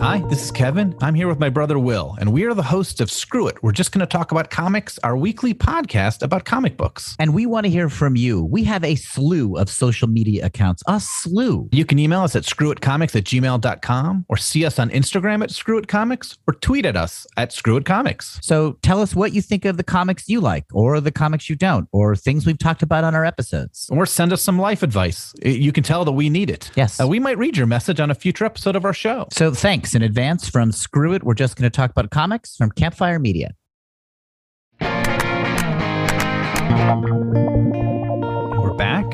Hi, 0.00 0.22
this 0.28 0.44
is 0.44 0.52
Kevin. 0.52 0.94
I'm 1.02 1.16
here 1.16 1.26
with 1.26 1.40
my 1.40 1.48
brother 1.48 1.76
Will, 1.76 2.16
and 2.20 2.32
we 2.32 2.44
are 2.44 2.54
the 2.54 2.62
hosts 2.62 3.00
of 3.00 3.10
Screw 3.10 3.48
It. 3.48 3.60
We're 3.64 3.72
just 3.72 3.90
going 3.90 3.98
to 4.00 4.06
talk 4.06 4.30
about 4.30 4.48
comics, 4.48 4.96
our 5.02 5.16
weekly 5.16 5.52
podcast 5.52 6.22
about 6.22 6.44
comic 6.44 6.76
books. 6.76 7.16
And 7.18 7.34
we 7.34 7.46
want 7.46 7.64
to 7.64 7.70
hear 7.70 7.88
from 7.88 8.14
you. 8.14 8.44
We 8.44 8.62
have 8.62 8.84
a 8.84 8.94
slew 8.94 9.56
of 9.56 9.68
social 9.68 10.06
media 10.06 10.46
accounts, 10.46 10.84
a 10.86 11.00
slew. 11.00 11.68
You 11.72 11.84
can 11.84 11.98
email 11.98 12.20
us 12.20 12.36
at 12.36 12.44
screwitcomics 12.44 13.16
at 13.16 13.24
gmail.com 13.24 14.26
or 14.28 14.36
see 14.36 14.64
us 14.64 14.78
on 14.78 14.88
Instagram 14.90 15.42
at 15.42 15.50
screwitcomics 15.50 16.38
or 16.46 16.54
tweet 16.54 16.86
at 16.86 16.96
us 16.96 17.26
at 17.36 17.50
screwitcomics. 17.50 18.42
So 18.42 18.78
tell 18.82 19.02
us 19.02 19.16
what 19.16 19.32
you 19.32 19.42
think 19.42 19.64
of 19.64 19.78
the 19.78 19.84
comics 19.84 20.28
you 20.28 20.40
like, 20.40 20.66
or 20.72 21.00
the 21.00 21.10
comics 21.12 21.50
you 21.50 21.56
don't, 21.56 21.88
or 21.90 22.14
things 22.14 22.46
we've 22.46 22.58
talked 22.58 22.84
about 22.84 23.02
on 23.02 23.16
our 23.16 23.24
episodes. 23.24 23.88
Or 23.90 24.06
send 24.06 24.32
us 24.32 24.42
some 24.42 24.60
life 24.60 24.84
advice. 24.84 25.34
You 25.42 25.72
can 25.72 25.82
tell 25.82 26.04
that 26.04 26.12
we 26.12 26.30
need 26.30 26.50
it. 26.50 26.70
Yes. 26.76 27.00
Uh, 27.00 27.08
we 27.08 27.18
might 27.18 27.36
read 27.36 27.56
your 27.56 27.66
message 27.66 27.98
on 27.98 28.12
a 28.12 28.14
future 28.14 28.44
episode 28.44 28.76
of 28.76 28.84
our 28.84 28.94
show. 28.94 29.26
So 29.32 29.52
thanks 29.52 29.87
in 29.94 30.02
advance 30.02 30.48
from 30.48 30.72
Screw 30.72 31.12
It. 31.12 31.22
We're 31.24 31.34
just 31.34 31.56
going 31.56 31.70
to 31.70 31.74
talk 31.74 31.90
about 31.90 32.10
comics 32.10 32.56
from 32.56 32.70
Campfire 32.70 33.18
Media. 33.18 33.54
We're 38.58 38.74
back. 38.76 39.06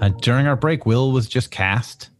Uh, 0.00 0.08
during 0.20 0.46
our 0.46 0.56
break, 0.56 0.84
Will 0.84 1.12
was 1.12 1.28
just 1.28 1.50
cast 1.50 2.10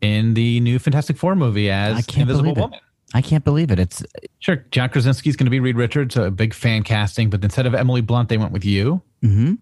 in 0.00 0.34
the 0.34 0.60
new 0.60 0.78
Fantastic 0.78 1.16
Four 1.16 1.34
movie 1.36 1.70
I 1.70 1.90
as 1.98 2.06
can't 2.06 2.28
Invisible. 2.28 2.54
Woman. 2.54 2.78
I 3.14 3.22
can't 3.22 3.44
believe 3.44 3.70
it. 3.70 3.78
It's 3.78 4.02
Sure, 4.40 4.56
John 4.70 4.88
Krasinski's 4.90 5.36
going 5.36 5.46
to 5.46 5.50
be 5.50 5.60
Reed 5.60 5.76
Richards, 5.76 6.16
a 6.16 6.30
big 6.30 6.52
fan 6.52 6.82
casting, 6.82 7.30
but 7.30 7.42
instead 7.44 7.64
of 7.66 7.74
Emily 7.74 8.00
Blunt, 8.00 8.28
they 8.28 8.36
went 8.38 8.52
with 8.52 8.64
you. 8.64 9.00
hmm 9.22 9.54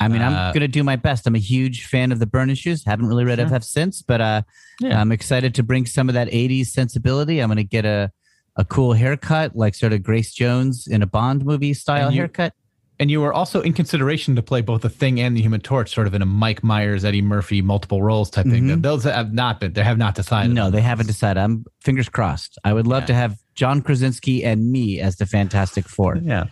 I 0.00 0.08
mean, 0.08 0.22
Uh, 0.22 0.26
I'm 0.28 0.52
going 0.52 0.60
to 0.62 0.68
do 0.68 0.82
my 0.84 0.96
best. 0.96 1.26
I'm 1.26 1.34
a 1.34 1.38
huge 1.38 1.86
fan 1.86 2.12
of 2.12 2.18
the 2.18 2.26
Byrne 2.26 2.50
issues. 2.50 2.84
Haven't 2.84 3.06
really 3.06 3.24
read 3.24 3.38
Sure. 3.38 3.48
FF 3.48 3.64
since, 3.64 4.02
but 4.02 4.20
uh, 4.20 4.42
Yeah. 4.80 5.00
I'm 5.00 5.12
excited 5.12 5.54
to 5.54 5.62
bring 5.62 5.86
some 5.86 6.08
of 6.08 6.14
that 6.14 6.28
80s 6.28 6.66
sensibility. 6.66 7.40
I'm 7.40 7.48
going 7.48 7.56
to 7.58 7.64
get 7.64 7.84
a, 7.84 8.10
a 8.56 8.64
cool 8.64 8.92
haircut, 8.92 9.56
like 9.56 9.74
sort 9.74 9.92
of 9.92 10.02
Grace 10.02 10.32
Jones 10.34 10.86
in 10.86 11.02
a 11.02 11.06
Bond 11.06 11.44
movie 11.44 11.74
style 11.74 12.06
And 12.06 12.14
you- 12.14 12.20
haircut. 12.22 12.52
And 13.00 13.10
you 13.10 13.20
were 13.20 13.32
also 13.32 13.60
in 13.60 13.72
consideration 13.72 14.36
to 14.36 14.42
play 14.42 14.60
both 14.60 14.82
the 14.82 14.88
Thing 14.88 15.18
and 15.20 15.36
the 15.36 15.40
Human 15.42 15.60
Torch, 15.60 15.92
sort 15.92 16.06
of 16.06 16.14
in 16.14 16.22
a 16.22 16.26
Mike 16.26 16.62
Myers, 16.62 17.04
Eddie 17.04 17.22
Murphy, 17.22 17.60
multiple 17.60 18.00
roles 18.04 18.30
type 18.30 18.46
thing. 18.46 18.66
Mhm. 18.68 18.82
Those 18.82 19.02
have 19.02 19.32
not 19.32 19.58
been, 19.58 19.72
they 19.72 19.82
have 19.82 19.98
not 19.98 20.14
decided. 20.14 20.54
No, 20.54 20.70
they 20.70 20.80
haven't 20.80 21.06
decided. 21.06 21.40
I'm 21.40 21.64
fingers 21.82 22.08
crossed. 22.08 22.56
I 22.62 22.72
would 22.72 22.86
love 22.86 23.02
Yeah. 23.02 23.06
to 23.06 23.14
have 23.14 23.36
John 23.54 23.82
Krasinski 23.82 24.44
and 24.44 24.70
me 24.72 25.00
as 25.00 25.16
the 25.16 25.26
Fantastic 25.26 25.88
Four. 25.88 26.16
Yeah, 26.22 26.46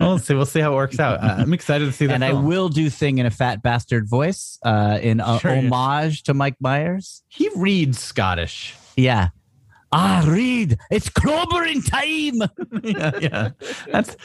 well, 0.00 0.18
see. 0.18 0.34
We'll 0.34 0.46
see 0.46 0.60
how 0.60 0.72
it 0.72 0.76
works 0.76 0.98
out. 0.98 1.22
Uh, 1.22 1.36
I'm 1.38 1.52
excited 1.52 1.84
to 1.86 1.92
see 1.92 2.06
that. 2.06 2.14
and 2.14 2.24
I 2.24 2.32
will 2.32 2.68
do 2.68 2.88
thing 2.90 3.18
in 3.18 3.26
a 3.26 3.30
fat 3.30 3.62
bastard 3.62 4.08
voice 4.08 4.58
uh, 4.64 4.98
in 5.02 5.20
a 5.20 5.38
Sure, 5.38 5.56
homage 5.56 6.22
to 6.24 6.34
Mike 6.34 6.56
Myers. 6.60 7.22
He 7.28 7.50
reads 7.56 7.98
Scottish. 7.98 8.74
Yeah. 8.96 9.28
Ah, 9.92 10.24
read 10.26 10.78
it's 10.90 11.08
clobbering 11.08 11.84
time. 11.88 12.50
yeah, 12.82 13.18
yeah. 13.20 13.50
That's 13.92 14.16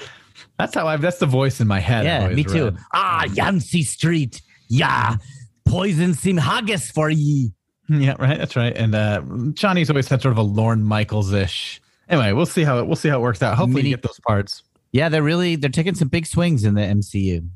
that's 0.57 0.73
how 0.73 0.87
I. 0.87 0.97
That's 0.97 1.19
the 1.19 1.25
voice 1.25 1.59
in 1.59 1.67
my 1.67 1.79
head. 1.79 2.05
Yeah, 2.05 2.29
me 2.29 2.43
too. 2.43 2.65
read. 2.65 2.77
Ah, 2.93 3.25
Yancey 3.25 3.83
Street. 3.83 4.41
Yeah. 4.69 5.17
Poison 5.65 6.13
some 6.13 6.37
haggis 6.37 6.89
for 6.91 7.09
ye. 7.09 7.51
Yeah, 7.89 8.15
right. 8.19 8.37
That's 8.37 8.55
right. 8.55 8.73
And 8.73 8.95
uh, 8.95 9.21
Johnny's 9.53 9.89
always 9.89 10.07
had 10.07 10.21
sort 10.21 10.31
of 10.31 10.37
a 10.37 10.43
Lorne 10.43 10.81
Michaels 10.81 11.33
ish. 11.33 11.80
Anyway, 12.11 12.31
we'll 12.33 12.45
see 12.45 12.63
how 12.63 12.77
it 12.77 12.85
we'll 12.87 12.95
see 12.95 13.09
how 13.09 13.17
it 13.17 13.21
works 13.21 13.41
out. 13.41 13.55
Hopefully, 13.57 13.81
Mini- 13.83 13.89
you 13.89 13.95
get 13.95 14.03
those 14.03 14.19
parts. 14.27 14.63
Yeah, 14.91 15.09
they're 15.09 15.23
really 15.23 15.55
they're 15.55 15.69
taking 15.69 15.95
some 15.95 16.09
big 16.09 16.25
swings 16.27 16.63
in 16.65 16.75
the 16.75 16.81
MCU. 16.81 17.47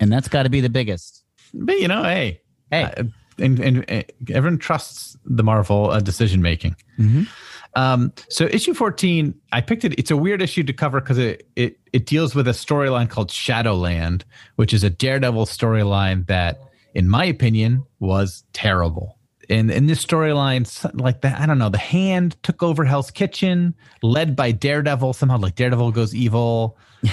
And 0.00 0.12
that's 0.12 0.28
got 0.28 0.44
to 0.44 0.48
be 0.50 0.60
the 0.60 0.68
biggest. 0.70 1.24
But 1.52 1.78
you 1.80 1.88
know, 1.88 2.02
hey, 2.04 2.40
Hey. 2.70 2.82
uh, 2.84 3.04
and, 3.38 3.58
and, 3.60 3.84
and 3.90 4.04
everyone 4.30 4.58
trusts 4.58 5.16
the 5.24 5.42
Marvel 5.42 5.90
uh, 5.90 6.00
decision 6.00 6.40
making. 6.42 6.76
Mhm. 6.98 7.26
Um, 7.74 8.12
so 8.30 8.44
issue 8.46 8.72
14, 8.72 9.34
I 9.52 9.60
picked 9.60 9.84
it. 9.84 9.98
It's 9.98 10.10
a 10.10 10.16
weird 10.16 10.40
issue 10.40 10.62
to 10.62 10.72
cover 10.72 10.98
because 11.00 11.18
it, 11.18 11.46
it 11.56 11.78
it 11.92 12.06
deals 12.06 12.34
with 12.34 12.46
a 12.48 12.52
storyline 12.52 13.10
called 13.10 13.30
Shadowland, 13.30 14.24
which 14.56 14.72
is 14.72 14.82
a 14.84 14.88
Daredevil 14.90 15.44
storyline 15.46 16.26
that, 16.28 16.58
in 16.94 17.08
my 17.08 17.24
opinion, 17.24 17.84
was 17.98 18.44
terrible. 18.54 19.15
And 19.48 19.70
in 19.70 19.86
this 19.86 20.04
storyline, 20.04 20.66
like 21.00 21.20
that, 21.22 21.40
I 21.40 21.46
don't 21.46 21.58
know, 21.58 21.68
the 21.68 21.78
hand 21.78 22.36
took 22.42 22.62
over 22.62 22.84
Hell's 22.84 23.10
Kitchen, 23.10 23.74
led 24.02 24.34
by 24.36 24.50
Daredevil. 24.52 25.12
Somehow, 25.12 25.38
like 25.38 25.54
Daredevil 25.54 25.92
goes 25.92 26.14
evil. 26.14 26.76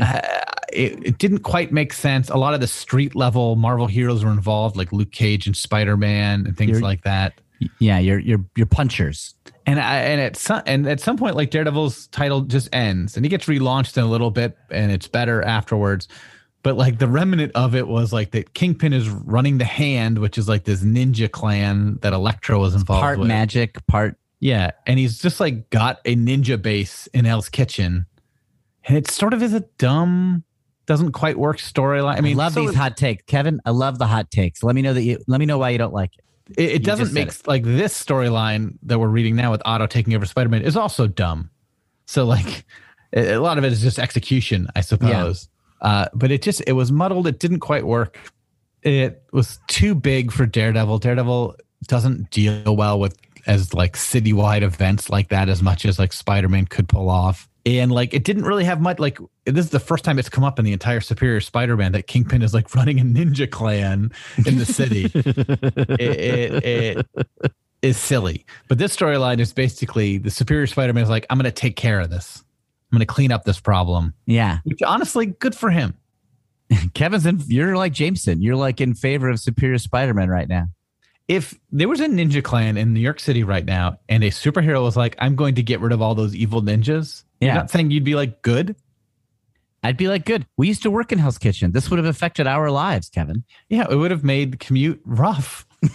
Uh, 0.00 0.20
it, 0.72 1.04
it 1.04 1.18
didn't 1.18 1.40
quite 1.40 1.72
make 1.72 1.92
sense. 1.92 2.30
A 2.30 2.36
lot 2.36 2.54
of 2.54 2.60
the 2.60 2.66
street 2.68 3.16
level 3.16 3.56
Marvel 3.56 3.88
heroes 3.88 4.24
were 4.24 4.30
involved, 4.30 4.76
like 4.76 4.92
Luke 4.92 5.10
Cage 5.10 5.46
and 5.48 5.56
Spider 5.56 5.96
Man 5.96 6.46
and 6.46 6.56
things 6.56 6.70
You're- 6.70 6.82
like 6.82 7.02
that 7.02 7.40
Yeah, 7.80 7.98
you're 7.98 8.20
you're 8.20 8.44
you're 8.56 8.66
punchers. 8.66 9.34
and 9.66 9.80
I, 9.80 9.96
and 9.96 10.20
at 10.20 10.36
some 10.36 10.62
and 10.66 10.86
at 10.88 11.00
some 11.00 11.16
point 11.16 11.34
like 11.34 11.50
Daredevil's 11.50 12.06
title 12.08 12.42
just 12.42 12.68
ends 12.72 13.16
and 13.16 13.24
he 13.24 13.28
gets 13.28 13.46
relaunched 13.46 13.96
in 13.96 14.04
a 14.04 14.06
little 14.06 14.30
bit 14.30 14.56
and 14.70 14.92
it's 14.92 15.08
better 15.08 15.42
afterwards 15.42 16.06
but 16.62 16.76
like 16.76 16.98
the 16.98 17.08
remnant 17.08 17.52
of 17.54 17.74
it 17.74 17.88
was 17.88 18.12
like 18.12 18.32
that 18.32 18.54
Kingpin 18.54 18.92
is 18.92 19.08
running 19.08 19.58
the 19.58 19.64
hand 19.64 20.18
which 20.18 20.38
is 20.38 20.48
like 20.48 20.64
this 20.64 20.82
ninja 20.82 21.30
clan 21.30 21.98
that 22.02 22.12
Electro 22.12 22.58
was 22.60 22.74
involved 22.74 23.02
Part 23.02 23.18
with 23.18 23.28
magic, 23.28 23.84
part 23.86 24.16
yeah 24.40 24.70
and 24.86 24.98
he's 24.98 25.18
just 25.18 25.40
like 25.40 25.70
got 25.70 26.00
a 26.04 26.16
ninja 26.16 26.60
base 26.60 27.06
in 27.08 27.24
Hell's 27.24 27.48
Kitchen 27.48 28.06
and 28.84 28.96
it 28.96 29.10
sort 29.10 29.34
of 29.34 29.42
is 29.42 29.52
a 29.52 29.60
dumb 29.78 30.44
doesn't 30.90 31.12
quite 31.12 31.38
work 31.38 31.58
storyline 31.58 32.14
I 32.14 32.18
I 32.18 32.20
mean 32.20 32.36
love 32.36 32.54
so 32.54 32.66
these 32.66 32.74
hot 32.74 32.96
takes. 32.96 33.22
Kevin, 33.26 33.60
I 33.64 33.70
love 33.70 33.98
the 33.98 34.08
hot 34.08 34.28
takes. 34.32 34.64
Let 34.64 34.74
me 34.74 34.82
know 34.82 34.92
that 34.92 35.02
you 35.02 35.20
let 35.28 35.38
me 35.38 35.46
know 35.46 35.56
why 35.56 35.70
you 35.70 35.78
don't 35.78 35.94
like 35.94 36.10
it. 36.16 36.58
it, 36.58 36.70
it 36.72 36.84
doesn't 36.84 37.12
make 37.12 37.46
like 37.46 37.62
this 37.62 37.94
storyline 37.94 38.76
that 38.82 38.98
we're 38.98 39.06
reading 39.06 39.36
now 39.36 39.52
with 39.52 39.62
Otto 39.64 39.86
taking 39.86 40.14
over 40.14 40.26
Spider-Man 40.26 40.62
is 40.62 40.76
also 40.76 41.06
dumb. 41.06 41.50
So 42.06 42.24
like 42.24 42.64
a 43.14 43.34
a 43.34 43.40
lot 43.40 43.56
of 43.56 43.62
it 43.62 43.72
is 43.72 43.80
just 43.80 44.00
execution, 44.00 44.66
I 44.74 44.80
suppose. 44.80 45.48
Uh, 45.80 46.06
but 46.14 46.30
it 46.30 46.42
just 46.42 46.62
it 46.66 46.72
was 46.72 46.92
muddled. 46.92 47.26
It 47.26 47.38
didn't 47.38 47.60
quite 47.60 47.86
work. 47.86 48.18
It 48.82 49.22
was 49.32 49.60
too 49.66 49.94
big 49.94 50.32
for 50.32 50.46
Daredevil. 50.46 50.98
Daredevil 50.98 51.56
doesn't 51.86 52.30
deal 52.30 52.76
well 52.76 52.98
with 52.98 53.16
as 53.46 53.72
like 53.72 53.94
citywide 53.96 54.62
events 54.62 55.08
like 55.08 55.28
that 55.28 55.48
as 55.48 55.62
much 55.62 55.84
as 55.84 55.98
like 55.98 56.12
Spider-Man 56.12 56.66
could 56.66 56.88
pull 56.88 57.08
off. 57.08 57.48
And 57.66 57.92
like 57.92 58.14
it 58.14 58.24
didn't 58.24 58.44
really 58.44 58.64
have 58.64 58.80
much 58.80 58.98
like 58.98 59.18
this 59.44 59.66
is 59.66 59.70
the 59.70 59.80
first 59.80 60.04
time 60.04 60.18
it's 60.18 60.28
come 60.28 60.44
up 60.44 60.58
in 60.58 60.64
the 60.64 60.72
entire 60.72 61.00
Superior 61.00 61.40
Spider-Man 61.40 61.92
that 61.92 62.06
Kingpin 62.06 62.42
is 62.42 62.54
like 62.54 62.74
running 62.74 63.00
a 63.00 63.04
ninja 63.04 63.50
clan 63.50 64.12
in 64.46 64.58
the 64.58 64.66
city 64.66 65.04
it, 65.14 66.64
it, 66.64 66.64
it 66.64 67.06
is 67.82 67.96
silly. 67.96 68.44
But 68.68 68.78
this 68.78 68.96
storyline 68.96 69.40
is 69.40 69.52
basically 69.52 70.18
the 70.18 70.30
superior 70.30 70.66
Spider-Man 70.66 71.02
is 71.02 71.10
like, 71.10 71.26
I'm 71.30 71.38
going 71.38 71.44
to 71.44 71.50
take 71.50 71.76
care 71.76 72.00
of 72.00 72.10
this. 72.10 72.44
I'm 72.92 72.96
going 72.96 73.06
to 73.06 73.12
clean 73.12 73.30
up 73.32 73.44
this 73.44 73.60
problem. 73.60 74.14
Yeah. 74.26 74.58
Which 74.64 74.82
honestly, 74.82 75.26
good 75.26 75.54
for 75.54 75.70
him. 75.70 75.94
Kevin's 76.94 77.26
in 77.26 77.40
you're 77.46 77.76
like 77.76 77.92
Jameson. 77.92 78.42
You're 78.42 78.56
like 78.56 78.80
in 78.80 78.94
favor 78.94 79.28
of 79.28 79.38
Superior 79.40 79.78
Spider-Man 79.78 80.28
right 80.28 80.48
now. 80.48 80.66
If 81.28 81.58
there 81.70 81.88
was 81.88 82.00
a 82.00 82.06
ninja 82.06 82.42
clan 82.42 82.76
in 82.76 82.92
New 82.92 83.00
York 83.00 83.20
City 83.20 83.44
right 83.44 83.64
now, 83.64 83.98
and 84.08 84.24
a 84.24 84.30
superhero 84.30 84.82
was 84.82 84.96
like, 84.96 85.14
I'm 85.20 85.36
going 85.36 85.54
to 85.56 85.62
get 85.62 85.78
rid 85.78 85.92
of 85.92 86.02
all 86.02 86.16
those 86.16 86.34
evil 86.34 86.60
ninjas, 86.60 87.22
Yeah. 87.40 87.46
you're 87.46 87.54
not 87.54 87.70
saying 87.70 87.92
you'd 87.92 88.02
be 88.02 88.16
like, 88.16 88.42
good. 88.42 88.74
I'd 89.84 89.96
be 89.96 90.08
like, 90.08 90.24
good. 90.24 90.44
We 90.56 90.66
used 90.66 90.82
to 90.82 90.90
work 90.90 91.12
in 91.12 91.18
Hell's 91.18 91.38
Kitchen. 91.38 91.70
This 91.70 91.88
would 91.88 91.98
have 91.98 92.06
affected 92.06 92.46
our 92.48 92.70
lives, 92.70 93.08
Kevin. 93.08 93.44
Yeah, 93.68 93.86
it 93.88 93.94
would 93.94 94.10
have 94.10 94.24
made 94.24 94.52
the 94.52 94.56
commute 94.56 95.00
rough. 95.04 95.66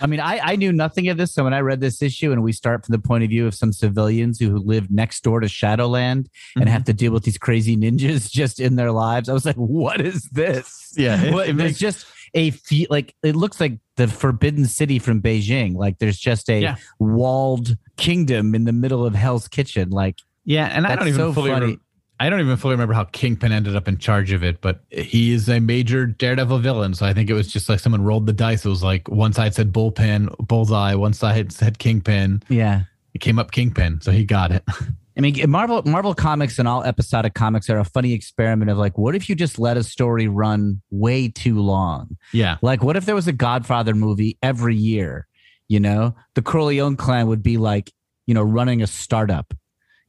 I 0.00 0.06
mean, 0.06 0.20
I, 0.20 0.38
I 0.42 0.56
knew 0.56 0.72
nothing 0.72 1.08
of 1.08 1.16
this. 1.16 1.32
So 1.34 1.44
when 1.44 1.54
I 1.54 1.60
read 1.60 1.80
this 1.80 2.02
issue 2.02 2.32
and 2.32 2.42
we 2.42 2.52
start 2.52 2.84
from 2.84 2.92
the 2.92 2.98
point 2.98 3.24
of 3.24 3.30
view 3.30 3.46
of 3.46 3.54
some 3.54 3.72
civilians 3.72 4.38
who 4.38 4.58
live 4.58 4.90
next 4.90 5.22
door 5.22 5.40
to 5.40 5.48
Shadowland 5.48 6.28
and 6.56 6.64
Mhm. 6.66 6.68
have 6.68 6.84
to 6.84 6.92
deal 6.92 7.12
with 7.12 7.24
these 7.24 7.38
crazy 7.38 7.76
ninjas 7.76 8.30
just 8.40 8.60
in 8.60 8.76
their 8.76 8.92
lives, 8.92 9.28
I 9.28 9.32
was 9.32 9.44
like, 9.46 9.56
what 9.56 10.00
is 10.00 10.22
this? 10.32 10.92
Yeah, 10.96 11.22
it- 11.22 11.32
What- 11.34 11.48
it 11.48 11.54
makes- 11.54 11.78
just 11.78 12.06
a 12.34 12.50
fe- 12.50 12.86
like 12.90 13.14
it 13.22 13.34
looks 13.36 13.60
like 13.60 13.78
the 13.96 14.08
Forbidden 14.08 14.66
City 14.66 14.98
from 14.98 15.22
Beijing. 15.22 15.74
Like 15.74 15.98
there's 15.98 16.18
just 16.18 16.50
a 16.50 16.60
Yeah. 16.60 16.76
walled 16.98 17.76
kingdom 17.96 18.54
in 18.54 18.64
the 18.64 18.72
middle 18.72 19.06
of 19.06 19.14
Hell's 19.14 19.48
Kitchen. 19.48 19.90
Like 19.90 20.18
Yeah, 20.44 20.66
and 20.66 20.86
I 20.86 20.96
don't 20.96 21.08
even 21.08 21.18
so 21.18 21.32
fully. 21.32 21.50
funny. 21.50 21.66
Re- 21.66 21.78
I 22.18 22.30
don't 22.30 22.40
even 22.40 22.56
fully 22.56 22.74
remember 22.74 22.94
how 22.94 23.04
Kingpin 23.04 23.52
ended 23.52 23.76
up 23.76 23.88
in 23.88 23.98
charge 23.98 24.32
of 24.32 24.42
it, 24.42 24.60
but 24.60 24.80
he 24.90 25.32
is 25.32 25.48
a 25.48 25.60
major 25.60 26.06
Daredevil 26.06 26.58
villain. 26.60 26.94
So 26.94 27.04
I 27.04 27.12
think 27.12 27.28
it 27.28 27.34
was 27.34 27.50
just 27.50 27.68
like 27.68 27.80
someone 27.80 28.02
rolled 28.02 28.26
the 28.26 28.32
dice. 28.32 28.64
It 28.64 28.68
was 28.68 28.82
like 28.82 29.08
one 29.08 29.32
side 29.32 29.54
said 29.54 29.72
bullpen, 29.72 30.34
bullseye, 30.38 30.94
one 30.94 31.12
side 31.12 31.52
said 31.52 31.78
Kingpin. 31.78 32.42
Yeah. 32.48 32.82
It 33.14 33.20
came 33.20 33.38
up 33.38 33.50
Kingpin, 33.50 34.00
so 34.00 34.12
he 34.12 34.24
got 34.24 34.50
it. 34.50 34.64
I 35.16 35.20
mean, 35.22 35.50
Marvel 35.50 35.82
Marvel 35.86 36.14
comics 36.14 36.58
and 36.58 36.68
all 36.68 36.84
episodic 36.84 37.32
comics 37.32 37.70
are 37.70 37.78
a 37.78 37.84
funny 37.84 38.12
experiment 38.12 38.70
of 38.70 38.76
like, 38.76 38.98
what 38.98 39.14
if 39.14 39.30
you 39.30 39.34
just 39.34 39.58
let 39.58 39.78
a 39.78 39.82
story 39.82 40.28
run 40.28 40.82
way 40.90 41.28
too 41.28 41.60
long? 41.60 42.18
Yeah. 42.32 42.58
Like, 42.60 42.82
what 42.82 42.96
if 42.96 43.06
there 43.06 43.14
was 43.14 43.26
a 43.26 43.32
Godfather 43.32 43.94
movie 43.94 44.36
every 44.42 44.76
year? 44.76 45.26
You 45.68 45.80
know, 45.80 46.14
the 46.34 46.42
Corleone 46.42 46.96
clan 46.96 47.28
would 47.28 47.42
be 47.42 47.56
like, 47.56 47.90
you 48.26 48.34
know, 48.34 48.42
running 48.42 48.82
a 48.82 48.86
startup 48.86 49.54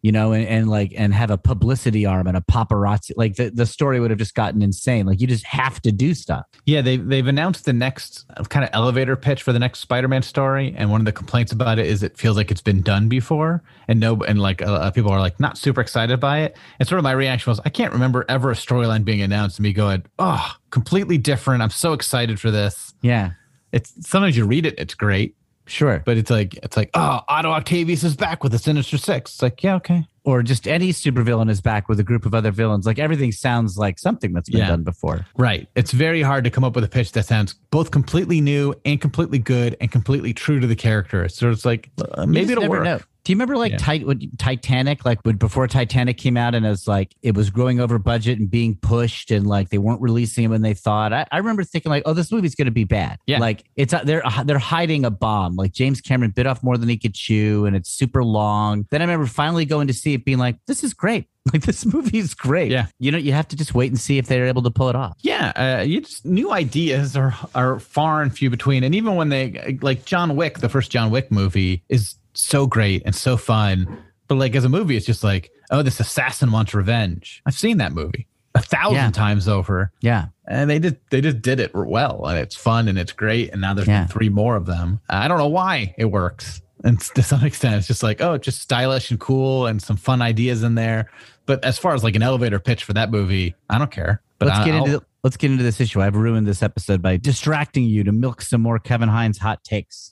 you 0.02 0.12
know, 0.12 0.32
and, 0.32 0.48
and 0.48 0.70
like 0.70 0.94
and 0.96 1.14
have 1.14 1.32
a 1.32 1.38
publicity 1.38 2.06
arm 2.06 2.28
and 2.28 2.38
a 2.38 2.42
paparazzi. 2.42 3.12
Like 3.16 3.36
the, 3.36 3.50
the 3.50 3.66
story 3.66 4.00
would 4.00 4.12
have 4.12 4.20
just 4.20 4.36
gotten 4.36 4.62
insane. 4.62 5.06
Like 5.06 5.20
you 5.20 5.28
just 5.28 5.46
have 5.46 5.82
to 5.82 5.92
do 5.92 6.14
stuff. 6.14 6.46
Yeah, 6.66 6.82
they 6.82 6.98
they've 6.98 7.28
announced 7.28 7.66
the 7.66 7.74
next 7.74 8.26
kind 8.50 8.64
of 8.64 8.70
elevator 8.74 9.16
pitch 9.16 9.44
for 9.44 9.54
the 9.54 9.60
next 9.60 9.80
Spider-Man 9.80 10.22
story, 10.22 10.74
and 10.78 10.92
one 10.92 11.02
of 11.02 11.06
the 11.06 11.12
complaints 11.12 11.52
about 11.52 11.80
it 11.80 11.88
is 11.88 12.04
it 12.04 12.18
feels 12.18 12.38
like 12.38 12.52
it's 12.52 12.62
been 12.62 12.82
done 12.82 13.10
before, 13.10 13.64
and 13.88 14.00
no, 14.00 14.16
and 14.24 14.40
like 14.40 14.62
uh, 14.62 14.92
people 14.92 15.12
are 15.12 15.20
like 15.20 15.40
not 15.40 15.58
super 15.58 15.82
excited 15.82 16.20
by 16.20 16.40
it. 16.40 16.58
And 16.80 16.88
sort 16.88 17.00
of 17.00 17.04
my 17.04 17.12
reaction 17.12 17.50
was, 17.50 17.60
I 17.66 17.70
can't 17.70 17.94
remember 17.94 18.26
ever 18.30 18.52
a 18.52 18.56
storyline 18.56 19.04
being 19.04 19.22
announced 19.22 19.58
and 19.58 19.64
me 19.64 19.74
going, 19.74 20.04
oh, 20.20 20.54
completely 20.70 21.18
different. 21.18 21.64
I'm 21.64 21.70
so 21.70 21.94
excited 21.94 22.40
for 22.40 22.52
this. 22.52 22.94
Yeah, 23.02 23.32
it's 23.72 23.94
sometimes 24.08 24.38
you 24.38 24.46
read 24.46 24.66
it, 24.66 24.76
it's 24.78 24.94
great. 24.94 25.36
Sure. 25.68 26.02
But 26.06 26.18
it's 26.18 26.32
like 26.32 26.56
it's 26.56 26.76
like, 26.76 26.90
oh, 26.94 27.22
Otto 27.28 27.52
Octavius 27.52 28.04
is 28.04 28.16
back 28.16 28.44
with 28.44 28.52
the 28.52 28.58
Sinister 28.58 28.98
Six. 28.98 29.34
It's 29.34 29.42
like, 29.42 29.64
yeah, 29.64 29.76
okay. 29.76 30.08
Or 30.28 30.44
just 30.44 30.68
any 30.68 30.92
supervillain 30.92 31.50
is 31.50 31.62
back 31.62 31.88
with 31.88 32.02
a 32.02 32.04
group 32.04 32.26
of 32.26 32.34
other 32.36 32.52
villains. 32.52 32.86
Like 32.86 33.00
everything 33.00 33.32
sounds 33.32 33.78
like 33.78 33.98
something 33.98 34.34
that's 34.34 34.50
been 34.50 34.60
Yeah. 34.60 34.68
done 34.68 34.84
before. 34.84 35.26
Right. 35.38 35.70
It's 35.76 35.94
very 35.94 36.22
hard 36.22 36.44
to 36.44 36.50
come 36.50 36.66
up 36.66 36.76
with 36.76 36.84
a 36.84 36.90
pitch 36.90 37.14
that 37.14 37.24
sounds 37.26 37.54
both 37.72 37.92
completely 37.92 38.42
new 38.42 38.74
and 38.84 39.00
completely 39.00 39.40
good 39.40 39.78
and 39.80 39.90
completely 39.90 40.34
true 40.34 40.60
to 40.60 40.68
the 40.68 40.76
character. 40.76 41.30
So 41.30 41.50
it's 41.50 41.64
like 41.64 41.90
uh, 42.16 42.26
maybe 42.26 42.52
it'll 42.52 42.68
work. 42.68 42.84
know. 42.84 43.00
Do 43.24 43.34
you 43.34 43.36
remember 43.36 43.58
like 43.58 43.74
Yeah. 43.74 43.78
Tit- 43.78 44.38
Titanic? 44.38 45.04
Like 45.06 45.20
before 45.38 45.68
Titanic 45.68 46.18
came 46.18 46.38
out 46.38 46.56
and 46.56 46.66
it 46.66 46.70
was 46.70 46.88
like 46.88 47.14
it 47.22 47.36
was 47.36 47.50
growing 47.50 47.82
over 47.82 48.00
budget 48.00 48.40
and 48.40 48.50
being 48.50 48.76
pushed 48.76 49.32
and 49.32 49.46
like 49.46 49.68
they 49.70 49.78
weren't 49.80 50.00
releasing 50.00 50.46
it 50.46 50.48
when 50.48 50.62
they 50.62 50.74
thought. 50.74 51.12
I, 51.12 51.26
I 51.30 51.40
remember 51.40 51.66
thinking 51.66 51.90
like, 51.90 52.04
oh, 52.06 52.14
this 52.14 52.32
movie's 52.32 52.56
going 52.56 52.68
to 52.68 52.72
be 52.72 52.86
bad. 52.86 53.20
Yeah. 53.28 53.40
Like 53.40 53.66
it's 53.76 53.94
uh, 53.94 54.04
they're 54.06 54.24
they're 54.46 54.58
hiding 54.60 55.04
a 55.04 55.12
bomb. 55.12 55.58
Like 55.58 55.74
James 55.74 56.00
Cameron 56.00 56.32
bit 56.32 56.48
off 56.48 56.64
more 56.64 56.78
than 56.78 56.88
he 56.88 56.98
could 56.98 57.16
chew 57.16 57.66
and 57.66 57.76
it's 57.76 57.90
super 57.90 58.24
long. 58.24 58.86
Then 58.92 59.02
I 59.02 59.04
remember 59.04 59.26
finally 59.26 59.66
going 59.66 59.88
to 59.88 59.94
see 59.94 60.17
it, 60.18 60.26
being 60.26 60.38
like, 60.38 60.58
this 60.68 60.84
is 60.84 60.94
great. 60.94 61.26
Like 61.54 61.62
this 61.64 61.86
movie 61.86 62.18
is 62.18 62.34
great. 62.34 62.72
Yeah. 62.72 62.88
You 63.00 63.10
know, 63.10 63.18
you 63.18 63.32
have 63.32 63.48
to 63.48 63.56
just 63.56 63.74
wait 63.74 63.90
and 63.90 63.98
see 63.98 64.18
if 64.18 64.28
they're 64.28 64.48
able 64.48 64.64
to 64.64 64.70
pull 64.70 64.90
it 64.90 64.98
off. 64.98 65.16
Yeah, 65.22 65.54
uh, 65.80 65.82
you 65.84 66.02
just 66.02 66.26
new 66.26 66.52
ideas 66.52 67.16
are 67.16 67.34
are 67.56 67.80
far 67.80 68.22
and 68.22 68.36
few 68.38 68.50
between, 68.50 68.84
and 68.84 68.94
even 68.94 69.16
when 69.16 69.30
they 69.30 69.80
like 69.82 70.04
John 70.04 70.36
Wick, 70.36 70.60
the 70.60 70.68
first 70.68 70.92
John 70.92 71.10
Wick 71.10 71.32
movie 71.32 71.84
is 71.88 72.16
so 72.34 72.68
great 72.68 73.04
and 73.06 73.16
so 73.16 73.38
fun, 73.38 73.98
but 74.28 74.36
like 74.36 74.56
as 74.58 74.66
a 74.66 74.70
movie, 74.70 74.98
it's 74.98 75.06
just 75.06 75.24
like, 75.24 75.50
oh, 75.72 75.82
this 75.84 76.02
assassin 76.02 76.52
wants 76.52 76.74
revenge. 76.74 77.42
I've 77.46 77.54
seen 77.56 77.78
that 77.78 77.94
movie 77.94 78.28
a 78.54 78.62
thousand 78.62 78.96
Yeah. 78.96 79.12
times 79.12 79.48
over, 79.48 79.94
Yeah. 80.02 80.26
and 80.50 80.70
they 80.70 80.80
just 80.80 80.96
they 81.12 81.22
just 81.22 81.42
did 81.42 81.62
it 81.62 81.72
well, 81.74 82.26
and 82.28 82.38
it's 82.38 82.58
fun 82.58 82.90
and 82.90 82.98
it's 83.00 83.14
great, 83.14 83.52
and 83.54 83.62
now 83.62 83.74
there's 83.74 83.88
Yeah. 83.88 84.02
been 84.02 84.10
three 84.10 84.30
more 84.30 84.58
of 84.58 84.66
them. 84.66 85.00
I 85.08 85.30
don't 85.30 85.38
know 85.38 85.48
why 85.48 85.96
it 85.98 86.12
works. 86.12 86.62
And 86.84 87.00
to 87.00 87.24
some 87.24 87.44
extent, 87.46 87.76
it's 87.76 87.88
just 87.88 88.04
like, 88.04 88.22
oh, 88.22 88.38
just 88.38 88.60
stylish 88.62 89.12
and 89.12 89.20
cool 89.20 89.66
and 89.66 89.82
some 89.82 89.98
fun 89.98 90.22
ideas 90.22 90.64
in 90.64 90.76
there. 90.76 91.10
But 91.46 91.64
as 91.64 91.78
far 91.78 91.94
as 91.94 92.04
like 92.04 92.16
an 92.16 92.24
elevator 92.24 92.60
pitch 92.60 92.84
for 92.84 92.94
that 92.94 93.10
movie, 93.12 93.56
I 93.70 93.78
don't 93.78 93.92
care. 93.92 94.22
But 94.40 94.50
let's 94.50 94.60
I- 94.60 94.66
get 94.66 94.76
into 94.76 94.92
the, 94.92 95.06
let's 95.24 95.38
get 95.38 95.52
into 95.52 95.64
this 95.64 95.82
issue. 95.82 96.02
I've 96.02 96.16
ruined 96.16 96.46
this 96.48 96.62
episode 96.62 97.02
by 97.02 97.18
distracting 97.18 97.86
you 97.86 98.04
to 98.04 98.12
milk 98.12 98.42
some 98.42 98.62
more 98.62 98.80
Kevin 98.80 99.10
Hines 99.10 99.38
hot 99.38 99.64
takes. 99.64 100.12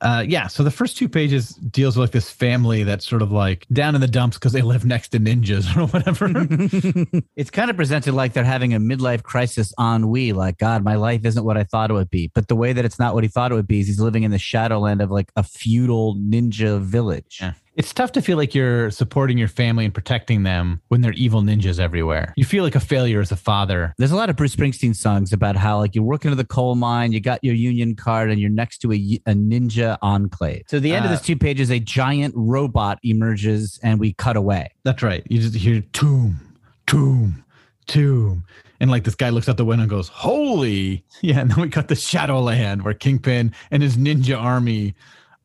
Uh, 0.00 0.24
yeah. 0.26 0.46
So 0.46 0.62
the 0.62 0.70
first 0.70 0.96
two 0.96 1.08
pages 1.08 1.50
deals 1.50 1.96
with 1.96 2.04
like 2.04 2.10
this 2.12 2.30
family 2.30 2.82
that's 2.82 3.06
sort 3.06 3.22
of 3.22 3.32
like 3.32 3.66
down 3.72 3.94
in 3.94 4.00
the 4.00 4.08
dumps 4.08 4.36
because 4.36 4.52
they 4.52 4.62
live 4.62 4.84
next 4.84 5.08
to 5.10 5.18
ninjas 5.18 5.74
or 5.76 5.86
whatever. 5.86 6.30
it's 7.36 7.50
kind 7.50 7.70
of 7.70 7.76
presented 7.76 8.12
like 8.12 8.34
they're 8.34 8.44
having 8.44 8.74
a 8.74 8.78
midlife 8.78 9.22
crisis 9.22 9.72
ennui, 9.78 10.32
like, 10.32 10.58
God, 10.58 10.84
my 10.84 10.96
life 10.96 11.24
isn't 11.24 11.44
what 11.44 11.56
I 11.56 11.64
thought 11.64 11.90
it 11.90 11.94
would 11.94 12.10
be. 12.10 12.30
But 12.34 12.48
the 12.48 12.56
way 12.56 12.72
that 12.72 12.84
it's 12.84 12.98
not 12.98 13.14
what 13.14 13.24
he 13.24 13.28
thought 13.28 13.52
it 13.52 13.54
would 13.54 13.68
be 13.68 13.80
is 13.80 13.86
he's 13.86 14.00
living 14.00 14.22
in 14.22 14.30
the 14.30 14.38
shadowland 14.38 15.00
of 15.00 15.10
like 15.10 15.32
a 15.34 15.42
feudal 15.42 16.14
ninja 16.16 16.80
village. 16.80 17.38
Yeah. 17.40 17.52
It's 17.76 17.92
tough 17.92 18.12
to 18.12 18.22
feel 18.22 18.38
like 18.38 18.54
you're 18.54 18.90
supporting 18.90 19.36
your 19.36 19.48
family 19.48 19.84
and 19.84 19.92
protecting 19.92 20.44
them 20.44 20.80
when 20.88 21.02
they're 21.02 21.12
evil 21.12 21.42
ninjas 21.42 21.78
everywhere. 21.78 22.32
You 22.34 22.44
feel 22.46 22.64
like 22.64 22.74
a 22.74 22.80
failure 22.80 23.20
as 23.20 23.30
a 23.30 23.36
father. 23.36 23.94
There's 23.98 24.12
a 24.12 24.16
lot 24.16 24.30
of 24.30 24.36
Bruce 24.36 24.56
Springsteen 24.56 24.96
songs 24.96 25.30
about 25.30 25.56
how 25.56 25.78
like 25.78 25.94
you 25.94 26.02
work 26.02 26.24
into 26.24 26.36
the 26.36 26.44
coal 26.46 26.74
mine, 26.74 27.12
you 27.12 27.20
got 27.20 27.44
your 27.44 27.54
union 27.54 27.94
card, 27.94 28.30
and 28.30 28.40
you're 28.40 28.48
next 28.48 28.78
to 28.78 28.92
a, 28.92 29.20
a 29.26 29.34
ninja 29.34 29.98
enclave. 30.00 30.62
So 30.68 30.78
at 30.78 30.82
the 30.82 30.94
end 30.94 31.04
of 31.04 31.10
Uh, 31.10 31.14
this 31.16 31.22
two 31.22 31.36
pages, 31.36 31.70
a 31.70 31.78
giant 31.78 32.32
robot 32.34 32.98
emerges, 33.02 33.78
and 33.82 34.00
we 34.00 34.14
cut 34.14 34.36
away. 34.36 34.70
That's 34.84 35.02
right. 35.02 35.22
You 35.28 35.38
just 35.38 35.54
hear 35.54 35.82
tomb, 35.92 36.56
tomb, 36.86 37.44
tomb. 37.86 38.44
And 38.80 38.90
like 38.90 39.04
this 39.04 39.14
guy 39.14 39.28
looks 39.28 39.50
out 39.50 39.58
the 39.58 39.66
window 39.66 39.82
and 39.82 39.90
goes, 39.90 40.08
Holy. 40.08 41.04
Yeah. 41.20 41.40
And 41.40 41.50
then 41.50 41.60
we 41.60 41.68
cut 41.68 41.88
the 41.88 41.94
Shadowland 41.94 42.84
where 42.84 42.94
Kingpin 42.94 43.52
and 43.70 43.82
his 43.82 43.96
ninja 43.98 44.40
army 44.40 44.94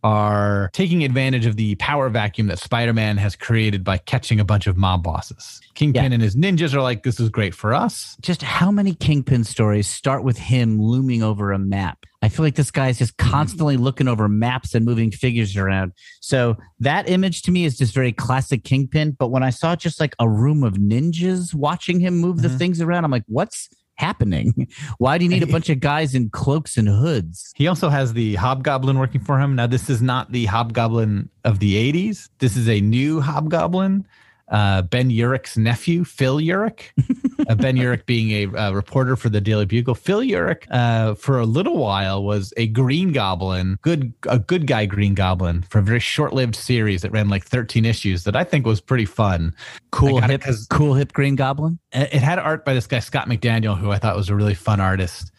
are 0.03 0.69
taking 0.73 1.03
advantage 1.03 1.45
of 1.45 1.55
the 1.55 1.75
power 1.75 2.09
vacuum 2.09 2.47
that 2.47 2.59
Spider 2.59 2.93
Man 2.93 3.17
has 3.17 3.35
created 3.35 3.83
by 3.83 3.97
catching 3.97 4.39
a 4.39 4.45
bunch 4.45 4.67
of 4.67 4.77
mob 4.77 5.03
bosses. 5.03 5.61
Kingpin 5.75 6.03
Yeah. 6.11 6.13
and 6.15 6.21
his 6.23 6.35
ninjas 6.35 6.73
are 6.73 6.81
like, 6.81 7.03
This 7.03 7.19
is 7.19 7.29
great 7.29 7.53
for 7.53 7.73
us. 7.73 8.17
Just 8.21 8.41
how 8.41 8.71
many 8.71 8.93
Kingpin 8.95 9.43
stories 9.43 9.87
start 9.87 10.23
with 10.23 10.37
him 10.37 10.81
looming 10.81 11.23
over 11.23 11.51
a 11.51 11.59
map? 11.59 11.99
I 12.23 12.29
feel 12.29 12.45
like 12.45 12.55
this 12.55 12.69
guy's 12.71 12.99
just 12.99 13.17
constantly 13.17 13.77
looking 13.77 14.07
over 14.07 14.27
maps 14.27 14.75
and 14.75 14.85
moving 14.85 15.09
figures 15.11 15.57
around. 15.57 15.93
So 16.19 16.55
that 16.79 17.09
image 17.09 17.41
to 17.43 17.51
me 17.51 17.65
is 17.65 17.77
just 17.77 17.93
very 17.95 18.11
classic 18.11 18.63
Kingpin. 18.63 19.15
But 19.17 19.29
when 19.29 19.41
I 19.43 19.49
saw 19.49 19.75
just 19.75 19.99
like 19.99 20.15
a 20.19 20.29
room 20.29 20.63
of 20.63 20.73
ninjas 20.75 21.53
watching 21.55 21.99
him 21.99 22.17
move 22.17 22.41
the 22.43 22.47
Mhm. 22.49 22.57
things 22.59 22.81
around, 22.81 23.05
I'm 23.05 23.11
like, 23.11 23.23
what's 23.27 23.69
happening? 24.01 24.67
Why 24.97 25.17
do 25.17 25.23
you 25.25 25.29
need 25.29 25.43
a 25.43 25.47
bunch 25.55 25.69
of 25.69 25.79
guys 25.79 26.15
in 26.15 26.29
cloaks 26.29 26.75
and 26.77 26.87
hoods? 26.87 27.53
He 27.55 27.67
also 27.67 27.89
has 27.89 28.13
the 28.13 28.35
Hobgoblin 28.35 28.97
working 28.97 29.21
for 29.21 29.39
him. 29.39 29.55
Now, 29.55 29.67
this 29.67 29.89
is 29.89 30.01
not 30.01 30.31
the 30.31 30.45
Hobgoblin 30.45 31.29
of 31.45 31.59
the 31.59 31.93
80s. 31.93 32.29
This 32.39 32.57
is 32.57 32.67
a 32.67 32.81
new 32.81 33.21
Hobgoblin, 33.21 34.05
uh, 34.51 34.81
Ben 34.83 35.09
Urich's 35.09 35.57
nephew, 35.57 36.03
Phil 36.03 36.37
Urich. 36.37 36.81
uh, 37.49 37.55
ben 37.55 37.77
Urich 37.77 38.05
being 38.05 38.31
a 38.31 38.57
uh, 38.57 38.71
reporter 38.71 39.15
for 39.15 39.29
the 39.29 39.41
Daily 39.41 39.65
Bugle. 39.65 39.95
Phil 39.95 40.19
Urich, 40.19 40.65
uh, 40.69 41.15
for 41.15 41.39
a 41.39 41.45
little 41.45 41.77
while, 41.77 42.23
was 42.23 42.53
a 42.57 42.67
Green 42.67 43.13
Goblin, 43.13 43.79
good 43.81 44.13
a 44.27 44.37
good 44.37 44.67
guy 44.67 44.85
Green 44.85 45.15
Goblin 45.15 45.63
for 45.63 45.79
a 45.79 45.81
very 45.81 45.99
short-lived 45.99 46.55
series 46.55 47.01
that 47.01 47.11
ran 47.11 47.29
like 47.29 47.45
13 47.45 47.85
issues 47.85 48.25
that 48.25 48.35
I 48.35 48.43
think 48.43 48.65
was 48.65 48.81
pretty 48.81 49.05
fun. 49.05 49.55
Cool 49.91 50.17
it 50.17 50.43
cool 50.69 50.93
hip 50.93 51.13
Green 51.13 51.35
Goblin. 51.35 51.79
it 51.93 52.21
had 52.21 52.37
art 52.37 52.65
by 52.65 52.73
this 52.73 52.87
guy 52.87 52.99
Scott 52.99 53.27
McDaniel, 53.27 53.77
who 53.77 53.91
I 53.91 53.97
thought 53.97 54.15
was 54.15 54.29
a 54.29 54.35
really 54.35 54.53
fun 54.53 54.81
artist, 54.81 55.31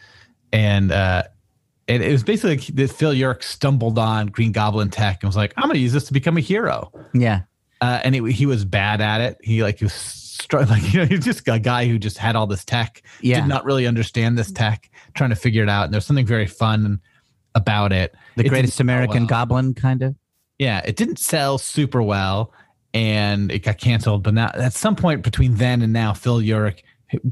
and 0.52 0.90
uh, 0.90 1.24
it, 1.86 2.00
it 2.00 2.12
was 2.12 2.22
basically 2.22 2.56
like 2.56 2.66
that 2.66 2.90
Phil 2.90 3.12
Urich 3.12 3.42
stumbled 3.42 3.98
on 3.98 4.28
Green 4.28 4.52
Goblin 4.52 4.88
tech 4.88 5.22
and 5.22 5.28
was 5.28 5.36
like, 5.36 5.52
"I'm 5.58 5.64
going 5.64 5.74
to 5.74 5.80
use 5.80 5.92
this 5.92 6.04
to 6.04 6.12
become 6.14 6.38
a 6.38 6.40
hero," 6.40 6.90
Yeah. 7.12 7.42
Uh, 7.82 8.00
and 8.04 8.14
it, 8.14 8.24
he 8.32 8.46
was 8.46 8.64
bad 8.64 9.00
at 9.00 9.20
it. 9.20 9.36
He 9.42 9.62
like 9.62 9.78
he 9.80 9.84
was 9.84 9.92
str- 9.92 10.58
like 10.70 10.92
you 10.92 11.00
know 11.00 11.06
he's 11.06 11.24
just 11.24 11.46
a 11.48 11.58
guy 11.58 11.86
who 11.86 11.98
just 11.98 12.16
had 12.18 12.36
all 12.36 12.46
this 12.46 12.64
tech, 12.64 13.02
Yeah. 13.20 13.40
did 13.40 13.48
not 13.48 13.64
really 13.64 13.86
understand 13.86 14.38
this 14.38 14.50
tech, 14.50 14.90
trying 15.14 15.30
to 15.30 15.36
figure 15.36 15.62
it 15.62 15.68
out. 15.68 15.84
And 15.84 15.92
there's 15.92 16.06
something 16.06 16.26
very 16.26 16.46
fun 16.46 17.00
about 17.54 17.92
it. 17.92 18.14
The 18.36 18.46
It 18.46 18.48
greatest 18.48 18.80
American 18.80 19.22
well. 19.22 19.26
goblin, 19.28 19.74
kind 19.74 20.02
of. 20.02 20.14
Yeah, 20.58 20.80
it 20.84 20.96
didn't 20.96 21.18
sell 21.18 21.58
super 21.58 22.02
well 22.02 22.52
and 22.94 23.50
it 23.50 23.60
got 23.60 23.78
canceled. 23.78 24.22
But 24.22 24.34
now, 24.34 24.50
at 24.54 24.72
some 24.74 24.96
point 24.96 25.22
between 25.22 25.56
then 25.56 25.82
and 25.82 25.92
now, 25.92 26.12
Phil 26.14 26.38
Urich 26.38 26.80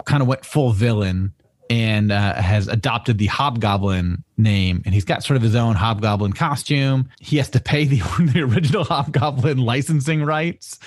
kind 0.04 0.20
of 0.22 0.26
went 0.28 0.44
full 0.44 0.72
villain 0.72 1.32
and 1.70 2.10
uh, 2.10 2.34
has 2.34 2.66
adopted 2.66 3.16
the 3.18 3.26
Hobgoblin 3.26 4.24
name. 4.36 4.82
And 4.84 4.92
he's 4.92 5.04
got 5.04 5.22
sort 5.22 5.36
of 5.36 5.42
his 5.42 5.54
own 5.54 5.76
Hobgoblin 5.76 6.32
costume. 6.32 7.08
He 7.20 7.36
has 7.36 7.48
to 7.50 7.60
pay 7.60 7.84
the, 7.84 7.98
the 8.34 8.42
original 8.42 8.84
Hobgoblin 8.84 9.58
licensing 9.58 10.24
rights, 10.24 10.80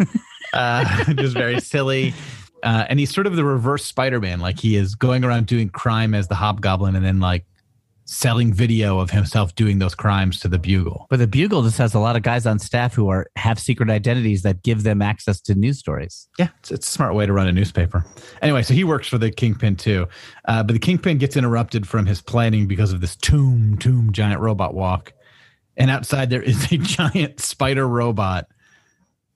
uh, 0.54 1.12
just 1.14 1.34
very 1.34 1.60
silly. 1.60 2.14
Uh, 2.62 2.84
and 2.88 3.00
he's 3.00 3.12
sort 3.12 3.26
of 3.26 3.34
the 3.36 3.44
reverse 3.44 3.84
Spider-Man. 3.84 4.38
Like 4.38 4.60
he 4.60 4.76
is 4.76 4.94
going 4.94 5.24
around 5.24 5.46
doing 5.46 5.68
crime 5.68 6.14
as 6.14 6.28
the 6.28 6.36
Hobgoblin, 6.36 6.94
and 6.94 7.04
then 7.04 7.18
like 7.18 7.44
selling 8.10 8.52
video 8.52 8.98
of 8.98 9.10
himself 9.10 9.54
doing 9.54 9.78
those 9.78 9.94
crimes 9.94 10.40
to 10.40 10.48
the 10.48 10.58
Bugle. 10.58 11.06
But 11.08 11.20
the 11.20 11.28
Bugle 11.28 11.62
just 11.62 11.78
has 11.78 11.94
a 11.94 12.00
lot 12.00 12.16
of 12.16 12.22
guys 12.22 12.44
on 12.44 12.58
staff 12.58 12.92
who 12.92 13.08
are 13.08 13.28
have 13.36 13.58
secret 13.58 13.88
identities 13.88 14.42
that 14.42 14.64
give 14.64 14.82
them 14.82 15.00
access 15.00 15.40
to 15.42 15.54
news 15.54 15.78
stories. 15.78 16.28
Yeah, 16.36 16.48
it's, 16.58 16.72
it's 16.72 16.88
a 16.88 16.90
smart 16.90 17.14
way 17.14 17.24
to 17.26 17.32
run 17.32 17.46
a 17.46 17.52
newspaper. 17.52 18.04
Anyway, 18.42 18.62
so 18.62 18.74
he 18.74 18.82
works 18.82 19.06
for 19.06 19.16
the 19.16 19.30
Kingpin 19.30 19.76
too. 19.76 20.08
Uh, 20.44 20.64
but 20.64 20.72
the 20.72 20.80
Kingpin 20.80 21.18
gets 21.18 21.36
interrupted 21.36 21.86
from 21.86 22.04
his 22.04 22.20
planning 22.20 22.66
because 22.66 22.92
of 22.92 23.00
this 23.00 23.14
tomb, 23.14 23.78
tomb 23.78 24.12
giant 24.12 24.40
robot 24.40 24.74
walk. 24.74 25.12
And 25.76 25.88
outside 25.88 26.30
there 26.30 26.42
is 26.42 26.72
a 26.72 26.78
giant 26.78 27.38
spider 27.38 27.86
robot 27.86 28.48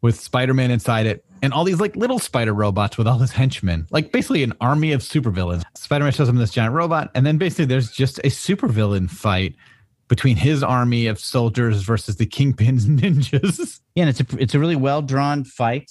with 0.02 0.18
Spider 0.18 0.52
Man 0.52 0.72
inside 0.72 1.06
it 1.06 1.24
and 1.44 1.52
all 1.52 1.62
these 1.64 1.78
like 1.80 1.94
little 1.94 2.18
spider 2.18 2.52
robots 2.54 2.96
with 2.98 3.06
all 3.06 3.18
his 3.18 3.32
henchmen, 3.32 3.86
like 3.90 4.10
basically 4.12 4.42
an 4.42 4.54
army 4.60 4.92
of 4.92 5.02
supervillains. 5.02 5.62
Spider 5.76 6.04
Man 6.04 6.12
shows 6.12 6.28
him 6.28 6.36
this 6.36 6.50
giant 6.50 6.72
robot, 6.74 7.10
and 7.14 7.24
then 7.26 7.36
basically 7.38 7.66
there's 7.66 7.90
just 7.90 8.18
a 8.20 8.28
supervillain 8.28 9.08
fight 9.10 9.54
between 10.08 10.36
his 10.36 10.62
army 10.62 11.06
of 11.06 11.18
soldiers 11.18 11.82
versus 11.82 12.16
the 12.16 12.26
Kingpin's 12.26 12.86
ninjas. 13.00 13.80
Yeah, 13.94 14.04
and 14.06 14.10
it's 14.10 14.20
a 14.20 14.26
it's 14.38 14.54
a 14.54 14.58
really 14.58 14.76
well 14.76 15.02
drawn 15.02 15.44
fight. 15.44 15.90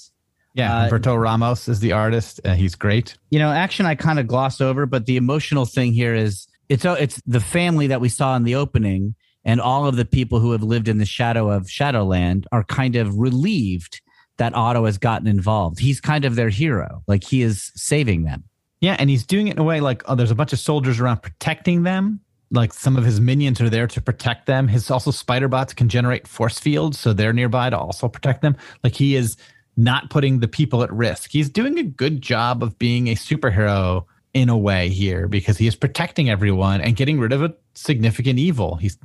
Yeah, 0.56 0.76
Uh, 0.76 0.90
Humberto 0.90 1.20
Ramos 1.20 1.68
is 1.68 1.80
the 1.80 1.94
artist. 1.94 2.40
Uh, 2.46 2.54
he's 2.54 2.76
great. 2.76 3.18
You 3.32 3.40
know, 3.40 3.52
action 3.52 3.86
I 3.88 3.96
kind 3.96 4.20
of 4.20 4.28
gloss 4.28 4.62
over, 4.62 4.86
but 4.86 5.08
the 5.08 5.18
emotional 5.18 5.66
thing 5.66 5.94
here 5.94 6.14
is 6.14 6.48
it's 6.70 6.86
uh, 6.86 6.96
it's 7.00 7.22
the 7.26 7.40
family 7.40 7.88
that 7.88 8.02
we 8.02 8.10
saw 8.10 8.36
in 8.36 8.44
the 8.44 8.56
opening, 8.56 9.16
and 9.44 9.60
all 9.60 9.88
of 9.88 9.96
the 9.96 10.06
people 10.06 10.40
who 10.40 10.52
have 10.52 10.62
lived 10.64 10.88
in 10.88 11.00
the 11.00 11.06
shadow 11.06 11.50
of 11.50 11.70
Shadowland 11.70 12.46
are 12.52 12.64
kind 12.64 12.96
of 12.96 13.18
relieved 13.18 14.02
that 14.38 14.56
Otto 14.56 14.86
has 14.86 14.98
gotten 14.98 15.28
involved. 15.28 15.80
He's 15.80 16.02
kind 16.02 16.26
of 16.26 16.36
their 16.36 16.50
hero, 16.50 17.04
like 17.08 17.24
he 17.24 17.42
is 17.42 17.72
saving 17.76 18.24
them. 18.24 18.44
Yeah, 18.82 18.98
and 19.00 19.10
he's 19.10 19.26
doing 19.26 19.48
it 19.48 19.52
in 19.52 19.60
a 19.60 19.64
way 19.64 19.80
like 19.80 20.04
oh, 20.08 20.16
there's 20.16 20.32
a 20.32 20.36
bunch 20.36 20.54
of 20.54 20.60
soldiers 20.60 21.00
around 21.00 21.22
protecting 21.22 21.84
them. 21.84 22.20
Like 22.52 22.74
some 22.74 22.98
of 22.98 23.04
his 23.04 23.20
minions 23.20 23.60
are 23.62 23.70
there 23.70 23.88
to 23.88 24.02
protect 24.02 24.46
them. 24.46 24.68
His 24.68 24.92
also 24.92 25.12
spider 25.12 25.48
bots 25.48 25.74
can 25.74 25.90
generate 25.90 26.28
force 26.28 26.60
fields, 26.60 27.00
so 27.00 27.14
they're 27.14 27.34
nearby 27.34 27.70
to 27.70 27.78
also 27.78 28.08
protect 28.08 28.42
them. 28.42 28.56
Like 28.84 28.96
he 28.96 29.16
is 29.16 29.38
not 29.76 30.10
putting 30.10 30.40
the 30.40 30.48
people 30.48 30.84
at 30.84 30.92
risk. 30.92 31.32
He's 31.32 31.50
doing 31.50 31.78
a 31.80 31.84
good 31.84 32.22
job 32.22 32.62
of 32.62 32.78
being 32.78 33.08
a 33.08 33.16
superhero 33.16 34.06
in 34.34 34.50
a 34.50 34.58
way 34.58 34.90
here 34.90 35.28
because 35.28 35.58
he 35.58 35.68
is 35.68 35.76
protecting 35.76 36.30
everyone 36.30 36.82
and 36.82 36.96
getting 36.96 37.20
rid 37.20 37.32
of 37.32 37.44
a 37.44 37.54
significant 37.76 38.40
evil. 38.40 38.76
He's 38.76 38.98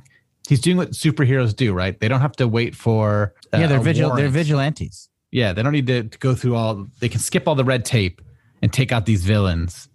he's 0.47 0.59
doing 0.59 0.77
what 0.77 0.91
superheroes 0.91 1.55
do, 1.55 1.73
right? 1.73 1.99
They 1.99 2.07
don't 2.07 2.21
have 2.21 2.35
to 2.37 2.47
wait 2.47 2.75
for 2.75 3.33
uh, 3.53 3.59
yeah, 3.59 3.67
they're 3.67 3.79
vigil 3.79 4.15
they're 4.15 4.29
vigilantes. 4.29 5.08
Yeah, 5.31 5.53
they 5.53 5.61
don't 5.63 5.73
need 5.73 5.87
to, 5.87 6.03
to 6.03 6.17
go 6.19 6.35
through 6.35 6.55
all. 6.55 6.87
They 6.99 7.09
can 7.09 7.19
skip 7.19 7.47
all 7.47 7.55
the 7.55 7.63
red 7.63 7.85
tape 7.85 8.21
and 8.61 8.73
take 8.73 8.91
out 8.91 9.05
these 9.05 9.23
villains. 9.23 9.87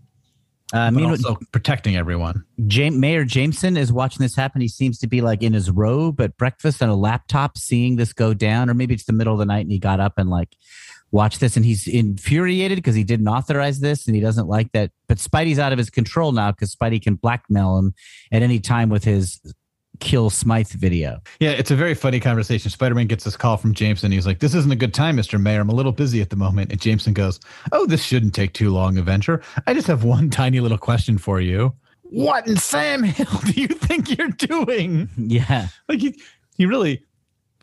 Uh, 0.72 0.90
But 0.90 0.94
meanwhile, 0.94 1.12
also 1.12 1.38
protecting 1.52 1.96
everyone. 1.96 2.44
Jam- 2.66 2.98
Mayor 2.98 3.24
Jameson 3.24 3.76
is 3.76 3.92
watching 3.92 4.22
this 4.22 4.34
happen. 4.34 4.60
He 4.60 4.68
seems 4.68 4.98
to 5.00 5.06
be 5.06 5.20
like 5.20 5.42
in 5.42 5.52
his 5.52 5.70
robe 5.70 6.20
at 6.20 6.36
breakfast 6.36 6.82
on 6.82 6.88
a 6.88 6.94
laptop, 6.96 7.58
seeing 7.58 7.96
this 7.96 8.12
go 8.12 8.32
down, 8.32 8.70
or 8.70 8.74
maybe 8.74 8.94
it's 8.94 9.04
the 9.04 9.12
middle 9.12 9.32
of 9.32 9.38
the 9.38 9.44
night 9.44 9.60
and 9.60 9.70
he 9.72 9.78
got 9.78 10.00
up 10.00 10.14
and 10.16 10.30
like 10.30 10.56
watched 11.12 11.38
this 11.38 11.56
and 11.56 11.64
he's 11.64 11.86
infuriated 11.86 12.76
because 12.76 12.94
he 12.96 13.04
didn't 13.04 13.28
authorize 13.28 13.78
this 13.80 14.06
and 14.06 14.16
he 14.16 14.22
doesn't 14.22 14.48
like 14.48 14.72
that. 14.72 14.90
But 15.06 15.18
Spidey's 15.18 15.58
out 15.60 15.72
of 15.72 15.78
his 15.78 15.90
control 15.90 16.32
now 16.32 16.50
because 16.50 16.74
Spidey 16.74 17.00
can 17.00 17.14
blackmail 17.16 17.78
him 17.78 17.94
at 18.32 18.42
any 18.42 18.58
time 18.58 18.88
with 18.88 19.04
his 19.04 19.40
kill 20.04 20.30
Smythe 20.30 20.68
video. 20.68 21.20
Yeah, 21.40 21.50
it's 21.50 21.70
a 21.70 21.76
very 21.76 21.94
funny 21.94 22.20
conversation. 22.20 22.70
Spider 22.70 22.94
Man 22.94 23.06
gets 23.06 23.24
this 23.24 23.36
call 23.36 23.56
from 23.56 23.74
Jameson. 23.74 24.12
He's 24.12 24.26
like, 24.26 24.38
This 24.38 24.54
isn't 24.54 24.70
a 24.70 24.76
good 24.76 24.94
time, 24.94 25.16
Mr. 25.16 25.40
Mayor. 25.40 25.60
I'm 25.60 25.70
a 25.70 25.74
little 25.74 25.92
busy 25.92 26.20
at 26.20 26.30
the 26.30 26.36
moment. 26.36 26.70
And 26.70 26.80
Jameson 26.80 27.14
goes, 27.14 27.40
Oh, 27.72 27.86
this 27.86 28.04
shouldn't 28.04 28.34
take 28.34 28.52
too 28.52 28.70
long, 28.70 28.98
Avenger. 28.98 29.42
I 29.66 29.74
just 29.74 29.86
have 29.88 30.04
one 30.04 30.30
tiny 30.42 30.60
little 30.60 30.78
question 30.78 31.18
for 31.18 31.40
you. 31.40 31.74
What 32.02 32.46
in 32.46 32.56
Sam 32.56 33.02
Hill 33.02 33.40
do 33.46 33.60
you 33.60 33.66
think 33.66 34.16
you're 34.16 34.28
doing? 34.28 35.08
Yeah. 35.16 35.68
Like, 35.88 36.00
he, 36.00 36.20
he 36.56 36.66
really 36.66 37.02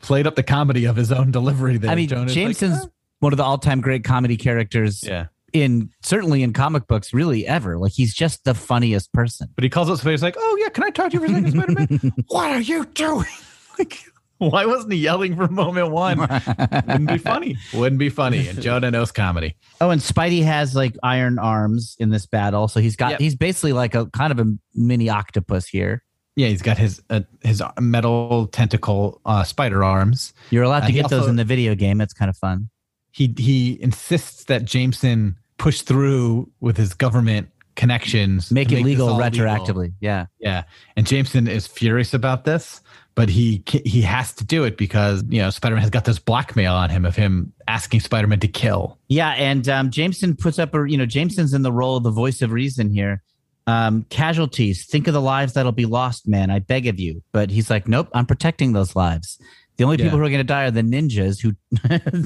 played 0.02 0.26
up 0.26 0.34
the 0.34 0.42
comedy 0.42 0.84
of 0.84 0.96
his 0.96 1.12
own 1.12 1.30
delivery 1.30 1.78
there. 1.78 1.92
I 1.92 1.94
mean, 1.94 2.08
Jonah. 2.08 2.24
It's 2.24 2.36
like, 2.36 2.58
Jameson's 2.58 2.88
one 3.20 3.32
of 3.32 3.36
the 3.36 3.44
all 3.44 3.56
time 3.56 3.80
great 3.80 4.02
comedy 4.02 4.36
characters 4.36 5.04
yeah. 5.04 5.26
In 5.52 5.90
certainly 6.02 6.42
in 6.42 6.52
comic 6.52 6.86
books, 6.86 7.12
really 7.12 7.46
ever. 7.46 7.78
Like 7.78 7.92
he's 7.92 8.14
just 8.14 8.44
the 8.44 8.54
funniest 8.54 9.12
person. 9.12 9.48
But 9.54 9.64
he 9.64 9.70
calls 9.70 9.90
up 9.90 9.98
Spider. 9.98 10.10
He's 10.12 10.22
like, 10.22 10.36
"Oh 10.38 10.58
yeah, 10.60 10.68
can 10.70 10.84
I 10.84 10.90
talk 10.90 11.10
to 11.12 11.14
you 11.14 11.20
for 11.20 11.26
a 11.26 11.28
second, 11.28 11.50
Spider 11.52 11.72
Man? 11.72 12.12
what 12.28 12.50
are 12.50 12.60
you 12.60 12.84
doing? 12.86 13.26
like, 13.78 13.98
why 14.38 14.66
wasn't 14.66 14.92
he 14.92 14.98
yelling 14.98 15.36
for 15.36 15.46
moment 15.48 15.90
one? 15.92 16.18
Wouldn't 16.18 17.08
be 17.08 17.18
funny. 17.18 17.56
Wouldn't 17.74 17.98
be 17.98 18.08
funny. 18.08 18.48
And 18.48 18.60
Jonah 18.60 18.90
knows 18.90 19.12
comedy. 19.12 19.54
Oh, 19.80 19.90
and 19.90 20.00
Spidey 20.00 20.42
has 20.42 20.74
like 20.74 20.96
iron 21.02 21.38
arms 21.38 21.96
in 22.00 22.10
this 22.10 22.26
battle, 22.26 22.66
so 22.68 22.80
he's 22.80 22.96
got 22.96 23.12
Yep. 23.12 23.20
he's 23.20 23.36
basically 23.36 23.72
like 23.72 23.94
a 23.94 24.06
kind 24.06 24.32
of 24.32 24.40
a 24.40 24.52
mini 24.74 25.08
octopus 25.08 25.66
here. 25.68 26.02
Yeah, 26.34 26.48
he's 26.48 26.62
got 26.62 26.78
his 26.78 27.02
uh, 27.10 27.20
his 27.42 27.62
metal 27.78 28.46
tentacle 28.46 29.20
uh, 29.26 29.44
spider 29.44 29.84
arms. 29.84 30.32
You're 30.50 30.64
allowed 30.64 30.84
Uh, 30.84 30.86
to 30.86 30.92
get 30.92 31.10
those 31.10 31.28
in 31.28 31.36
the 31.36 31.44
video 31.44 31.74
game. 31.74 32.00
It's 32.00 32.14
kind 32.14 32.30
of 32.30 32.36
fun. 32.38 32.70
He 33.12 33.34
he 33.36 33.80
insists 33.82 34.44
that 34.44 34.64
Jameson 34.64 35.36
push 35.62 35.82
through 35.82 36.50
with 36.60 36.76
his 36.76 36.92
government 36.92 37.48
connections, 37.76 38.50
Make 38.50 38.72
it 38.72 38.76
this 38.76 38.84
legal 38.84 39.08
retroactively. 39.16 39.92
Yeah. 40.00 40.26
Yeah, 40.40 40.64
and 40.96 41.06
Jameson 41.06 41.46
is 41.48 41.66
furious 41.66 42.12
about 42.12 42.44
this, 42.44 42.80
but 43.14 43.28
he 43.28 43.62
he 43.84 44.02
has 44.02 44.32
to 44.34 44.44
do 44.44 44.64
it 44.64 44.76
because 44.76 45.22
you 45.28 45.40
know 45.40 45.50
Spider 45.50 45.76
Man 45.76 45.82
has 45.82 45.90
got 45.90 46.04
this 46.04 46.18
blackmail 46.18 46.74
on 46.74 46.90
him 46.90 47.04
of 47.04 47.14
him 47.14 47.52
asking 47.68 48.00
Spider 48.00 48.26
Man 48.26 48.40
to 48.40 48.48
kill. 48.48 48.98
Yeah, 49.08 49.30
and 49.30 49.68
um, 49.68 49.90
Jameson 49.90 50.36
puts 50.36 50.58
up 50.58 50.74
a 50.74 50.84
you 50.90 50.98
know 50.98 51.06
Jameson's 51.06 51.54
in 51.54 51.62
the 51.62 51.72
role 51.72 51.96
of 51.96 52.02
the 52.02 52.10
voice 52.10 52.42
of 52.42 52.50
reason 52.52 52.90
here. 52.90 53.22
Um, 53.68 54.04
casualties, 54.10 54.86
think 54.86 55.06
of 55.06 55.14
the 55.14 55.20
lives 55.20 55.52
that'll 55.52 55.70
be 55.70 55.86
lost, 55.86 56.26
man. 56.26 56.50
I 56.50 56.58
beg 56.58 56.88
of 56.88 56.98
you. 56.98 57.22
But 57.30 57.48
he's 57.48 57.70
like, 57.70 57.86
nope, 57.86 58.08
I'm 58.12 58.26
protecting 58.26 58.72
those 58.72 58.96
lives. 58.96 59.38
The 59.76 59.84
only 59.84 59.98
Yeah. 59.98 60.06
people 60.06 60.18
who 60.18 60.24
are 60.24 60.28
going 60.28 60.40
to 60.40 60.44
die 60.44 60.64
are 60.64 60.72
the 60.72 60.82
ninjas. 60.82 61.40
Who 61.40 61.54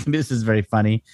this 0.10 0.30
is 0.30 0.42
very 0.44 0.62
funny. 0.62 1.04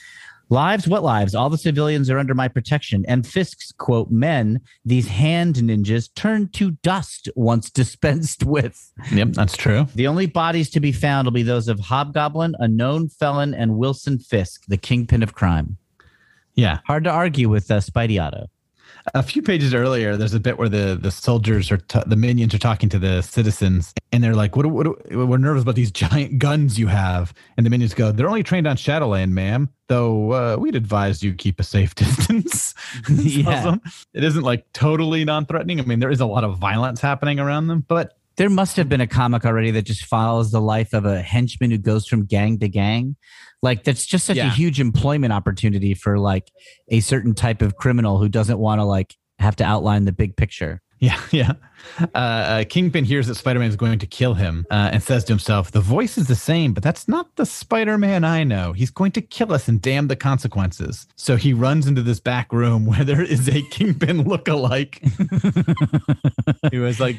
Lives? 0.53 0.87
What 0.87 1.03
lives? 1.03 1.35
All 1.35 1.49
the 1.49 1.57
civilians 1.57 2.11
are 2.11 2.19
under 2.19 2.35
my 2.35 2.47
protection. 2.47 3.07
And 3.09 3.27
Fisk's 3.27 3.73
quote, 3.73 4.11
men, 4.11 4.61
these 4.85 5.09
hand 5.09 5.55
ninjas 5.55 6.11
turn 6.15 6.51
to 6.51 6.73
dust 6.83 7.31
once 7.35 7.71
dispensed 7.81 8.45
with. 8.45 8.93
Yep, 9.11 9.29
that's 9.29 9.57
true. 9.57 9.87
The 9.95 10.07
only 10.07 10.27
bodies 10.27 10.69
to 10.73 10.81
be 10.81 10.93
found 10.93 11.25
will 11.25 11.33
be 11.33 11.43
those 11.43 11.69
of 11.69 11.81
Hobgoblin, 11.81 12.55
a 12.59 12.69
known 12.69 13.09
felon, 13.09 13.55
and 13.55 13.79
Wilson 13.79 14.19
Fisk, 14.19 14.65
the 14.69 14.77
kingpin 14.77 15.23
of 15.23 15.33
crime. 15.33 15.79
Yeah, 16.55 16.81
Hard 16.87 17.05
to 17.05 17.11
argue 17.11 17.49
with 17.49 17.71
uh, 17.71 17.79
Spidey 17.79 18.23
Otto. 18.23 18.51
A 19.15 19.23
few 19.23 19.43
pages 19.43 19.75
earlier, 19.75 20.17
there's 20.17 20.35
a 20.35 20.41
bit 20.41 20.59
where 20.59 20.69
the 20.69 20.99
the 21.01 21.11
soldiers 21.11 21.71
are 21.71 21.79
t- 21.79 22.01
the 22.07 22.17
minions 22.17 22.55
are 22.55 22.59
talking 22.59 22.89
to 22.91 22.99
the 22.99 23.23
citizens, 23.23 23.93
and 24.13 24.23
they're 24.23 24.35
like, 24.35 24.57
"What? 24.57 24.67
What? 24.67 25.13
We're 25.13 25.39
nervous 25.39 25.63
about 25.63 25.75
these 25.75 25.91
giant 26.05 26.39
guns 26.39 26.79
you 26.79 26.87
have." 26.89 27.35
And 27.57 27.67
the 27.67 27.71
minions 27.71 27.95
go, 27.95 28.13
"They're 28.13 28.29
only 28.29 28.43
trained 28.43 28.67
on 28.67 28.77
Shadowland, 28.77 29.35
ma'am. 29.35 29.69
Though 29.89 30.33
uh, 30.33 30.57
we'd 30.59 30.77
advise 30.77 31.23
you 31.23 31.35
keep 31.35 31.61
a 31.61 31.65
safe 31.65 31.95
distance." 31.97 32.75
Yeah. 33.09 33.63
So, 33.63 33.79
it 34.15 34.25
isn't 34.25 34.43
like 34.43 34.71
totally 34.73 35.25
non-threatening. 35.25 35.81
I 35.81 35.85
mean, 35.85 35.99
there 36.01 36.11
is 36.11 36.21
a 36.21 36.27
lot 36.27 36.45
of 36.45 36.59
violence 36.59 37.01
happening 37.01 37.39
around 37.41 37.67
them, 37.69 37.85
but 37.87 38.13
There 38.37 38.51
must 38.51 38.77
have 38.77 38.89
been 38.89 39.01
a 39.01 39.07
comic 39.07 39.45
already 39.45 39.71
that 39.73 39.83
just 39.83 40.05
follows 40.07 40.51
the 40.53 40.61
life 40.61 40.93
of 40.95 41.05
a 41.05 41.21
henchman 41.21 41.71
who 41.71 41.79
goes 41.79 42.07
from 42.07 42.25
gang 42.25 42.59
to 42.61 42.69
gang. 42.69 43.17
Like 43.63 43.85
that's 43.85 44.05
just 44.05 44.27
such 44.27 44.39
a 44.39 44.51
huge 44.51 44.81
employment 44.81 45.33
opportunity 45.33 45.95
for 45.95 46.19
like 46.19 46.51
a 46.89 47.01
certain 47.01 47.35
type 47.35 47.63
of 47.63 47.77
criminal 47.77 48.19
who 48.19 48.29
doesn't 48.29 48.59
want 48.59 48.81
to 48.81 48.85
like 48.85 49.15
have 49.39 49.57
to 49.57 49.65
outline 49.65 50.05
the 50.05 50.13
big 50.13 50.37
picture. 50.37 50.83
Yeah, 51.03 51.21
yeah. 51.33 51.53
Uh, 52.15 52.17
uh, 52.17 52.65
Kingpin 52.65 53.05
hears 53.05 53.27
that 53.27 53.35
Spider 53.35 53.59
Man 53.59 53.69
is 53.69 53.75
going 53.75 53.99
to 53.99 54.07
kill 54.07 54.35
him 54.35 54.65
uh, 54.71 54.91
and 54.93 55.03
says 55.03 55.25
to 55.25 55.33
himself, 55.33 55.73
The 55.73 55.81
voice 55.81 56.17
is 56.17 56.29
the 56.29 56.37
same, 56.37 56.73
but 56.73 56.83
that's 56.83 57.09
not 57.09 57.35
the 57.35 57.45
Spider 57.45 57.99
Man 57.99 58.25
I 58.25 58.45
know. 58.45 58.73
He's 58.73 58.91
going 58.91 59.11
to 59.13 59.21
kill 59.21 59.53
us 59.53 59.67
and 59.67 59.83
damn 59.83 60.07
the 60.07 60.15
consequences. 60.15 61.07
So 61.17 61.37
he 61.37 61.53
runs 61.53 61.89
into 61.89 62.03
this 62.03 62.21
back 62.21 62.53
room 62.53 62.87
where 62.87 63.05
there 63.05 63.23
is 63.23 63.49
a 63.49 63.63
Kingpin 63.63 64.23
look-alike 64.23 65.03
who 66.73 66.83
has 66.83 67.01
like 67.01 67.17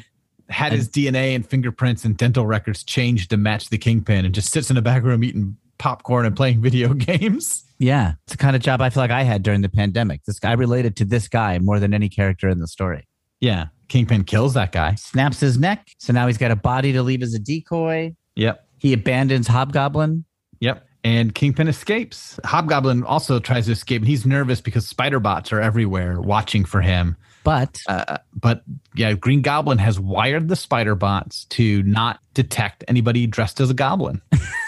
had 0.48 0.72
his 0.72 0.88
DNA 0.88 1.34
and 1.34 1.46
fingerprints 1.46 2.04
and 2.04 2.16
dental 2.16 2.46
records 2.46 2.84
changed 2.84 3.30
to 3.30 3.36
match 3.36 3.68
the 3.68 3.78
Kingpin 3.78 4.24
and 4.24 4.34
just 4.34 4.50
sits 4.50 4.70
in 4.70 4.76
a 4.78 4.82
back 4.82 5.02
room 5.02 5.22
eating 5.24 5.56
popcorn 5.84 6.24
and 6.24 6.34
playing 6.34 6.62
video 6.68 6.94
games. 6.94 7.62
Yeah, 7.78 8.14
it's 8.24 8.32
the 8.32 8.38
kind 8.38 8.56
of 8.56 8.62
job 8.62 8.80
I 8.80 8.88
feel 8.88 9.02
like 9.02 9.10
I 9.10 9.22
had 9.22 9.42
during 9.42 9.60
the 9.60 9.68
pandemic. 9.68 10.24
This 10.24 10.38
guy 10.38 10.52
related 10.52 10.96
to 10.96 11.04
this 11.04 11.28
guy 11.28 11.58
more 11.58 11.78
than 11.78 11.92
any 11.92 12.08
character 12.08 12.48
in 12.48 12.58
the 12.58 12.66
story. 12.66 13.06
Yeah, 13.40 13.66
Kingpin 13.88 14.24
kills 14.24 14.54
that 14.54 14.72
guy. 14.72 14.94
Snaps 14.94 15.40
his 15.40 15.58
neck, 15.58 15.86
so 15.98 16.14
now 16.14 16.26
he's 16.26 16.38
got 16.38 16.50
a 16.50 16.56
body 16.56 16.92
to 16.94 17.02
leave 17.02 17.22
as 17.22 17.34
a 17.34 17.38
decoy. 17.38 18.14
Yep. 18.36 18.66
He 18.78 18.94
abandons 18.94 19.46
Hobgoblin. 19.46 20.24
Yep. 20.60 20.86
And 21.04 21.34
Kingpin 21.34 21.68
escapes. 21.68 22.40
Hobgoblin 22.46 23.04
also 23.04 23.38
tries 23.38 23.66
to 23.66 23.72
escape, 23.72 24.00
and 24.00 24.08
he's 24.08 24.24
nervous 24.24 24.62
because 24.62 24.88
spider 24.88 25.20
bots 25.20 25.52
are 25.52 25.60
everywhere 25.60 26.18
watching 26.18 26.64
for 26.64 26.80
him. 26.80 27.14
But 27.42 27.78
Uh, 27.86 28.16
but 28.34 28.62
yeah, 28.94 29.12
Green 29.12 29.42
Goblin 29.42 29.76
has 29.76 30.00
wired 30.00 30.48
the 30.48 30.56
spider 30.56 30.94
bots 30.94 31.44
to 31.46 31.82
not 31.82 32.20
detect 32.32 32.84
anybody 32.88 33.26
dressed 33.26 33.60
as 33.60 33.68
a 33.68 33.74
goblin. 33.74 34.22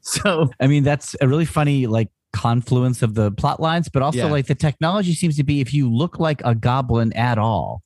so 0.02 0.50
I 0.60 0.66
mean 0.66 0.82
that's 0.84 1.14
a 1.20 1.28
really 1.28 1.44
funny 1.44 1.86
like 1.86 2.08
confluence 2.32 3.02
of 3.02 3.14
the 3.14 3.30
plot 3.32 3.60
lines, 3.60 3.88
but 3.88 4.02
also 4.02 4.18
Yeah. 4.18 4.24
like 4.26 4.46
the 4.46 4.54
technology 4.54 5.14
seems 5.14 5.36
to 5.36 5.44
be 5.44 5.60
if 5.60 5.74
you 5.74 5.92
look 5.92 6.18
like 6.20 6.40
a 6.44 6.54
goblin 6.54 7.12
at 7.14 7.38
all, 7.38 7.82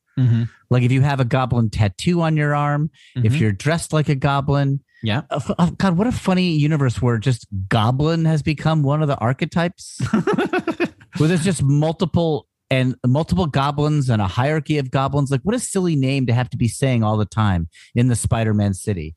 like 0.70 0.82
if 0.82 0.92
you 0.92 1.00
have 1.00 1.18
a 1.20 1.24
goblin 1.24 1.70
tattoo 1.70 2.20
on 2.20 2.36
your 2.36 2.54
arm, 2.54 2.90
if 3.16 3.32
Mhm. 3.32 3.40
you're 3.40 3.52
dressed 3.52 3.92
like 3.92 4.08
a 4.08 4.14
goblin. 4.14 4.80
Yeah. 5.02 5.22
Uh, 5.30 5.40
oh, 5.58 5.70
God, 5.72 5.98
what 5.98 6.06
a 6.06 6.12
funny 6.12 6.52
universe 6.56 7.00
where 7.02 7.18
just 7.18 7.46
goblin 7.68 8.24
has 8.26 8.42
become 8.42 8.82
one 8.82 9.02
of 9.02 9.08
the 9.08 9.16
archetypes. 9.18 10.00
where 11.18 11.28
there's 11.28 11.44
just 11.44 11.62
multiple 11.62 12.46
and 12.70 12.96
multiple 13.06 13.46
goblins 13.46 14.08
and 14.08 14.20
a 14.22 14.26
hierarchy 14.26 14.78
of 14.78 14.90
goblins. 14.90 15.30
Like, 15.30 15.42
what 15.42 15.54
a 15.54 15.58
silly 15.58 15.94
name 15.96 16.26
to 16.26 16.32
have 16.34 16.48
to 16.50 16.56
be 16.56 16.68
saying 16.68 17.02
all 17.04 17.16
the 17.16 17.26
time 17.26 17.68
in 17.94 18.08
the 18.08 18.16
Spider-Man 18.16 18.74
city. 18.74 19.14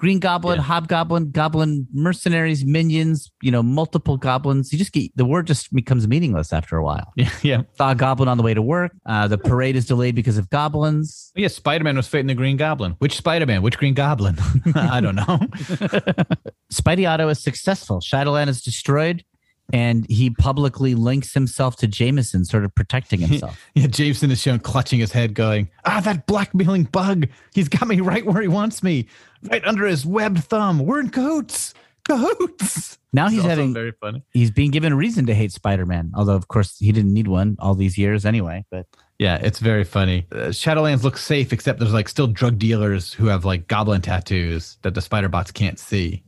Green 0.00 0.18
Goblin, 0.18 0.56
Yeah. 0.56 0.62
Hobgoblin, 0.64 1.30
Goblin 1.30 1.86
mercenaries, 1.92 2.64
minions, 2.64 3.30
you 3.42 3.50
know, 3.50 3.62
multiple 3.62 4.16
goblins. 4.16 4.72
You 4.72 4.78
just 4.78 4.92
get 4.92 5.14
the 5.14 5.26
word 5.26 5.46
just 5.46 5.72
becomes 5.74 6.08
meaningless 6.08 6.52
after 6.54 6.78
a 6.78 6.82
while. 6.82 7.12
Yeah, 7.16 7.30
yeah. 7.42 7.62
Saw 7.74 7.90
a 7.90 7.94
goblin 7.94 8.28
on 8.28 8.38
the 8.38 8.42
way 8.42 8.54
to 8.54 8.62
work. 8.62 8.92
Uh, 9.04 9.28
the 9.28 9.36
parade 9.36 9.76
is 9.76 9.84
delayed 9.86 10.14
because 10.14 10.38
of 10.38 10.48
goblins. 10.48 11.30
Yeah, 11.36 11.48
Spider 11.48 11.84
Man 11.84 11.96
was 11.96 12.08
fighting 12.08 12.28
the 12.28 12.34
Green 12.34 12.56
Goblin. 12.56 12.96
Which 12.98 13.14
Spider 13.16 13.44
Man? 13.44 13.60
Which 13.60 13.76
Green 13.76 13.92
Goblin? 13.94 14.36
I 14.74 15.00
don't 15.02 15.16
know. 15.16 15.24
Spidey 16.72 17.08
Otto 17.08 17.28
is 17.28 17.42
successful. 17.42 18.00
Shadowland 18.00 18.48
is 18.48 18.62
destroyed, 18.62 19.24
and 19.72 20.06
he 20.08 20.30
publicly 20.30 20.94
links 20.94 21.34
himself 21.34 21.76
to 21.76 21.86
Jameson, 21.86 22.44
sort 22.44 22.64
of 22.64 22.74
protecting 22.74 23.20
himself. 23.26 23.58
Yeah, 23.74 23.86
Jameson 23.86 24.30
is 24.30 24.40
shown 24.40 24.58
clutching 24.60 24.98
his 25.00 25.12
head, 25.12 25.34
going, 25.34 25.70
Ah, 25.84 26.00
that 26.00 26.26
blackmailing 26.26 26.84
bug. 26.84 27.28
He's 27.54 27.68
got 27.68 27.86
me 27.88 28.00
right 28.00 28.24
where 28.24 28.40
he 28.42 28.48
wants 28.48 28.82
me, 28.82 29.06
right 29.50 29.64
under 29.64 29.86
his 29.86 30.04
webbed 30.06 30.44
thumb. 30.44 30.78
We're 30.80 31.00
in 31.00 31.10
cahoots. 31.10 31.74
Cahoots. 32.08 32.98
now 33.12 33.28
he's 33.28 33.42
having 33.42 33.72
very 33.74 33.92
funny. 33.92 34.22
he's 34.32 34.50
being 34.50 34.70
given 34.70 34.92
a 34.92 34.96
reason 34.96 35.26
to 35.26 35.34
hate 35.34 35.52
Spider-Man, 35.52 36.12
although 36.14 36.34
of 36.34 36.48
course 36.48 36.78
he 36.78 36.92
didn't 36.92 37.12
need 37.12 37.28
one 37.28 37.56
all 37.60 37.74
these 37.74 37.96
years 37.98 38.24
anyway. 38.26 38.64
But 38.70 38.86
Yeah, 39.18 39.36
it's 39.36 39.58
very 39.58 39.84
funny. 39.84 40.26
Uh, 40.32 40.48
Shadowlands 40.48 41.02
looks 41.04 41.22
safe, 41.22 41.52
except 41.52 41.78
there's 41.78 41.92
like 41.92 42.08
still 42.08 42.26
drug 42.26 42.58
dealers 42.58 43.12
who 43.12 43.26
have 43.26 43.44
like 43.44 43.68
goblin 43.68 44.00
tattoos 44.00 44.78
that 44.82 44.94
the 44.94 45.00
spider 45.02 45.28
bots 45.28 45.50
can't 45.52 45.78
see. 45.78 46.22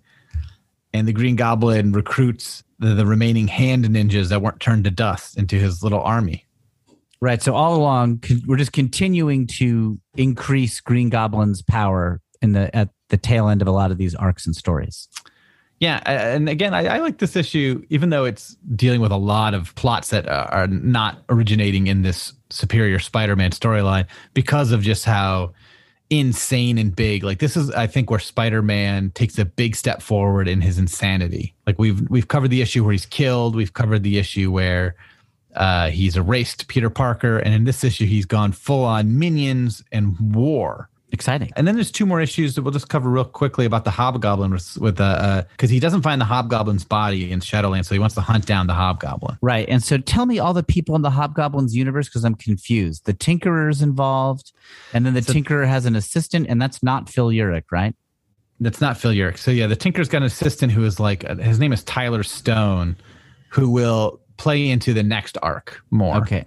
And 0.95 1.09
the 1.09 1.13
Green 1.13 1.37
Goblin 1.37 1.93
recruits 1.93 2.63
the, 2.79 2.95
the 2.95 3.07
remaining 3.07 3.49
hand 3.49 3.85
ninjas 3.85 4.29
that 4.29 4.43
weren't 4.43 4.61
turned 4.61 4.85
to 4.85 4.91
dust 4.91 5.39
into 5.39 5.57
his 5.57 5.83
little 5.83 6.03
army. 6.03 6.47
right, 7.21 7.41
so 7.41 7.55
all 7.55 7.75
along 7.75 8.23
we're 8.47 8.57
just 8.57 8.73
continuing 8.73 9.47
to 9.47 9.99
increase 10.17 10.81
Green 10.81 11.09
Goblin's 11.09 11.63
power 11.63 12.21
in 12.43 12.53
the 12.53 12.75
at 12.77 12.91
the 13.09 13.17
tail 13.17 13.49
end 13.49 13.63
of 13.63 13.69
a 13.69 13.71
lot 13.71 13.91
of 13.91 13.99
these 13.99 14.15
arcs 14.15 14.45
and 14.47 14.55
stories. 14.55 15.09
Yeah, 15.79 16.01
and 16.05 16.49
again, 16.49 16.75
I, 16.75 16.87
I 16.87 16.99
like 16.99 17.19
this 17.19 17.35
issue, 17.35 17.85
even 17.91 18.11
though 18.11 18.25
it's 18.25 18.57
dealing 18.77 19.01
with 19.01 19.11
a 19.11 19.17
lot 19.17 19.53
of 19.55 19.75
plots 19.75 20.11
that 20.11 20.29
are 20.29 20.49
are 20.53 20.67
not 20.67 21.23
originating 21.29 21.87
in 21.87 22.03
this 22.03 22.33
Superior 22.51 22.99
Spider-Man 22.99 23.51
storyline, 23.51 24.07
because 24.35 24.73
of 24.73 24.83
just 24.83 25.05
how 25.05 25.53
insane 26.11 26.79
and 26.79 26.95
big. 26.95 27.25
Like 27.25 27.39
this 27.39 27.57
is, 27.57 27.71
I 27.71 27.87
think, 27.87 28.11
where 28.11 28.21
Spider-Man 28.21 29.11
takes 29.11 29.39
a 29.39 29.45
big 29.45 29.77
step 29.77 30.03
forward 30.03 30.49
in 30.49 30.61
his 30.61 30.79
insanity. 30.79 31.55
Like 31.67 31.79
we've 31.79 32.09
we've 32.11 32.29
covered 32.29 32.49
the 32.49 32.63
issue 32.63 32.85
where 32.85 32.93
he's 32.93 33.07
killed, 33.07 33.57
we've 33.57 33.73
covered 33.73 34.03
the 34.03 34.19
issue 34.19 34.51
where 34.51 34.95
uh, 35.55 35.91
he's 35.91 36.17
erased 36.17 36.69
Peter 36.69 36.91
Parker, 36.91 37.39
and 37.39 37.55
in 37.55 37.65
this 37.65 37.85
issue, 37.85 38.07
he's 38.07 38.27
gone 38.27 38.53
full 38.53 38.85
on 38.85 39.19
minions 39.19 39.83
and 39.93 40.17
war. 40.35 40.89
Exciting. 41.13 41.51
And 41.57 41.69
then 41.69 41.75
there's 41.75 41.93
two 41.93 42.07
more 42.07 42.21
issues 42.23 42.55
that 42.55 42.63
we'll 42.63 42.73
just 42.73 42.89
cover 42.89 43.11
real 43.11 43.25
quickly 43.25 43.67
about 43.67 43.85
the 43.85 43.91
Hobgoblin 43.91 44.51
with, 44.51 44.79
with 44.79 44.99
uh, 45.01 45.43
because 45.51 45.69
he 45.69 45.79
doesn't 45.79 46.01
find 46.03 46.21
the 46.21 46.25
Hobgoblin's 46.25 46.85
body 46.85 47.31
in 47.31 47.41
Shadowlands, 47.41 47.85
so 47.85 47.95
he 47.95 47.99
wants 47.99 48.15
to 48.15 48.23
hunt 48.23 48.47
down 48.47 48.67
the 48.67 48.75
Hobgoblin. 48.75 49.37
Right. 49.43 49.69
And 49.69 49.83
so 49.83 49.99
tell 49.99 50.25
me 50.25 50.39
all 50.39 50.55
the 50.55 50.63
people 50.63 50.97
in 50.97 51.03
the 51.03 51.11
Hobgoblin's 51.11 51.77
universe 51.77 52.09
because 52.09 52.25
I'm 52.25 52.35
confused. 52.35 53.05
The 53.05 53.13
Tinkerer's 53.13 53.83
involved, 53.83 54.53
and 54.95 55.05
then 55.05 55.13
the 55.15 55.23
So- 55.23 55.35
Tinkerer 55.35 55.69
has 55.69 55.85
an 55.85 55.97
assistant, 55.97 56.47
and 56.49 56.61
that's 56.61 56.83
not 56.83 57.11
Phil 57.11 57.29
Urich, 57.29 57.65
right? 57.71 57.95
That's 58.61 58.81
not 58.81 58.97
Phil 58.97 59.11
Urich. 59.13 59.39
So 59.39 59.51
yeah, 59.51 59.67
the 59.67 59.77
Tinker's 59.77 60.09
got 60.09 60.19
an 60.19 60.25
assistant 60.25 60.73
who 60.73 60.85
is 60.85 60.99
like 60.99 61.29
uh, 61.29 61.35
his 61.37 61.59
name 61.59 61.73
is 61.73 61.83
Tyler 61.85 62.23
Stone, 62.23 62.97
who 63.51 63.69
will 63.69 64.21
play 64.39 64.71
into 64.71 64.95
the 64.95 65.03
next 65.03 65.37
arc 65.43 65.83
more. 65.91 66.17
Okay. 66.17 66.47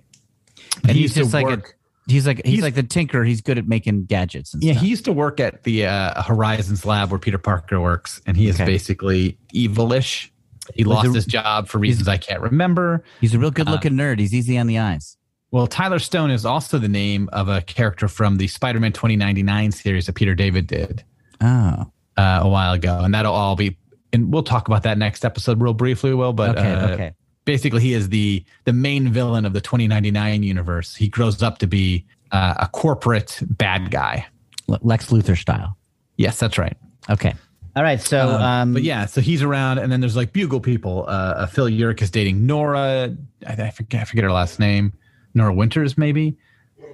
and 0.81 0.89
And 0.89 0.97
he's 0.97 1.13
just 1.13 1.33
like 1.33 1.45
a, 1.45 1.49
work. 1.49 1.77
He's 2.07 2.25
like 2.27 2.41
he's, 2.45 2.53
he's- 2.55 2.63
like 2.63 2.75
the 2.75 2.83
Tinker. 2.83 3.23
He's 3.23 3.41
good 3.41 3.57
at 3.57 3.67
making 3.67 4.05
gadgets 4.05 4.53
and 4.53 4.63
yeah, 4.63 4.73
stuff. 4.73 4.83
he 4.83 4.89
used 4.89 5.05
to 5.05 5.11
work 5.13 5.39
at 5.39 5.63
the 5.63 5.85
uh, 5.85 6.21
Horizons 6.21 6.85
lab 6.85 7.11
where 7.11 7.19
Peter 7.19 7.37
Parker 7.37 7.79
works, 7.79 8.21
and 8.25 8.35
he 8.37 8.47
is 8.47 8.55
Okay. 8.55 8.65
basically 8.65 9.37
evilish. 9.53 10.29
He 10.73 10.83
lost 10.83 11.07
it- 11.07 11.13
his 11.13 11.25
job 11.25 11.67
for 11.67 11.77
reasons 11.77 12.07
I 12.07 12.17
can't 12.17 12.41
remember. 12.41 13.03
He's 13.21 13.33
a 13.33 13.39
real 13.39 13.51
good 13.51 13.69
looking 13.69 13.93
nerd. 13.93 14.19
He's 14.19 14.33
easy 14.33 14.57
on 14.57 14.67
the 14.67 14.79
eyes. 14.79 15.17
Well, 15.51 15.67
Tyler 15.67 15.99
Stone 15.99 16.31
is 16.31 16.45
also 16.45 16.79
the 16.79 16.89
name 16.89 17.29
of 17.31 17.47
a 17.47 17.61
character 17.61 18.07
from 18.07 18.37
the 18.37 18.47
Spider-Man 18.47 18.91
2099 18.91 19.71
series 19.71 20.07
that 20.07 20.13
Peter 20.13 20.35
David 20.35 20.67
did 20.67 21.03
Oh. 21.39 21.91
uh, 22.17 22.39
a 22.41 22.49
while 22.49 22.73
ago, 22.73 22.99
and 23.03 23.13
that'll 23.13 23.33
all 23.33 23.55
be. 23.55 23.77
And 24.11 24.33
we'll 24.33 24.43
talk 24.43 24.67
about 24.67 24.83
that 24.83 24.97
next 24.97 25.23
episode 25.23 25.61
real 25.61 25.73
briefly, 25.73 26.13
Will. 26.13 26.33
But 26.33 26.57
Okay. 26.57 26.71
uh, 26.73 26.87
okay. 26.89 27.13
Basically, 27.45 27.81
he 27.81 27.93
is 27.93 28.09
the 28.09 28.43
the 28.65 28.73
main 28.73 29.09
villain 29.11 29.45
of 29.45 29.53
the 29.53 29.61
2099 29.61 30.43
universe. 30.43 30.95
He 30.95 31.07
grows 31.07 31.41
up 31.41 31.59
to 31.59 31.67
be 31.67 32.05
uh, 32.31 32.55
a 32.59 32.67
corporate 32.67 33.39
bad 33.41 33.91
guy. 33.91 34.27
Lex 34.67 35.07
Luthor 35.07 35.37
style. 35.37 35.77
Yes, 36.17 36.39
that's 36.39 36.57
right. 36.57 36.75
Okay. 37.09 37.33
All 37.75 37.83
right. 37.83 38.01
So, 38.01 38.29
Um, 38.29 38.41
um, 38.41 38.73
but 38.73 38.83
yeah, 38.83 39.05
so 39.05 39.21
he's 39.21 39.43
around, 39.43 39.79
and 39.79 39.91
then 39.91 39.99
there's 39.99 40.15
like 40.15 40.33
bugle 40.33 40.59
people. 40.59 41.05
Uh, 41.07 41.11
uh, 41.11 41.45
Phil 41.45 41.65
Urich 41.65 42.01
is 42.01 42.09
dating 42.09 42.45
Nora. 42.45 43.15
I, 43.45 43.53
I 43.53 43.69
forget, 43.69 44.01
I 44.01 44.05
forget 44.05 44.23
her 44.23 44.31
last 44.31 44.59
name. 44.59 44.93
Nora 45.33 45.53
Winters, 45.53 45.97
maybe, 45.97 46.37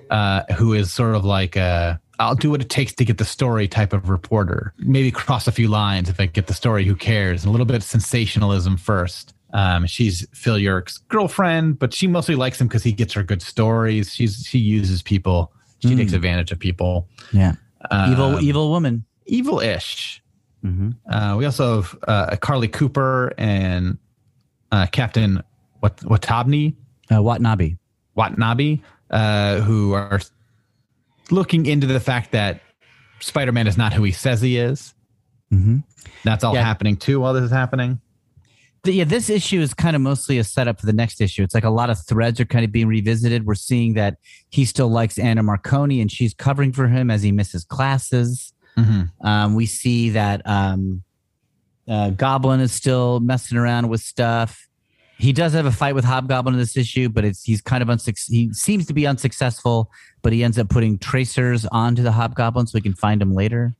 uh, 0.10 0.42
who 0.56 0.74
is 0.74 0.92
sort 0.92 1.16
of 1.16 1.24
like 1.24 1.56
a 1.56 2.02
I'll 2.22 2.36
do 2.36 2.52
what 2.52 2.62
it 2.62 2.70
takes 2.70 2.94
to 2.94 3.06
get 3.06 3.18
the 3.18 3.26
story 3.26 3.68
type 3.68 3.94
of 3.94 4.10
reporter. 4.10 4.74
Maybe 4.78 5.10
cross 5.12 5.48
a 5.48 5.52
few 5.52 5.68
lines 5.68 6.08
if 6.08 6.20
I 6.20 6.28
get 6.28 6.46
the 6.48 6.54
story. 6.54 6.86
Who 6.86 6.96
cares? 6.96 7.46
A 7.46 7.50
little 7.50 7.66
bit 7.66 7.76
of 7.76 7.84
sensationalism 7.84 8.78
first. 8.78 9.34
Um, 9.54 9.86
she's 9.86 10.26
Phil 10.34 10.58
Urich's 10.58 10.98
girlfriend, 11.10 11.78
but 11.80 11.94
she 11.94 12.08
mostly 12.08 12.36
likes 12.36 12.60
him 12.62 12.68
because 12.68 12.84
he 12.84 12.92
gets 12.94 13.14
her 13.14 13.24
good 13.24 13.42
stories. 13.42 14.14
She's 14.14 14.46
she 14.48 14.60
uses 14.60 15.02
people. 15.02 15.52
She 15.80 15.90
Mm. 15.90 15.98
takes 15.98 16.14
advantage 16.14 16.52
of 16.52 16.60
people. 16.60 17.08
yeah. 17.34 17.54
Evil, 18.08 18.36
Um, 18.38 18.44
evil 18.44 18.70
woman. 18.70 19.04
evil-ish. 19.26 20.22
hmm 20.62 20.92
Uh, 21.10 21.36
we 21.38 21.46
also 21.46 21.82
have 21.82 21.98
uh, 22.08 22.36
Carly 22.38 22.68
Cooper 22.68 23.34
and 23.38 23.98
uh, 24.72 24.86
Captain 24.92 25.42
Wat- 25.82 25.98
Watabni 26.02 26.76
Uh, 27.12 27.22
Watanabe. 27.24 27.76
Watanabe, 28.16 28.80
uh, 29.10 29.62
who 29.62 29.94
are 29.94 30.22
looking 31.32 31.66
into 31.66 31.88
the 31.88 32.00
fact 32.00 32.32
that 32.32 32.62
Spider-Man 33.20 33.66
is 33.68 33.78
not 33.78 33.92
who 33.94 34.04
he 34.04 34.12
says 34.12 34.42
he 34.42 34.58
is. 34.58 34.94
hmm 35.50 35.78
That's 36.24 36.44
all 36.44 36.54
Yeah. 36.54 36.64
happening 36.64 36.96
too 36.98 37.20
while 37.20 37.34
this 37.34 37.44
is 37.44 37.52
happening. 37.52 38.00
The, 38.84 38.94
yeah, 38.94 39.04
this 39.04 39.30
issue 39.30 39.62
is 39.62 39.74
kind 39.74 39.96
of 39.96 40.02
mostly 40.02 40.40
a 40.40 40.44
setup 40.44 40.80
for 40.80 40.88
the 40.88 40.94
next 40.94 41.22
issue. 41.22 41.44
It's 41.44 41.54
like 41.54 41.64
a 41.64 41.70
lot 41.70 41.90
of 41.92 42.00
threads 42.04 42.40
are 42.40 42.46
kind 42.46 42.66
of 42.66 42.72
being 42.72 42.88
revisited. 42.88 43.46
We're 43.46 43.56
seeing 43.56 43.94
that 43.94 44.18
he 44.50 44.66
still 44.66 44.90
likes 44.90 45.20
Anna 45.20 45.44
Marconi 45.44 46.02
and 46.02 46.12
she's 46.12 46.34
covering 46.34 46.74
for 46.74 46.88
him 46.88 47.12
as 47.12 47.22
he 47.22 47.32
misses 47.32 47.64
classes. 47.64 48.54
Um, 49.24 49.56
we 49.56 49.66
see 49.68 50.10
that 50.12 50.42
um, 50.46 51.04
uh, 51.88 52.10
Goblin 52.12 52.60
is 52.60 52.72
still 52.72 53.20
messing 53.20 53.58
around 53.58 53.90
with 53.90 54.02
stuff. 54.02 54.68
He 55.18 55.34
does 55.34 55.54
have 55.54 55.68
a 55.68 55.72
fight 55.72 55.94
with 55.94 56.04
Hobgoblin 56.04 56.56
in 56.56 56.60
this 56.60 56.76
issue, 56.76 57.08
but 57.08 57.24
it's 57.24 57.44
he's 57.44 57.62
kind 57.62 57.84
of 57.84 57.90
unsuc- 57.90 58.28
he 58.28 58.52
seems 58.54 58.88
to 58.88 58.94
be 58.94 59.06
unsuccessful. 59.06 59.92
But 60.24 60.34
he 60.34 60.44
ends 60.44 60.58
up 60.58 60.70
putting 60.70 60.98
tracers 60.98 61.66
onto 61.68 62.02
the 62.02 62.12
Hobgoblin 62.12 62.66
so 62.66 62.72
we 62.76 62.82
can 62.82 62.96
find 62.96 63.22
him 63.22 63.36
later. 63.36 63.76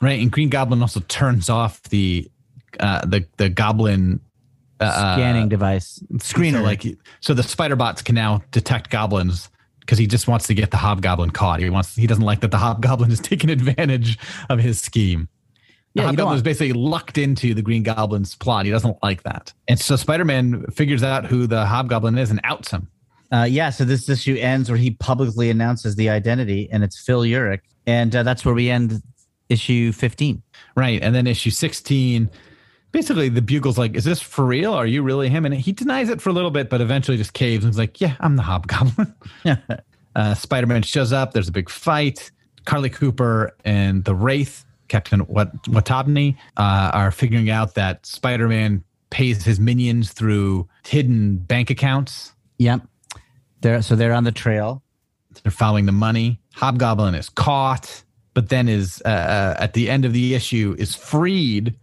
Right, 0.00 0.20
and 0.20 0.30
Green 0.30 0.50
Goblin 0.50 0.80
also 0.82 1.00
turns 1.00 1.50
off 1.50 1.82
the 1.84 2.30
uh, 2.78 3.04
the 3.06 3.26
the 3.38 3.48
Goblin 3.48 4.20
uh, 4.80 5.16
Scanning 5.16 5.48
device 5.48 6.02
screener. 6.14 6.54
So 6.54 6.62
like, 6.62 6.98
so 7.20 7.34
the 7.34 7.42
spider 7.42 7.76
bots 7.76 8.02
can 8.02 8.14
now 8.14 8.42
detect 8.50 8.90
goblins 8.90 9.50
because 9.80 9.98
he 9.98 10.06
just 10.06 10.28
wants 10.28 10.46
to 10.46 10.54
get 10.54 10.70
the 10.70 10.76
hobgoblin 10.76 11.30
caught. 11.30 11.60
He 11.60 11.68
wants, 11.70 11.94
he 11.94 12.06
doesn't 12.06 12.24
like 12.24 12.40
that 12.40 12.50
the 12.50 12.58
hobgoblin 12.58 13.10
is 13.10 13.20
taking 13.20 13.50
advantage 13.50 14.18
of 14.48 14.58
his 14.58 14.80
scheme. 14.80 15.28
The 15.94 16.02
Yeah, 16.02 16.06
hobgoblin 16.06 16.36
is 16.36 16.42
basically 16.42 16.72
lucked 16.72 17.18
into 17.18 17.54
the 17.54 17.62
Green 17.62 17.82
Goblin's 17.82 18.34
plot. 18.34 18.64
He 18.64 18.70
doesn't 18.72 18.96
like 19.02 19.22
that, 19.22 19.52
and 19.68 19.78
so 19.78 19.94
Spider-Man 19.94 20.66
figures 20.72 21.04
out 21.04 21.24
who 21.26 21.46
the 21.46 21.64
hobgoblin 21.66 22.18
is 22.18 22.30
and 22.30 22.40
outs 22.42 22.70
him. 22.70 22.88
Uh, 23.32 23.44
yeah, 23.44 23.70
so 23.70 23.84
this 23.84 24.08
issue 24.08 24.36
ends 24.36 24.68
where 24.68 24.78
he 24.78 24.90
publicly 24.92 25.50
announces 25.50 25.94
the 25.94 26.08
identity, 26.10 26.68
and 26.72 26.82
it's 26.82 27.00
Phil 27.00 27.20
Urich, 27.20 27.60
and 27.86 28.14
uh, 28.14 28.22
that's 28.24 28.44
where 28.44 28.54
we 28.54 28.70
end 28.70 29.02
issue 29.48 29.92
fifteen. 29.92 30.42
Right, 30.76 31.00
and 31.00 31.14
then 31.14 31.28
issue 31.28 31.50
sixteen. 31.50 32.28
Basically, 32.94 33.28
the 33.28 33.42
bugle's 33.42 33.76
like, 33.76 33.96
"Is 33.96 34.04
this 34.04 34.20
for 34.20 34.46
real? 34.46 34.72
Are 34.72 34.86
you 34.86 35.02
really 35.02 35.28
him?" 35.28 35.44
And 35.44 35.52
he 35.52 35.72
denies 35.72 36.10
it 36.10 36.22
for 36.22 36.30
a 36.30 36.32
little 36.32 36.52
bit, 36.52 36.70
but 36.70 36.80
eventually 36.80 37.16
just 37.16 37.32
caves 37.32 37.64
and 37.64 37.72
is 37.72 37.76
like, 37.76 38.00
"Yeah, 38.00 38.14
I'm 38.20 38.36
the 38.36 38.42
hobgoblin." 38.42 39.12
uh, 40.14 40.34
Spider 40.34 40.68
Man 40.68 40.82
shows 40.82 41.12
up. 41.12 41.32
There's 41.32 41.48
a 41.48 41.52
big 41.52 41.68
fight. 41.68 42.30
Carly 42.66 42.88
Cooper 42.88 43.50
and 43.64 44.04
the 44.04 44.14
Wraith, 44.14 44.64
Captain 44.86 45.26
Wat- 45.26 45.60
Watabni, 45.64 46.36
uh, 46.56 46.92
are 46.94 47.10
figuring 47.10 47.50
out 47.50 47.74
that 47.74 48.06
Spider 48.06 48.46
Man 48.46 48.84
pays 49.10 49.42
his 49.42 49.58
minions 49.58 50.12
through 50.12 50.68
hidden 50.86 51.38
bank 51.38 51.70
accounts. 51.70 52.32
Yep, 52.58 52.82
they're 53.60 53.82
so 53.82 53.96
they're 53.96 54.12
on 54.12 54.22
the 54.22 54.30
trail. 54.30 54.84
They're 55.42 55.50
following 55.50 55.86
the 55.86 55.92
money. 55.92 56.38
Hobgoblin 56.52 57.16
is 57.16 57.28
caught, 57.28 58.04
but 58.34 58.50
then 58.50 58.68
is 58.68 59.02
uh, 59.04 59.08
uh, 59.08 59.56
at 59.58 59.72
the 59.72 59.90
end 59.90 60.04
of 60.04 60.12
the 60.12 60.36
issue 60.36 60.76
is 60.78 60.94
freed 60.94 61.74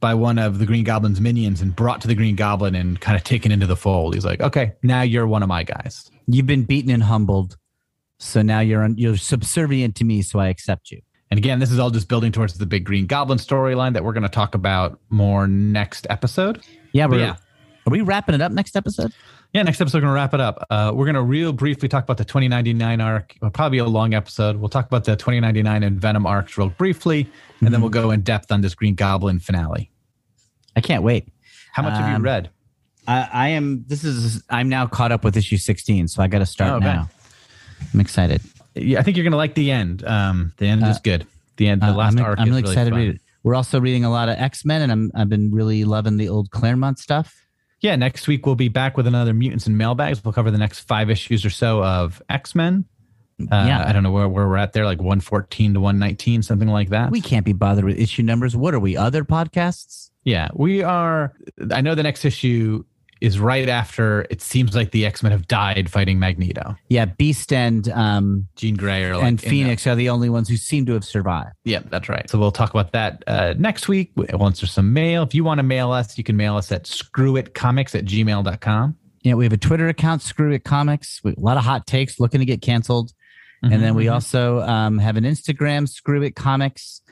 by 0.00 0.14
one 0.14 0.38
of 0.38 0.58
the 0.58 0.66
Green 0.66 0.84
Goblin's 0.84 1.20
minions 1.20 1.60
and 1.60 1.76
brought 1.76 2.00
to 2.00 2.08
the 2.08 2.14
Green 2.14 2.34
Goblin 2.34 2.74
and 2.74 3.00
kind 3.00 3.16
of 3.16 3.24
taken 3.24 3.52
into 3.52 3.66
the 3.66 3.76
fold. 3.76 4.14
He's 4.14 4.24
like, 4.24 4.40
"Okay, 4.40 4.72
now 4.82 5.02
you're 5.02 5.26
one 5.26 5.42
of 5.42 5.48
my 5.48 5.62
guys." 5.62 6.10
You've 6.26 6.46
been 6.46 6.64
beaten 6.64 6.90
and 6.90 7.02
humbled, 7.02 7.56
so 8.18 8.42
now 8.42 8.60
you're 8.60 8.82
un- 8.82 8.96
you're 8.96 9.16
subservient 9.16 9.96
to 9.96 10.04
me, 10.04 10.22
so 10.22 10.38
I 10.38 10.48
accept 10.48 10.90
you. 10.90 11.00
And 11.30 11.38
again, 11.38 11.60
this 11.60 11.70
is 11.70 11.78
all 11.78 11.90
just 11.90 12.08
building 12.08 12.32
towards 12.32 12.54
the 12.54 12.66
big 12.66 12.84
green 12.84 13.06
goblin 13.06 13.38
storyline 13.38 13.92
that 13.92 14.04
we're 14.04 14.12
going 14.12 14.24
to 14.24 14.28
talk 14.28 14.54
about 14.54 14.98
more 15.10 15.46
next 15.46 16.06
episode. 16.10 16.64
Yeah, 16.92 17.06
we're, 17.06 17.20
yeah. 17.20 17.36
Are 17.86 17.90
we 17.90 18.00
wrapping 18.02 18.34
it 18.34 18.40
up 18.40 18.52
next 18.52 18.76
episode? 18.76 19.12
Yeah, 19.52 19.62
next 19.62 19.80
episode, 19.80 19.98
we're 19.98 20.02
going 20.02 20.10
to 20.10 20.14
wrap 20.14 20.34
it 20.34 20.40
up. 20.40 20.64
Uh, 20.70 20.92
we're 20.94 21.06
going 21.06 21.14
to 21.16 21.22
real 21.22 21.52
briefly 21.52 21.88
talk 21.88 22.04
about 22.04 22.18
the 22.18 22.24
2099 22.24 23.00
arc. 23.00 23.34
It'll 23.36 23.50
probably 23.50 23.76
be 23.76 23.80
a 23.80 23.86
long 23.86 24.14
episode. 24.14 24.56
We'll 24.56 24.68
talk 24.68 24.86
about 24.86 25.04
the 25.04 25.16
2099 25.16 25.82
and 25.82 26.00
Venom 26.00 26.26
arcs 26.26 26.56
real 26.56 26.68
briefly, 26.68 27.28
and 27.60 27.72
then 27.74 27.80
we'll 27.80 27.90
go 27.90 28.10
in 28.12 28.20
depth 28.20 28.52
on 28.52 28.60
this 28.60 28.74
Green 28.74 28.94
Goblin 28.94 29.40
finale. 29.40 29.90
I 30.76 30.80
can't 30.80 31.02
wait. 31.02 31.26
How 31.72 31.82
much 31.82 31.94
have 31.94 32.08
you 32.08 32.14
Um, 32.16 32.22
read? 32.22 32.50
I, 33.08 33.28
I 33.32 33.48
am. 33.48 33.84
This 33.88 34.04
is. 34.04 34.42
I'm 34.50 34.68
now 34.68 34.86
caught 34.86 35.10
up 35.10 35.24
with 35.24 35.36
issue 35.36 35.56
16, 35.56 36.08
so 36.08 36.22
I 36.22 36.28
got 36.28 36.40
to 36.40 36.46
start 36.46 36.70
Oh, 36.72 36.76
okay. 36.76 36.86
now. 36.86 37.08
I'm 37.92 38.00
excited. 38.00 38.42
Yeah, 38.74 39.00
I 39.00 39.02
think 39.02 39.16
you're 39.16 39.24
going 39.24 39.32
to 39.32 39.36
like 39.38 39.54
the 39.54 39.70
end. 39.72 40.04
Um, 40.04 40.52
the 40.58 40.66
end 40.66 40.86
is 40.86 40.98
good. 40.98 41.26
The 41.56 41.66
end, 41.68 41.80
the 41.80 41.86
Uh, 41.86 41.94
last 41.94 42.18
I'm, 42.18 42.24
arc 42.24 42.38
I'm 42.38 42.48
really 42.48 42.60
really 42.62 42.72
excited 42.72 42.90
to 42.90 42.96
read 42.96 43.14
it. 43.16 43.20
We're 43.42 43.54
also 43.56 43.80
reading 43.80 44.04
a 44.04 44.10
lot 44.10 44.28
of 44.28 44.36
X 44.38 44.64
Men, 44.64 44.82
and 44.82 44.92
I'm 44.92 45.10
I've 45.14 45.28
been 45.28 45.50
really 45.50 45.84
loving 45.84 46.18
the 46.18 46.28
old 46.28 46.50
Claremont 46.50 46.98
stuff. 47.00 47.34
Yeah, 47.80 47.96
next 47.96 48.28
week 48.28 48.44
we'll 48.46 48.54
be 48.56 48.68
back 48.68 48.96
with 48.96 49.06
another 49.06 49.32
Mutants 49.32 49.66
and 49.66 49.76
Mailbags. 49.78 50.22
We'll 50.24 50.32
cover 50.32 50.50
the 50.50 50.58
next 50.58 50.80
five 50.80 51.08
issues 51.10 51.44
or 51.44 51.50
so 51.50 51.82
of 51.82 52.22
X 52.28 52.54
Men. 52.54 52.84
Uh, 53.40 53.64
Yeah. 53.66 53.84
I 53.86 53.92
don't 53.92 54.02
know 54.02 54.10
where, 54.12 54.28
where 54.28 54.46
we're 54.46 54.58
at 54.58 54.74
there, 54.74 54.84
like 54.84 54.98
114 54.98 55.74
to 55.74 55.80
119, 55.80 56.42
something 56.42 56.68
like 56.68 56.90
that. 56.90 57.10
We 57.10 57.22
can't 57.22 57.44
be 57.46 57.54
bothered 57.54 57.84
with 57.86 57.98
issue 57.98 58.22
numbers. 58.22 58.54
What 58.54 58.74
are 58.74 58.78
we? 58.80 58.96
Other 58.96 59.24
podcasts? 59.24 60.10
yeah, 60.24 60.48
we 60.52 60.82
are. 60.82 61.32
I 61.70 61.80
know 61.80 61.94
the 61.94 62.02
next 62.02 62.26
issue 62.26 62.84
is 63.20 63.38
right 63.38 63.68
after 63.68 64.26
it 64.30 64.40
seems 64.40 64.74
like 64.74 64.90
the 64.92 65.04
X 65.04 65.22
Men 65.22 65.32
have 65.32 65.46
died 65.46 65.90
fighting 65.90 66.18
Magneto. 66.18 66.76
Yeah, 66.88 67.04
Beast 67.04 67.52
and 67.52 67.88
um 67.90 68.48
Jean 68.56 68.76
Grey 68.76 69.04
are 69.04 69.16
like 69.16 69.24
and 69.26 69.40
Phoenix 69.40 69.86
are 69.86 69.94
the 69.94 70.08
only 70.08 70.30
ones 70.30 70.48
who 70.48 70.56
seem 70.56 70.86
to 70.86 70.92
have 70.94 71.04
survived. 71.04 71.50
the- 71.64 71.72
yeah, 71.72 71.80
that's 71.90 72.08
right. 72.08 72.28
So 72.30 72.38
we'll 72.38 72.50
talk 72.52 72.70
about 72.70 72.92
that 72.92 73.22
uh, 73.26 73.54
next 73.58 73.88
week 73.88 74.12
once 74.16 74.60
there's 74.60 74.72
some 74.72 74.92
mail. 74.92 75.22
If 75.22 75.34
you 75.34 75.44
want 75.44 75.58
to 75.58 75.62
mail 75.64 75.90
us, 75.92 76.16
you 76.16 76.24
can 76.24 76.36
mail 76.36 76.56
us 76.56 76.72
at 76.72 76.84
screwitcomics 76.84 77.94
at 77.94 78.04
gmail.com. 78.04 78.96
Yeah, 79.22 79.34
we 79.34 79.44
have 79.44 79.52
a 79.52 79.58
Twitter 79.58 79.88
account, 79.88 80.22
Screw 80.22 80.50
It 80.52 80.64
Comics. 80.64 81.20
We, 81.22 81.32
a 81.32 81.40
lot 81.40 81.58
of 81.58 81.64
hot 81.64 81.86
takes 81.86 82.18
looking 82.18 82.40
to 82.40 82.46
get 82.46 82.62
canceled. 82.62 83.12
And 83.62 83.82
then 83.82 83.94
we 83.94 84.06
Mhm. 84.06 84.14
also 84.14 84.60
um, 84.62 84.98
have 84.98 85.18
an 85.18 85.24
Instagram, 85.24 85.86
Screw 85.86 86.22
It 86.22 86.34
Comics, 86.34 87.02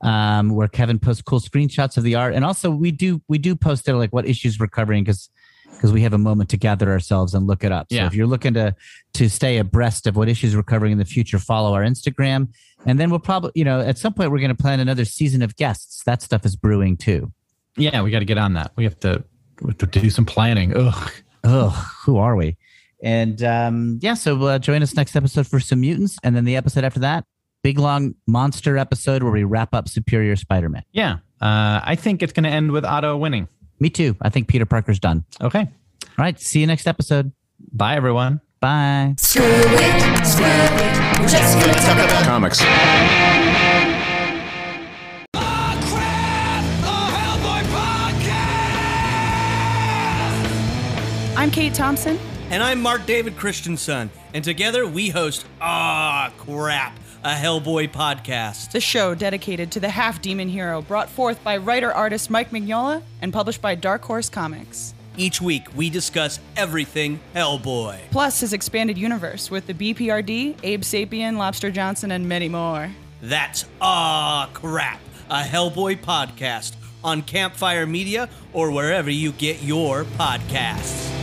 um, 0.00 0.48
where 0.48 0.66
Kevin 0.68 0.98
posts 0.98 1.20
cool 1.20 1.40
screenshots 1.40 1.98
of 1.98 2.04
the 2.04 2.14
art. 2.14 2.32
And 2.34 2.42
also 2.46 2.70
we 2.70 2.90
do 2.90 3.20
we 3.28 3.36
do 3.36 3.54
post 3.54 3.84
there 3.84 3.96
like 3.96 4.10
what 4.14 4.26
issues 4.26 4.58
we're 4.58 4.68
covering 4.68 5.04
because 5.04 5.28
because 5.78 5.92
we 5.92 6.02
have 6.02 6.12
a 6.12 6.18
moment 6.18 6.50
to 6.50 6.56
gather 6.56 6.90
ourselves 6.90 7.34
and 7.34 7.46
look 7.46 7.62
it 7.64 7.70
up. 7.72 7.86
So 7.90 7.96
Yeah. 7.96 8.06
if 8.06 8.14
you're 8.14 8.26
looking 8.26 8.54
to 8.54 8.74
to 9.14 9.28
stay 9.30 9.58
abreast 9.58 10.06
of 10.06 10.16
what 10.16 10.28
issues 10.28 10.54
we're 10.54 10.62
covering 10.64 10.92
in 10.92 10.98
the 10.98 11.04
future, 11.04 11.38
follow 11.38 11.72
our 11.74 11.82
Instagram. 11.82 12.48
And 12.86 12.98
then 13.00 13.10
we'll 13.10 13.18
probably, 13.20 13.52
you 13.54 13.64
know, 13.64 13.80
at 13.80 13.96
some 13.98 14.12
point 14.12 14.30
we're 14.30 14.38
going 14.38 14.54
to 14.56 14.60
plan 14.62 14.80
another 14.80 15.04
season 15.04 15.42
of 15.42 15.56
guests. 15.56 16.02
That 16.04 16.20
stuff 16.22 16.44
is 16.44 16.54
brewing 16.56 16.96
too. 16.96 17.32
yeah, 17.76 18.02
we 18.02 18.10
got 18.10 18.18
to 18.20 18.24
get 18.24 18.38
on 18.38 18.54
that. 18.54 18.72
We 18.76 18.84
have 18.84 18.98
to, 19.00 19.22
we 19.62 19.68
have 19.68 19.78
to 19.78 19.86
do 19.86 20.10
some 20.10 20.24
planning. 20.26 20.76
Ugh. 20.76 21.12
Ugh, 21.44 21.86
who 22.04 22.16
are 22.18 22.34
we? 22.36 22.56
And 23.02 23.40
um, 23.44 23.98
yeah, 24.02 24.14
so 24.14 24.40
uh, 24.44 24.58
join 24.58 24.82
us 24.82 24.94
next 24.96 25.14
episode 25.14 25.46
for 25.46 25.60
some 25.60 25.80
mutants, 25.80 26.18
and 26.24 26.34
then 26.34 26.44
the 26.44 26.56
episode 26.56 26.82
after 26.82 26.98
that, 27.00 27.24
big 27.62 27.78
long 27.78 28.14
monster 28.26 28.76
episode 28.76 29.22
where 29.22 29.30
we 29.32 29.44
wrap 29.44 29.72
up 29.74 29.88
Superior 29.88 30.34
Spider-Man. 30.34 30.82
Yeah. 30.92 31.18
Uh, 31.40 31.80
I 31.84 31.94
think 31.96 32.22
it's 32.24 32.32
going 32.32 32.42
to 32.44 32.50
end 32.50 32.72
with 32.72 32.84
Otto 32.84 33.16
winning. 33.16 33.46
Me 33.80 33.90
too. 33.90 34.16
I 34.20 34.28
think 34.28 34.48
Peter 34.48 34.66
Parker's 34.66 34.98
done. 34.98 35.24
Okay. 35.40 35.60
All 35.60 35.66
right, 36.24 36.38
see 36.40 36.60
you 36.60 36.66
next 36.66 36.86
episode. 36.86 37.32
Bye, 37.72 37.96
everyone. 37.96 38.40
Bye. 38.60 39.14
Screw 39.18 39.44
it, 39.44 40.26
screw 40.26 40.44
it. 40.46 41.20
We're 41.20 41.28
just 41.28 41.58
gonna 41.60 41.72
talk 41.74 41.98
about 41.98 42.24
Comics. 42.24 42.60
I'm 51.36 51.52
Kate 51.52 51.72
Thompson. 51.72 52.18
And 52.50 52.62
I'm 52.62 52.80
Mark 52.80 53.04
David 53.04 53.36
Christensen, 53.36 54.10
and 54.32 54.42
together 54.42 54.86
we 54.86 55.10
host 55.10 55.44
Ah 55.60 56.32
Crap, 56.38 56.98
a 57.22 57.34
Hellboy 57.34 57.90
podcast. 57.92 58.70
the 58.72 58.80
show 58.80 59.14
dedicated 59.14 59.70
to 59.72 59.80
the 59.80 59.90
half 59.90 60.22
demon 60.22 60.48
hero 60.48 60.80
brought 60.80 61.10
forth 61.10 61.42
by 61.44 61.58
writer 61.58 61.92
artist 61.92 62.30
Mike 62.30 62.50
Mignola 62.50 63.02
and 63.20 63.34
published 63.34 63.60
by 63.60 63.74
Dark 63.74 64.02
Horse 64.02 64.30
Comics. 64.30 64.94
Each 65.18 65.42
week 65.42 65.66
we 65.76 65.90
discuss 65.90 66.40
everything 66.56 67.20
Hellboy. 67.34 67.98
Plus 68.10 68.40
his 68.40 68.54
expanded 68.54 68.96
universe 68.96 69.50
with 69.50 69.66
the 69.66 69.74
BPRD, 69.74 70.56
Abe 70.62 70.82
Sapien, 70.82 71.36
Lobster 71.36 71.70
Johnson, 71.70 72.12
and 72.12 72.26
many 72.26 72.48
more. 72.48 72.90
That's 73.20 73.66
Ah 73.82 74.48
Crap, 74.54 75.00
a 75.28 75.42
Hellboy 75.42 76.00
podcast 76.00 76.76
on 77.04 77.22
Campfire 77.22 77.84
Media 77.84 78.30
or 78.54 78.70
wherever 78.70 79.10
you 79.10 79.32
get 79.32 79.62
your 79.62 80.04
podcasts. 80.04 81.17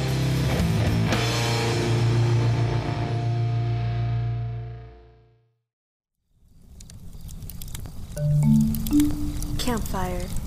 Campfire. 9.65 10.44